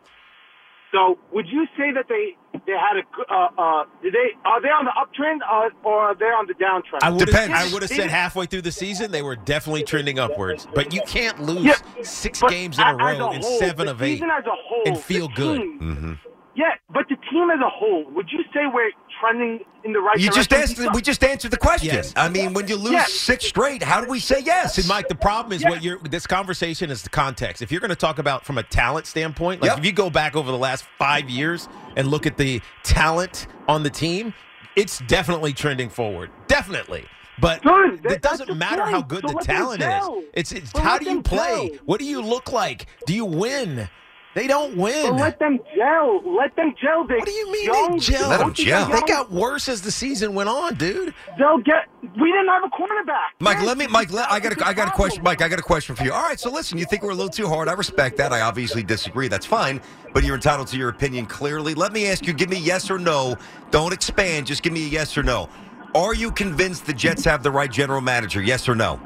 So, 0.91 1.17
would 1.33 1.47
you 1.47 1.65
say 1.75 1.91
that 1.91 2.05
they 2.07 2.37
they 2.67 2.73
had 2.73 2.97
a 2.97 3.33
uh, 3.33 3.49
uh, 3.57 3.83
did 4.03 4.13
they 4.13 4.29
are 4.45 4.61
they 4.61 4.69
on 4.69 4.85
the 4.85 4.91
uptrend 4.91 5.39
uh, 5.51 5.69
or 5.83 5.99
are 5.99 6.15
they 6.15 6.25
on 6.25 6.45
the 6.45 6.53
downtrend? 6.53 6.99
I 7.01 7.09
would 7.09 7.25
Depends. 7.25 7.53
I 7.57 7.73
would 7.73 7.81
have 7.81 7.89
said 7.89 8.11
halfway 8.11 8.45
through 8.45 8.61
the 8.61 8.71
season 8.71 9.09
they 9.11 9.23
were 9.23 9.35
definitely 9.35 9.83
trending 9.83 10.19
upwards, 10.19 10.67
but 10.75 10.93
you 10.93 11.01
can't 11.07 11.41
lose 11.41 11.65
Yeah, 11.65 11.75
six 12.03 12.41
games 12.43 12.77
in 12.77 12.85
a 12.87 12.95
row 12.95 13.03
a 13.25 13.29
and 13.31 13.43
whole, 13.43 13.59
seven 13.59 13.87
of 13.87 14.01
eight 14.03 14.21
as 14.21 14.45
a 14.45 14.49
whole, 14.51 14.83
and 14.85 14.97
feel 14.99 15.27
good. 15.29 15.59
team- 15.61 15.79
Mm-hmm. 15.81 16.13
Yeah, 16.55 16.65
but 16.89 17.03
the 17.09 17.17
team 17.29 17.49
as 17.49 17.59
a 17.59 17.69
whole, 17.69 18.05
would 18.11 18.29
you 18.31 18.39
say 18.53 18.61
we're 18.73 18.91
trending 19.19 19.59
in 19.83 19.91
the 19.91 19.99
right 19.99 20.17
You 20.17 20.29
just 20.31 20.49
direction? 20.49 20.87
We 20.93 21.01
just 21.01 21.21
answered 21.21 21.51
the 21.51 21.57
question. 21.57 21.93
Yes. 21.93 22.13
I 22.15 22.29
mean, 22.29 22.53
when 22.53 22.67
you 22.69 22.77
lose 22.77 22.93
Yeah. 22.93 23.03
six 23.05 23.45
straight, 23.45 23.83
how 23.83 23.99
do 23.99 24.09
we 24.09 24.19
say 24.19 24.39
yes? 24.39 24.75
See, 24.75 24.87
Mike, 24.87 25.09
the 25.09 25.15
problem 25.15 25.51
is 25.51 25.63
what 25.65 25.83
you're. 25.83 25.99
This 25.99 26.25
conversation 26.25 26.89
is 26.91 27.01
the 27.03 27.09
context. 27.09 27.61
If 27.61 27.71
you're 27.73 27.81
going 27.81 27.89
to 27.89 27.95
talk 27.95 28.19
about 28.19 28.45
from 28.45 28.57
a 28.57 28.63
talent 28.63 29.05
standpoint, 29.05 29.61
like 29.61 29.71
Yep. 29.71 29.79
if 29.79 29.85
you 29.85 29.91
go 29.91 30.09
back 30.09 30.35
over 30.37 30.49
the 30.49 30.57
last 30.57 30.85
five 30.97 31.29
years 31.29 31.67
and 31.97 32.07
look 32.07 32.25
at 32.25 32.37
the 32.37 32.61
talent 32.83 33.47
on 33.67 33.83
the 33.83 33.89
team, 33.89 34.33
it's 34.77 34.99
definitely 35.07 35.51
trending 35.51 35.89
forward. 35.89 36.29
Definitely. 36.47 37.05
But 37.37 37.63
Good. 37.63 38.05
it 38.05 38.21
doesn't 38.21 38.21
that's 38.21 38.45
the 38.47 38.55
matter 38.55 38.85
how 38.85 39.01
good 39.01 39.27
So 39.27 39.33
the 39.33 39.39
talent 39.43 39.81
is. 39.81 40.23
It's, 40.33 40.51
it's 40.53 40.71
So 40.71 40.79
how 40.79 40.97
do 40.97 41.09
you 41.09 41.21
play? 41.21 41.67
gel. 41.69 41.79
What 41.83 41.99
do 41.99 42.05
you 42.05 42.21
look 42.21 42.53
like? 42.53 42.85
Do 43.07 43.13
you 43.13 43.25
win? 43.25 43.89
They 44.35 44.47
don't 44.47 44.75
win. 44.75 45.11
But 45.11 45.21
let 45.21 45.39
them 45.39 45.59
gel. 45.77 46.21
Let 46.35 46.53
them 46.57 46.75
gel. 46.79 47.07
They 47.07 47.15
what 47.15 47.25
do 47.25 47.31
you 47.31 47.51
mean 47.53 47.65
young, 47.67 47.91
they 47.93 47.99
gel? 47.99 48.29
Let 48.29 48.41
'em 48.41 48.53
gel. 48.53 48.89
They 48.89 48.99
got 49.07 49.31
worse 49.31 49.69
as 49.69 49.81
the 49.81 49.91
season 49.91 50.35
went 50.35 50.49
on, 50.49 50.75
dude. 50.75 51.13
They'll 51.39 51.59
get. 51.59 51.85
We 52.01 52.33
didn't 52.33 52.49
have 52.49 52.63
a 52.65 52.67
cornerback. 52.67 53.29
Mike, 53.39 53.59
Yes, 53.59 53.65
let 53.65 53.77
me, 53.77 53.87
Mike, 53.87 54.11
let, 54.11 54.29
I 54.29 54.41
got, 54.41 54.59
a, 54.59 54.67
I 54.67 54.73
got 54.73 54.89
a 54.89 54.91
question. 54.91 55.23
Mike. 55.23 55.41
I 55.41 55.47
got 55.47 55.59
a 55.59 55.63
question 55.63 55.95
for 55.95 56.03
you. 56.03 56.11
All 56.11 56.21
right, 56.21 56.37
so 56.37 56.51
listen, 56.51 56.77
you 56.77 56.83
think 56.83 57.01
we're 57.01 57.11
a 57.11 57.15
little 57.15 57.29
too 57.29 57.47
hard. 57.47 57.69
I 57.69 57.73
respect 57.73 58.17
that. 58.17 58.33
I 58.33 58.41
obviously 58.41 58.83
disagree. 58.83 59.29
That's 59.29 59.45
fine, 59.45 59.79
but 60.13 60.25
you're 60.25 60.35
entitled 60.35 60.67
to 60.67 60.77
your 60.77 60.89
opinion. 60.89 61.27
Clearly, 61.27 61.73
let 61.73 61.93
me 61.93 62.07
ask 62.07 62.27
you. 62.27 62.33
Give 62.33 62.49
me 62.49 62.59
yes 62.59 62.91
or 62.91 62.99
no. 62.99 63.37
Don't 63.71 63.93
expand. 63.93 64.47
Just 64.47 64.63
give 64.63 64.73
me 64.73 64.83
a 64.83 64.89
yes 64.89 65.17
or 65.17 65.23
no. 65.23 65.47
Are 65.95 66.13
you 66.13 66.29
convinced 66.29 66.85
the 66.85 66.93
Jets 66.93 67.23
have 67.23 67.41
the 67.41 67.51
right 67.51 67.71
general 67.71 68.01
manager? 68.01 68.41
Yes 68.41 68.67
or 68.67 68.75
no? 68.75 68.99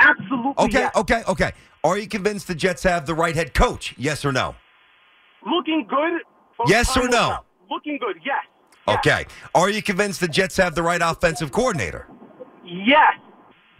Absolutely. 0.00 0.54
Okay, 0.58 0.78
yes. 0.80 0.96
okay, 0.96 1.22
okay. 1.28 1.52
Are 1.84 1.96
you 1.98 2.08
convinced 2.08 2.48
the 2.48 2.54
Jets 2.56 2.82
have 2.82 3.06
the 3.06 3.14
right 3.14 3.36
head 3.36 3.54
coach? 3.54 3.94
Yes 3.96 4.24
or 4.24 4.32
no? 4.32 4.56
Looking 5.46 5.86
good. 5.88 6.22
Yes 6.66 6.96
or 6.96 7.08
no? 7.08 7.38
Looking 7.70 7.98
good. 7.98 8.16
Yes. 8.24 8.44
Okay. 8.88 9.26
Are 9.54 9.70
you 9.70 9.82
convinced 9.82 10.20
the 10.20 10.28
Jets 10.28 10.56
have 10.56 10.74
the 10.74 10.82
right 10.82 11.00
offensive 11.02 11.52
coordinator? 11.52 12.06
Yes. 12.64 13.14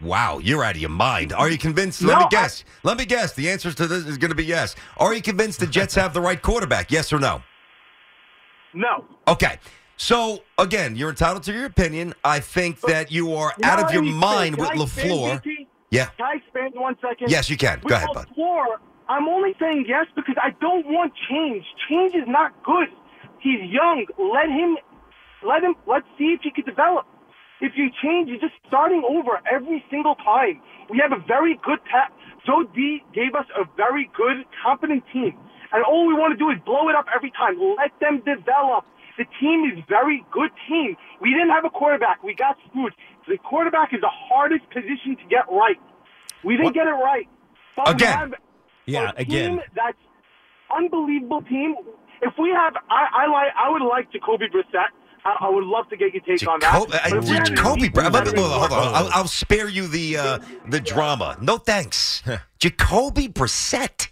Wow, 0.00 0.38
you're 0.38 0.64
out 0.64 0.74
of 0.74 0.80
your 0.80 0.90
mind. 0.90 1.32
Are 1.32 1.48
you 1.48 1.58
convinced? 1.58 2.02
Let 2.02 2.14
No, 2.14 2.18
me 2.20 2.24
I- 2.24 2.28
guess. 2.28 2.64
Let 2.82 2.98
me 2.98 3.04
guess. 3.04 3.34
The 3.34 3.48
answer 3.50 3.72
to 3.72 3.86
this 3.86 4.04
is 4.06 4.18
going 4.18 4.30
to 4.30 4.34
be 4.34 4.44
yes. 4.44 4.74
Are 4.96 5.14
you 5.14 5.22
convinced 5.22 5.60
the 5.60 5.66
Jets 5.66 5.94
have 5.94 6.12
the 6.14 6.20
right 6.20 6.40
quarterback? 6.40 6.90
Yes 6.90 7.12
or 7.12 7.20
no? 7.20 7.42
No. 8.74 9.04
Okay. 9.28 9.58
So 9.96 10.42
again, 10.58 10.96
you're 10.96 11.10
entitled 11.10 11.44
to 11.44 11.52
your 11.52 11.66
opinion. 11.66 12.14
I 12.24 12.40
think 12.40 12.80
that 12.80 13.12
you 13.12 13.34
are 13.34 13.54
out 13.62 13.78
of 13.84 13.92
your 13.92 14.02
mind 14.02 14.56
with 14.56 14.70
I 14.70 14.74
LaFleur. 14.76 15.40
Yeah. 15.90 16.06
Can 16.16 16.26
I 16.26 16.36
expand 16.36 16.72
one 16.74 16.96
second? 17.00 17.30
Yes, 17.30 17.48
you 17.50 17.56
can. 17.56 17.78
Go 17.80 17.84
With 17.84 17.92
ahead, 17.94 18.08
bud. 18.14 18.26
I'm 19.08 19.28
only 19.28 19.54
saying 19.60 19.84
yes 19.88 20.06
because 20.14 20.36
I 20.40 20.50
don't 20.60 20.86
want 20.86 21.12
change. 21.28 21.64
Change 21.88 22.14
is 22.14 22.26
not 22.26 22.52
good. 22.62 22.88
He's 23.40 23.60
young. 23.70 24.06
Let 24.18 24.48
him. 24.48 24.76
Let 25.42 25.62
him. 25.62 25.74
Let's 25.86 26.06
see 26.18 26.32
if 26.34 26.40
he 26.42 26.50
could 26.50 26.66
develop. 26.66 27.06
If 27.60 27.72
you 27.76 27.90
change, 28.02 28.28
you're 28.28 28.40
just 28.40 28.54
starting 28.66 29.02
over 29.08 29.40
every 29.50 29.84
single 29.90 30.14
time. 30.16 30.60
We 30.90 30.98
have 30.98 31.12
a 31.12 31.22
very 31.26 31.58
good 31.64 31.78
ta- 31.90 32.10
Joe 32.46 32.64
D 32.74 33.02
gave 33.14 33.34
us 33.34 33.46
a 33.56 33.64
very 33.76 34.10
good, 34.16 34.44
competent 34.64 35.04
team, 35.12 35.34
and 35.72 35.84
all 35.84 36.06
we 36.08 36.14
want 36.14 36.32
to 36.32 36.38
do 36.38 36.50
is 36.50 36.58
blow 36.64 36.88
it 36.88 36.96
up 36.96 37.06
every 37.14 37.30
time. 37.30 37.54
Let 37.78 37.92
them 38.00 38.18
develop. 38.26 38.84
The 39.18 39.26
team 39.40 39.62
is 39.70 39.78
very 39.88 40.24
good 40.32 40.50
team. 40.68 40.96
We 41.20 41.30
didn't 41.30 41.50
have 41.50 41.64
a 41.64 41.70
quarterback. 41.70 42.22
We 42.24 42.34
got 42.34 42.56
screwed. 42.68 42.94
The 43.28 43.38
quarterback 43.38 43.92
is 43.94 44.00
the 44.00 44.10
hardest 44.10 44.68
position 44.70 45.14
to 45.16 45.24
get 45.30 45.46
right. 45.50 45.78
We 46.42 46.54
didn't 46.54 46.66
What- 46.66 46.74
get 46.74 46.86
it 46.88 46.98
right. 46.98 47.28
But 47.76 47.90
Again. 47.90 48.34
Have 48.86 48.94
Yeah, 48.94 49.10
a 49.16 49.20
again. 49.20 49.50
team 49.50 49.60
that's 49.74 49.98
unbelievable 50.74 51.42
team. 51.42 51.74
If 52.22 52.34
we 52.38 52.50
have, 52.50 52.74
I, 52.88 53.24
I 53.24 53.26
like, 53.26 53.52
I 53.58 53.68
would 53.70 53.82
like 53.82 54.12
Jacoby 54.12 54.46
Brissett. 54.46 54.86
I, 55.24 55.36
I 55.46 55.48
would 55.48 55.64
love 55.64 55.88
to 55.90 55.96
get 55.96 56.12
your 56.14 56.22
take 56.22 56.46
on 56.48 56.60
that. 56.60 56.72
Jacoby, 56.72 56.98
But 57.10 57.18
if 57.18 57.24
we 57.24 57.30
had 57.30 57.46
a 57.48 57.54
Jacoby 57.54 57.80
deep 57.82 57.94
Brown. 57.94 58.12
veteran 58.12 58.36
Hold 58.36 58.52
on, 58.52 58.58
hold 58.60 58.72
on. 58.72 58.94
I'll, 58.94 59.08
I'll 59.12 59.26
spare 59.28 59.68
you 59.68 59.86
the 59.86 60.16
uh, 60.16 60.38
the 60.68 60.80
drama. 60.80 61.36
No 61.40 61.58
thanks. 61.58 62.22
Jacoby 62.58 63.28
Brissett. 63.28 64.08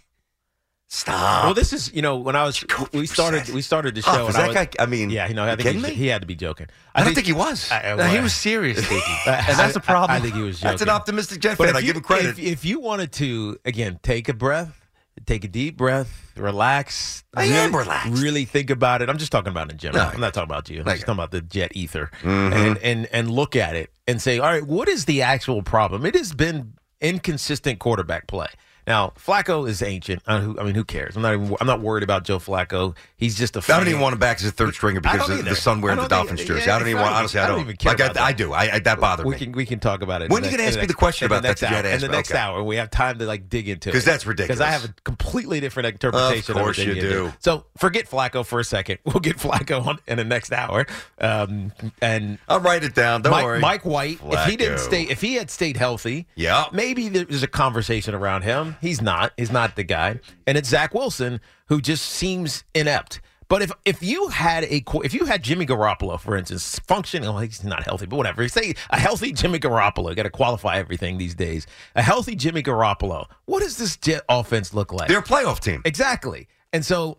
Stop. 0.93 1.45
Well, 1.45 1.53
this 1.53 1.71
is 1.71 1.93
you 1.93 2.01
know 2.01 2.17
when 2.17 2.35
I 2.35 2.43
was 2.43 2.65
we 2.91 3.05
started 3.07 3.47
we 3.53 3.61
started 3.61 3.95
the 3.95 4.01
show. 4.01 4.11
Oh, 4.11 4.27
and 4.27 4.35
I 4.35 4.47
was, 4.47 4.53
guy- 4.55 4.67
I 4.77 4.85
mean, 4.87 5.09
yeah, 5.09 5.29
you 5.29 5.33
know, 5.33 5.45
I 5.45 5.51
think 5.55 5.59
he, 5.59 5.63
kidding 5.67 5.81
was- 5.83 5.91
me? 5.91 5.95
he 5.95 6.07
had 6.07 6.19
to 6.21 6.27
be 6.27 6.35
joking. 6.35 6.67
I 6.93 7.05
don't 7.05 7.13
think 7.13 7.27
he 7.27 7.31
was. 7.33 7.71
I- 7.71 7.95
No, 7.95 8.03
he 8.07 8.19
was 8.19 8.33
serious, 8.33 8.79
and 9.25 9.57
that's 9.57 9.73
the 9.73 9.79
problem. 9.79 10.17
I, 10.17 10.19
think 10.19 10.35
he 10.35 10.41
was 10.41 10.57
joking. 10.59 10.69
That's 10.71 10.81
an 10.81 10.89
optimistic 10.89 11.39
Jet 11.39 11.57
But 11.57 11.67
fan. 11.67 11.69
if 11.69 11.75
I 11.77 11.81
give 11.81 11.95
him 11.95 12.01
credit. 12.01 12.25
If, 12.31 12.39
if 12.39 12.65
you 12.65 12.81
wanted 12.81 13.13
to, 13.13 13.57
again, 13.63 13.99
take 14.03 14.27
a 14.27 14.33
breath, 14.33 14.85
take 15.25 15.45
a 15.45 15.47
deep 15.47 15.77
breath, 15.77 16.33
relax. 16.35 17.23
I 17.35 17.43
really, 17.43 17.55
am 17.55 17.73
relaxed. 17.73 18.21
Really 18.21 18.43
think 18.43 18.69
about 18.69 19.01
it. 19.01 19.09
I'm 19.09 19.17
just 19.17 19.31
talking 19.31 19.51
about 19.51 19.71
in 19.71 19.77
general. 19.77 20.03
No, 20.03 20.09
I 20.09 20.13
I'm 20.15 20.19
not 20.19 20.33
talking 20.33 20.49
about 20.49 20.69
you. 20.69 20.81
I'm 20.81 20.85
just 20.87 21.01
talking 21.05 21.13
about 21.13 21.31
the 21.31 21.39
jet 21.39 21.71
ether, 21.73 22.11
Mhm. 22.21 22.51
and 22.53 22.77
and 22.79 23.05
and 23.13 23.31
look 23.31 23.55
at 23.55 23.77
it 23.77 23.93
and 24.07 24.21
say, 24.21 24.39
all 24.39 24.51
right, 24.51 24.67
what 24.67 24.89
is 24.89 25.05
the 25.05 25.21
actual 25.21 25.63
problem? 25.63 26.05
It 26.05 26.15
has 26.15 26.33
been 26.33 26.73
inconsistent 26.99 27.79
quarterback 27.79 28.27
play. 28.27 28.47
Now, 28.87 29.13
Flacco 29.17 29.67
is 29.69 29.81
ancient. 29.81 30.21
Who, 30.27 30.59
I 30.59 30.63
mean, 30.63 30.75
who 30.75 30.83
cares? 30.83 31.15
I'm 31.15 31.21
not 31.21 31.33
even. 31.33 31.55
I'm 31.61 31.67
not 31.67 31.81
worried 31.81 32.03
about 32.03 32.23
Joe 32.23 32.39
Flacco. 32.39 32.95
He's 33.15 33.37
just 33.37 33.55
a. 33.55 33.59
I 33.59 33.77
don't 33.77 33.87
even 33.87 34.01
want 34.01 34.13
him 34.13 34.19
back 34.19 34.37
as 34.37 34.45
a 34.45 34.51
third 34.51 34.73
stringer 34.73 35.01
because 35.01 35.29
of 35.29 35.45
the 35.45 35.55
son 35.55 35.81
wearing 35.81 35.99
the 35.99 36.07
Dolphins 36.07 36.43
jersey. 36.43 36.65
yeah, 36.67 36.75
I 36.75 36.79
don't 36.79 36.87
even 36.87 37.01
want. 37.01 37.15
Honestly, 37.15 37.39
I 37.39 37.47
don't. 37.47 37.61
even 37.61 37.75
care 37.77 37.93
like 37.93 38.17
I. 38.17 38.27
I 38.27 38.33
do. 38.33 38.53
I, 38.53 38.75
I 38.75 38.79
that 38.79 38.99
bothered 38.99 39.25
we 39.25 39.33
me 39.33 39.39
can 39.39 39.51
we 39.51 39.65
can 39.65 39.79
talk 39.79 40.01
about 40.01 40.21
it. 40.21 40.31
When 40.31 40.43
are 40.43 40.45
you 40.45 40.51
gonna 40.57 40.67
ask 40.67 40.79
me 40.79 40.85
the 40.85 40.93
question 40.93 41.25
in 41.25 41.29
the 41.29 41.35
about 41.35 41.43
that 41.43 41.47
next 41.49 41.61
that 41.61 41.69
you 41.71 41.75
hour? 41.89 41.95
in 41.95 42.01
the 42.01 42.07
next 42.07 42.31
hour? 42.33 42.63
We 42.63 42.77
have 42.77 42.89
time 42.89 43.19
to 43.19 43.25
like 43.25 43.49
dig 43.49 43.69
into 43.69 43.89
it 43.89 43.91
because 43.91 44.05
that's 44.05 44.25
ridiculous. 44.25 44.59
Because 44.59 44.61
I 44.61 44.71
have 44.71 44.85
a 44.85 44.93
completely 45.03 45.59
different 45.59 45.87
interpretation. 45.87 46.57
Of 46.57 46.61
course 46.63 46.77
you 46.77 46.95
do. 46.95 47.33
So 47.39 47.65
forget 47.77 48.09
Flacco 48.09 48.45
for 48.45 48.59
a 48.59 48.63
second. 48.63 48.99
We'll 49.11 49.19
get 49.19 49.37
Flacco 49.37 49.85
on 49.85 49.99
in 50.07 50.17
the 50.17 50.23
next 50.23 50.53
hour. 50.53 50.85
Um, 51.19 51.73
and 52.01 52.37
I'll 52.47 52.61
write 52.61 52.83
it 52.85 52.95
down. 52.95 53.21
Don't 53.23 53.31
Mike, 53.31 53.43
worry. 53.43 53.59
Mike 53.59 53.85
White, 53.85 54.19
if 54.23 54.45
he 54.45 54.55
didn't 54.55 54.77
stay, 54.79 55.03
if 55.03 55.19
he 55.19 55.35
had 55.35 55.49
stayed 55.51 55.75
healthy, 55.75 56.27
Yeah. 56.35 56.65
maybe 56.71 57.09
there 57.09 57.25
there's 57.25 57.43
a 57.43 57.47
conversation 57.47 58.15
around 58.15 58.43
him. 58.43 58.70
He's 58.79 59.01
not. 59.01 59.33
He's 59.37 59.51
not 59.51 59.75
the 59.75 59.83
guy. 59.83 60.19
And 60.47 60.57
it's 60.57 60.69
Zach 60.69 60.93
Wilson 60.93 61.41
who 61.67 61.81
just 61.81 62.05
seems 62.05 62.63
inept. 62.73 63.21
But 63.47 63.61
if 63.61 63.71
if 63.83 64.01
you 64.01 64.29
had 64.29 64.63
a 64.63 64.81
if 65.03 65.13
you 65.13 65.25
had 65.25 65.43
Jimmy 65.43 65.65
Garoppolo, 65.65 66.17
for 66.17 66.37
instance, 66.37 66.79
functioning, 66.87 67.27
well, 67.27 67.39
he's 67.39 67.65
not 67.65 67.83
healthy, 67.83 68.05
but 68.05 68.15
whatever. 68.15 68.47
Say 68.47 68.75
a 68.91 68.97
healthy 68.97 69.33
Jimmy 69.33 69.59
Garoppolo, 69.59 70.15
got 70.15 70.23
to 70.23 70.29
qualify 70.29 70.77
everything 70.77 71.17
these 71.17 71.35
days. 71.35 71.67
A 71.95 72.01
healthy 72.01 72.35
Jimmy 72.35 72.63
Garoppolo. 72.63 73.25
What 73.45 73.61
does 73.61 73.75
this 73.75 73.97
Jet 73.97 74.21
offense 74.29 74.73
look 74.73 74.93
like? 74.93 75.09
They're 75.09 75.19
a 75.19 75.23
playoff 75.23 75.59
team. 75.59 75.81
Exactly. 75.83 76.47
And 76.71 76.85
so 76.85 77.17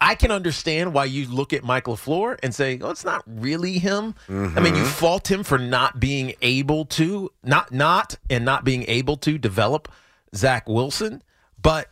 I 0.00 0.14
can 0.14 0.30
understand 0.30 0.94
why 0.94 1.04
you 1.04 1.26
look 1.28 1.52
at 1.52 1.62
Mike 1.62 1.84
LaFleur 1.84 2.38
and 2.42 2.54
say, 2.54 2.78
oh, 2.82 2.88
it's 2.90 3.04
not 3.04 3.22
really 3.26 3.78
him. 3.78 4.14
I 4.28 4.32
mean, 4.32 4.50
Mm-hmm. 4.54 4.76
you 4.76 4.84
fault 4.86 5.30
him 5.30 5.44
for 5.44 5.58
not 5.58 6.00
being 6.00 6.34
able 6.42 6.86
to, 6.86 7.30
not, 7.42 7.70
not, 7.72 8.16
and 8.30 8.44
not 8.46 8.64
being 8.64 8.84
able 8.88 9.16
to 9.18 9.36
develop 9.38 9.90
Zach 10.34 10.68
Wilson. 10.68 11.22
But 11.60 11.88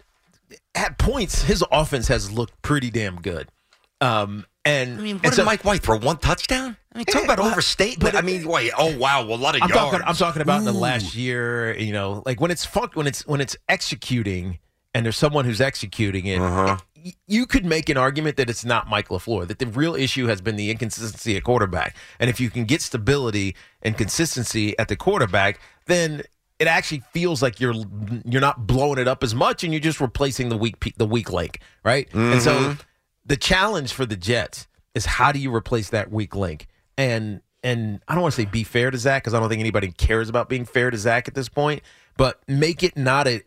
at 0.74 0.99
points, 0.99 1.43
his 1.43 1.64
offense 1.72 2.09
has 2.09 2.30
looked 2.30 2.61
pretty 2.62 2.90
damn 2.90 3.16
good. 3.20 3.49
Um, 4.01 4.47
and 4.64 4.99
I 4.99 5.03
mean, 5.03 5.16
and 5.16 5.24
what 5.24 5.34
so- 5.34 5.43
did 5.43 5.47
Mike 5.47 5.64
White 5.64 5.82
for 5.82 5.97
one 5.97 6.18
touchdown? 6.18 6.76
I 6.95 6.99
mean, 6.99 7.05
talk 7.07 7.22
Yeah, 7.22 7.24
about 7.32 7.38
well, 7.38 7.51
overstatement. 7.53 8.14
I 8.14 8.20
mean, 8.20 8.47
wait, 8.47 8.70
oh 8.76 8.97
wow, 8.99 9.24
well, 9.24 9.36
a 9.36 9.40
lot 9.40 9.55
of 9.57 9.62
I'm 9.62 9.70
yards. 9.70 9.90
talking. 9.93 10.01
I'm 10.07 10.14
talking 10.14 10.43
about 10.43 10.59
in 10.59 10.64
the 10.66 10.72
last 10.72 11.14
year. 11.14 11.74
You 11.78 11.93
know, 11.93 12.22
like 12.26 12.40
when 12.40 12.51
it's 12.51 12.64
fun, 12.66 12.90
when 12.95 13.07
it's 13.07 13.26
when 13.26 13.40
it's 13.40 13.57
executing, 13.68 14.59
and 14.95 15.05
there's 15.07 15.16
someone 15.16 15.45
who's 15.47 15.61
executing 15.61 16.26
it. 16.26 16.38
Uh-huh. 16.40 16.76
y- 17.03 17.14
You 17.26 17.47
could 17.47 17.64
make 17.64 17.88
an 17.88 17.97
argument 17.97 18.36
that 18.36 18.51
it's 18.51 18.64
not 18.64 18.88
Mike 18.90 19.09
LaFleur, 19.09 19.49
that 19.49 19.59
the 19.59 19.66
real 19.66 19.95
issue 19.95 20.26
has 20.26 20.40
been 20.43 20.57
the 20.57 20.70
inconsistency 20.70 21.36
at 21.36 21.45
quarterback. 21.45 21.97
And 22.20 22.28
if 22.28 22.38
you 22.40 22.51
can 22.51 22.64
get 22.66 22.82
stability 22.82 23.57
and 23.80 23.97
consistency 23.97 24.78
at 24.78 24.88
the 24.88 24.97
quarterback, 24.97 25.61
then 25.86 26.22
it 26.63 26.69
actually 26.69 27.03
feels 27.13 27.43
like 27.43 27.61
you're 27.61 27.75
you're 28.25 28.41
not 28.41 28.67
blowing 28.67 28.99
it 28.99 29.09
up 29.09 29.23
as 29.25 29.35
much 29.35 29.65
and 29.65 29.73
you're 29.73 29.81
just 29.81 30.01
replacing 30.01 30.49
the 30.49 30.57
weak 30.57 30.77
the 30.97 31.07
weak 31.07 31.33
link, 31.33 31.59
right? 31.85 32.09
And 32.15 32.41
so 32.41 32.53
Mm-hmm. 32.55 32.81
the 33.27 33.37
challenge 33.37 33.93
for 33.93 34.07
the 34.07 34.17
Jets 34.17 34.69
is 34.95 35.05
how 35.07 35.33
do 35.33 35.39
you 35.39 35.55
replace 35.55 35.91
that 35.91 36.11
weak 36.11 36.35
link? 36.37 36.69
And 36.97 37.41
and 37.63 38.01
I 38.09 38.15
don't 38.15 38.23
want 38.23 38.35
to 38.35 38.41
say 38.43 38.47
be 38.47 38.65
fair 38.65 38.91
to 38.91 38.99
Zach 38.99 39.23
because 39.23 39.35
I 39.35 39.41
don't 39.41 39.49
think 39.49 39.61
anybody 39.61 39.91
cares 39.93 40.29
about 40.29 40.49
being 40.49 40.65
fair 40.65 40.91
to 40.91 40.97
Zach 40.99 41.29
at 41.29 41.35
this 41.35 41.49
point, 41.49 41.83
but 42.17 42.41
make 42.49 42.83
it 42.83 42.97
not 42.97 43.27
a 43.29 43.43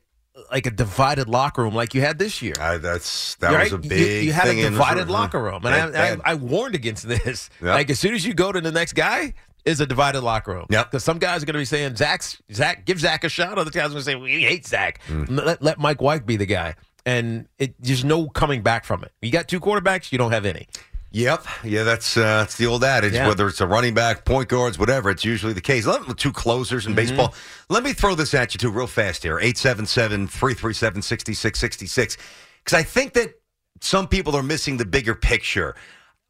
like 0.52 0.66
a 0.66 0.72
divided 0.72 1.30
locker 1.30 1.62
room 1.64 1.74
like 1.74 1.94
you 1.94 2.02
had 2.02 2.20
this 2.20 2.42
year. 2.42 2.54
I, 2.60 2.76
that's 2.78 3.36
that 3.36 3.54
Right? 3.54 3.64
was 3.72 3.74
a 3.74 3.78
big. 3.78 4.26
You, 4.26 4.34
had 4.34 4.44
thing 4.48 4.60
a 4.60 4.70
divided 4.70 5.10
locker 5.10 5.42
room, 5.42 5.66
and 5.66 5.92
Big 5.94 5.96
I, 6.02 6.10
thing. 6.10 6.22
I, 6.26 6.32
I 6.32 6.34
warned 6.36 6.76
against 6.76 7.08
this. 7.08 7.50
Yep. 7.62 7.74
Like 7.74 7.90
as 7.90 8.00
soon 8.00 8.14
as 8.14 8.26
you 8.26 8.34
go 8.34 8.52
to 8.52 8.60
the 8.60 8.72
next 8.72 8.94
guy, 8.94 9.34
is 9.66 9.80
a 9.82 9.86
divided 9.86 10.22
locker 10.22 10.54
room. 10.54 10.66
Yep. 10.70 10.92
Because 10.92 11.04
some 11.04 11.18
guys 11.18 11.44
are 11.44 11.46
going 11.46 11.54
to 11.56 11.60
be 11.60 11.66
saying 11.66 11.96
Zach's 11.96 12.42
Zach, 12.54 12.86
give 12.86 13.00
Zach 13.00 13.24
a 13.24 13.30
shot. 13.30 13.58
Other 13.58 13.72
guys 13.72 13.86
are 13.88 13.90
going 13.90 13.98
to 14.00 14.04
say 14.04 14.16
we 14.16 14.42
hate 14.44 14.66
Zach. 14.66 15.02
Hmm. 15.08 15.26
Let, 15.28 15.62
let 15.62 15.80
Mike 15.80 16.02
White 16.02 16.26
be 16.26 16.38
the 16.38 16.46
guy, 16.46 16.76
and 17.06 17.48
it 17.58 17.76
there's 17.80 18.06
no 18.06 18.30
coming 18.30 18.62
back 18.62 18.86
from 18.86 19.04
it. 19.04 19.12
You 19.22 19.32
got 19.32 19.48
two 19.48 19.60
quarterbacks, 19.60 20.12
you 20.12 20.18
don't 20.18 20.32
have 20.32 20.46
any. 20.46 20.68
Yep. 21.12 21.46
Yeah, 21.64 21.84
that's 21.84 22.18
uh, 22.18 22.22
that's 22.42 22.58
the 22.58 22.66
old 22.66 22.84
adage. 22.84 23.14
Yeah. 23.14 23.28
Whether 23.30 23.48
it's 23.48 23.62
a 23.62 23.68
running 23.68 23.94
back, 23.94 24.26
point 24.26 24.50
guards, 24.50 24.78
whatever, 24.78 25.10
it's 25.10 25.24
usually 25.24 25.54
the 25.54 25.62
case. 25.62 25.86
Let, 25.86 26.18
two 26.18 26.34
closers 26.34 26.86
in 26.86 26.92
Mm-hmm. 26.92 26.96
baseball. 26.98 27.34
Let 27.70 27.84
me 27.84 27.94
throw 27.94 28.16
this 28.16 28.34
at 28.34 28.54
you, 28.54 28.58
too, 28.58 28.70
real 28.70 28.86
fast 28.86 29.24
here 29.24 29.40
877 29.40 30.28
337 30.28 31.02
6666. 31.02 32.18
Because 32.64 32.78
I 32.78 32.84
think 32.84 33.14
that 33.14 33.34
some 33.80 34.08
people 34.10 34.36
are 34.36 34.44
missing 34.44 34.76
the 34.78 34.86
bigger 34.86 35.16
picture. 35.16 35.76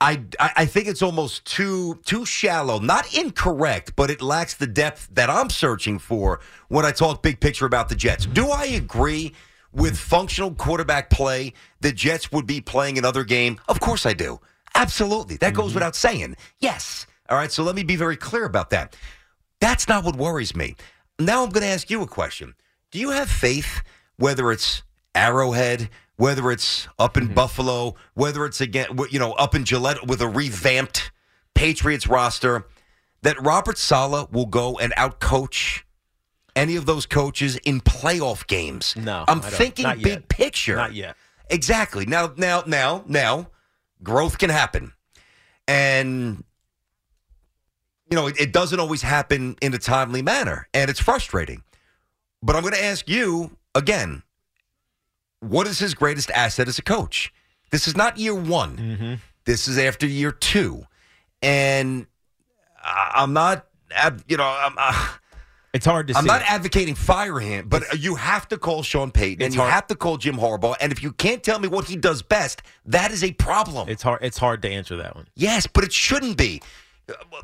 I, 0.02 0.24
I 0.40 0.66
think 0.66 0.88
it's 0.88 1.02
almost 1.02 1.46
too 1.46 2.02
too 2.06 2.26
shallow. 2.26 2.80
Not 2.80 3.18
incorrect, 3.18 3.94
but 3.96 4.10
it 4.10 4.22
lacks 4.22 4.54
the 4.54 4.68
depth 4.68 5.08
that 5.14 5.30
I'm 5.30 5.50
searching 5.50 6.00
for 6.00 6.42
when 6.68 6.86
I 6.86 6.92
talk 6.92 7.24
big 7.24 7.40
picture 7.40 7.66
about 7.66 7.88
the 7.90 7.96
Jets. 7.96 8.26
Do 8.26 8.50
I 8.50 8.66
agree 8.66 9.34
with 9.72 9.98
functional 9.98 10.54
quarterback 10.54 11.10
play 11.10 11.54
the 11.80 11.94
Jets 11.94 12.32
would 12.32 12.46
be 12.46 12.60
playing 12.60 12.98
another 12.98 13.24
game? 13.24 13.60
Of 13.70 13.80
course 13.80 14.06
I 14.06 14.14
do. 14.14 14.40
Absolutely. 14.76 15.38
That 15.38 15.54
goes 15.54 15.68
mm-hmm. 15.68 15.76
without 15.76 15.96
saying. 15.96 16.36
Yes. 16.60 17.08
All 17.30 17.38
right, 17.38 17.52
so 17.52 17.64
let 17.64 17.76
me 17.76 17.84
be 17.84 17.96
very 17.96 18.18
clear 18.18 18.46
about 18.46 18.70
that. 18.70 18.96
That's 19.60 19.88
not 19.88 20.04
what 20.04 20.16
worries 20.16 20.56
me. 20.56 20.76
Now 21.18 21.44
I'm 21.44 21.50
going 21.50 21.64
to 21.64 21.70
ask 21.70 21.90
you 21.90 22.02
a 22.02 22.08
question. 22.08 22.54
Do 22.92 23.00
you 23.00 23.12
have 23.12 23.30
faith, 23.30 23.82
whether 24.18 24.52
it's 24.52 24.84
Arrowhead, 25.16 25.90
whether 26.18 26.52
it's 26.52 26.88
up 26.98 27.18
in 27.18 27.26
mm-hmm. 27.26 27.34
Buffalo, 27.34 27.96
whether 28.14 28.46
it's 28.46 28.62
again, 28.62 28.88
you 29.12 29.20
know, 29.20 29.34
up 29.34 29.56
in 29.56 29.66
Gillette 29.66 30.08
with 30.08 30.22
a 30.22 30.28
revamped 30.28 31.12
Patriots 31.54 32.08
roster, 32.08 32.66
that 33.22 33.42
Robert 33.42 33.78
Saleh 33.78 34.32
will 34.32 34.46
go 34.46 34.78
and 34.78 34.94
outcoach 34.94 35.84
any 36.56 36.76
of 36.76 36.86
those 36.86 37.06
coaches 37.06 37.58
in 37.58 37.82
playoff 37.82 38.48
games? 38.48 38.96
No, 38.96 39.26
I'm 39.28 39.42
thinking 39.42 39.88
big 39.98 40.06
yet. 40.06 40.30
picture. 40.30 40.76
Not 40.76 40.94
yet. 40.94 41.16
Exactly. 41.50 42.06
Now, 42.06 42.34
now, 42.38 42.64
now, 42.66 43.04
now, 43.08 43.50
growth 44.02 44.38
can 44.38 44.50
happen, 44.50 44.94
and 45.68 46.44
you 48.10 48.16
know 48.16 48.28
it, 48.28 48.40
it 48.40 48.54
doesn't 48.54 48.80
always 48.80 49.02
happen 49.02 49.56
in 49.62 49.74
a 49.74 49.78
timely 49.78 50.22
manner, 50.22 50.68
and 50.74 50.90
it's 50.90 51.00
frustrating. 51.00 51.64
But 52.42 52.56
I'm 52.56 52.62
going 52.62 52.74
to 52.74 52.84
ask 52.84 53.08
you 53.10 53.58
again: 53.76 54.24
What 55.42 55.68
is 55.68 55.80
his 55.80 55.94
greatest 55.94 56.32
asset 56.32 56.68
as 56.68 56.80
a 56.80 56.82
coach? 56.84 57.34
This 57.72 57.88
is 57.88 57.96
not 57.96 58.18
year 58.18 58.36
one. 58.36 58.78
Mm-hmm. 58.78 59.14
This 59.46 59.68
is 59.68 59.78
after 59.78 60.08
year 60.08 60.32
two, 60.32 60.86
and 61.42 62.08
I'm 62.84 63.34
not, 63.34 63.66
you 64.28 64.38
know, 64.38 64.44
I'm. 64.46 64.74
Uh, 64.78 65.08
It's 65.74 65.86
hard 65.86 66.08
to 66.08 66.18
I'm 66.18 66.24
not 66.26 66.42
advocating 66.44 66.96
fire 66.96 67.38
him, 67.40 67.68
but 67.68 68.00
you 68.00 68.16
have 68.16 68.48
to 68.48 68.58
call 68.58 68.82
Sean 68.82 69.12
Payton 69.12 69.44
and 69.44 69.54
you 69.54 69.60
hard- 69.60 69.74
have 69.74 69.88
to 69.88 69.96
call 69.96 70.16
Jim 70.18 70.38
Harbaugh. 70.38 70.76
And 70.80 70.92
if 70.94 71.04
you 71.04 71.12
can't 71.12 71.44
tell 71.44 71.60
me 71.60 71.68
what 71.68 71.84
he 71.86 71.98
does 71.98 72.22
best, 72.22 72.62
that 72.86 73.12
is 73.12 73.24
a 73.26 73.34
problem. 73.34 73.90
it's 73.90 74.02
hard. 74.02 74.24
It's 74.24 74.38
hard 74.38 74.62
to 74.62 74.70
answer 74.70 74.96
that 74.98 75.16
one. 75.16 75.28
yes, 75.36 75.68
but 75.68 75.84
it 75.84 75.92
shouldn't 75.92 76.38
be. 76.38 76.62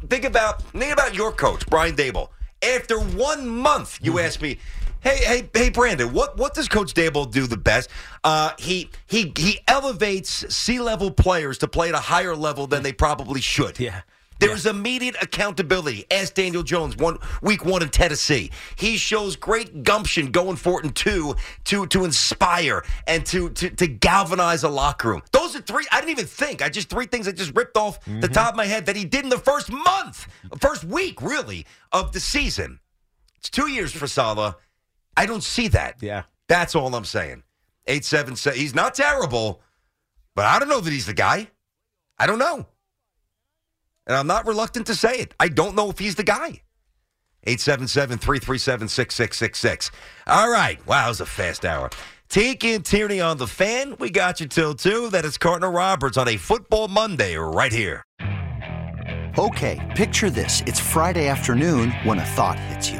Think 0.09 0.23
about 0.23 0.61
think 0.71 0.93
about 0.93 1.13
your 1.13 1.31
coach, 1.33 1.67
Brian 1.67 1.95
Daboll. 1.95 2.29
After 2.63 2.99
one 2.99 3.47
month, 3.49 3.99
you 4.01 4.13
Mm-hmm. 4.13 4.25
ask 4.25 4.41
me, 4.41 4.59
"Hey, 5.01 5.17
hey, 5.17 5.49
hey, 5.53 5.69
Brandon, 5.69 6.13
what 6.13 6.37
what 6.37 6.53
does 6.53 6.67
Coach 6.67 6.93
Daboll 6.93 7.29
do 7.29 7.47
the 7.47 7.57
best? 7.57 7.89
Uh, 8.23 8.51
he 8.57 8.89
he 9.07 9.33
he 9.37 9.59
elevates 9.67 10.45
C 10.53 10.79
level 10.79 11.11
players 11.11 11.57
to 11.59 11.67
play 11.67 11.89
at 11.89 11.95
a 11.95 11.99
higher 11.99 12.35
level 12.35 12.67
than 12.67 12.83
they 12.83 12.93
probably 12.93 13.41
should. 13.41 13.79
Yeah. 13.79 14.01
There's 14.41 14.65
immediate 14.65 15.15
accountability. 15.21 16.05
Ask 16.09 16.33
Daniel 16.33 16.63
Jones, 16.63 16.97
one 16.97 17.19
week 17.43 17.63
one 17.63 17.83
in 17.83 17.89
Tennessee. 17.89 18.49
He 18.75 18.97
shows 18.97 19.35
great 19.35 19.83
gumption 19.83 20.31
going 20.31 20.55
for 20.55 20.79
it 20.79 20.85
in 20.85 20.91
two 20.93 21.35
to 21.65 21.85
to 21.85 22.05
inspire 22.05 22.83
and 23.05 23.23
to 23.27 23.51
to 23.51 23.69
to 23.69 23.87
galvanize 23.87 24.63
a 24.63 24.69
locker 24.69 25.09
room. 25.09 25.21
Those 25.31 25.55
are 25.55 25.61
three. 25.61 25.85
I 25.91 25.99
didn't 25.99 26.11
even 26.11 26.25
think. 26.25 26.63
I 26.63 26.69
just 26.69 26.89
three 26.89 27.05
things 27.05 27.27
I 27.27 27.33
just 27.33 27.55
ripped 27.55 27.77
off 27.77 27.99
the 28.05 28.27
top 28.27 28.53
of 28.53 28.57
my 28.57 28.65
head 28.65 28.87
that 28.87 28.95
he 28.95 29.05
did 29.05 29.23
in 29.23 29.29
the 29.29 29.37
first 29.37 29.71
month, 29.71 30.27
first 30.59 30.83
week, 30.85 31.21
really, 31.21 31.67
of 31.91 32.11
the 32.11 32.19
season. 32.19 32.79
It's 33.37 33.49
two 33.49 33.69
years 33.69 33.91
for 33.91 34.07
Saleh. 34.07 34.55
I 35.15 35.25
don't 35.25 35.43
see 35.43 35.67
that. 35.69 35.97
Yeah. 36.01 36.23
That's 36.47 36.75
all 36.75 36.93
I'm 36.95 37.05
saying. 37.05 37.43
Eight 37.87 38.05
seven 38.05 38.35
seven. 38.35 38.59
He's 38.59 38.75
not 38.75 38.95
terrible, 38.95 39.61
but 40.35 40.45
I 40.45 40.59
don't 40.59 40.69
know 40.69 40.79
that 40.79 40.91
he's 40.91 41.05
the 41.05 41.13
guy. 41.13 41.47
I 42.17 42.27
don't 42.27 42.39
know. 42.39 42.65
And 44.07 44.15
I'm 44.15 44.27
not 44.27 44.47
reluctant 44.47 44.87
to 44.87 44.95
say 44.95 45.15
it. 45.15 45.33
I 45.39 45.47
don't 45.47 45.75
know 45.75 45.89
if 45.89 45.99
he's 45.99 46.15
the 46.15 46.23
guy. 46.23 46.61
877 47.43 48.19
337 48.19 48.87
6666. 48.87 49.91
All 50.27 50.51
right. 50.51 50.85
Wow, 50.85 51.03
that 51.03 51.07
was 51.07 51.21
a 51.21 51.25
fast 51.25 51.65
hour. 51.65 51.89
Tiki 52.29 52.73
and 52.73 52.85
Tierney 52.85 53.19
on 53.19 53.37
the 53.37 53.47
fan. 53.47 53.95
We 53.99 54.09
got 54.09 54.39
you 54.39 54.47
till 54.47 54.75
2. 54.75 55.09
That 55.09 55.25
is 55.25 55.37
Carton 55.37 55.63
and 55.63 55.73
Roberts 55.73 56.17
on 56.17 56.27
a 56.27 56.37
football 56.37 56.87
Monday 56.87 57.35
right 57.35 57.73
here. 57.73 58.03
Okay, 59.37 59.79
picture 59.95 60.29
this. 60.29 60.61
It's 60.67 60.79
Friday 60.79 61.27
afternoon 61.27 61.91
when 62.03 62.19
a 62.19 62.25
thought 62.25 62.59
hits 62.59 62.91
you. 62.91 62.99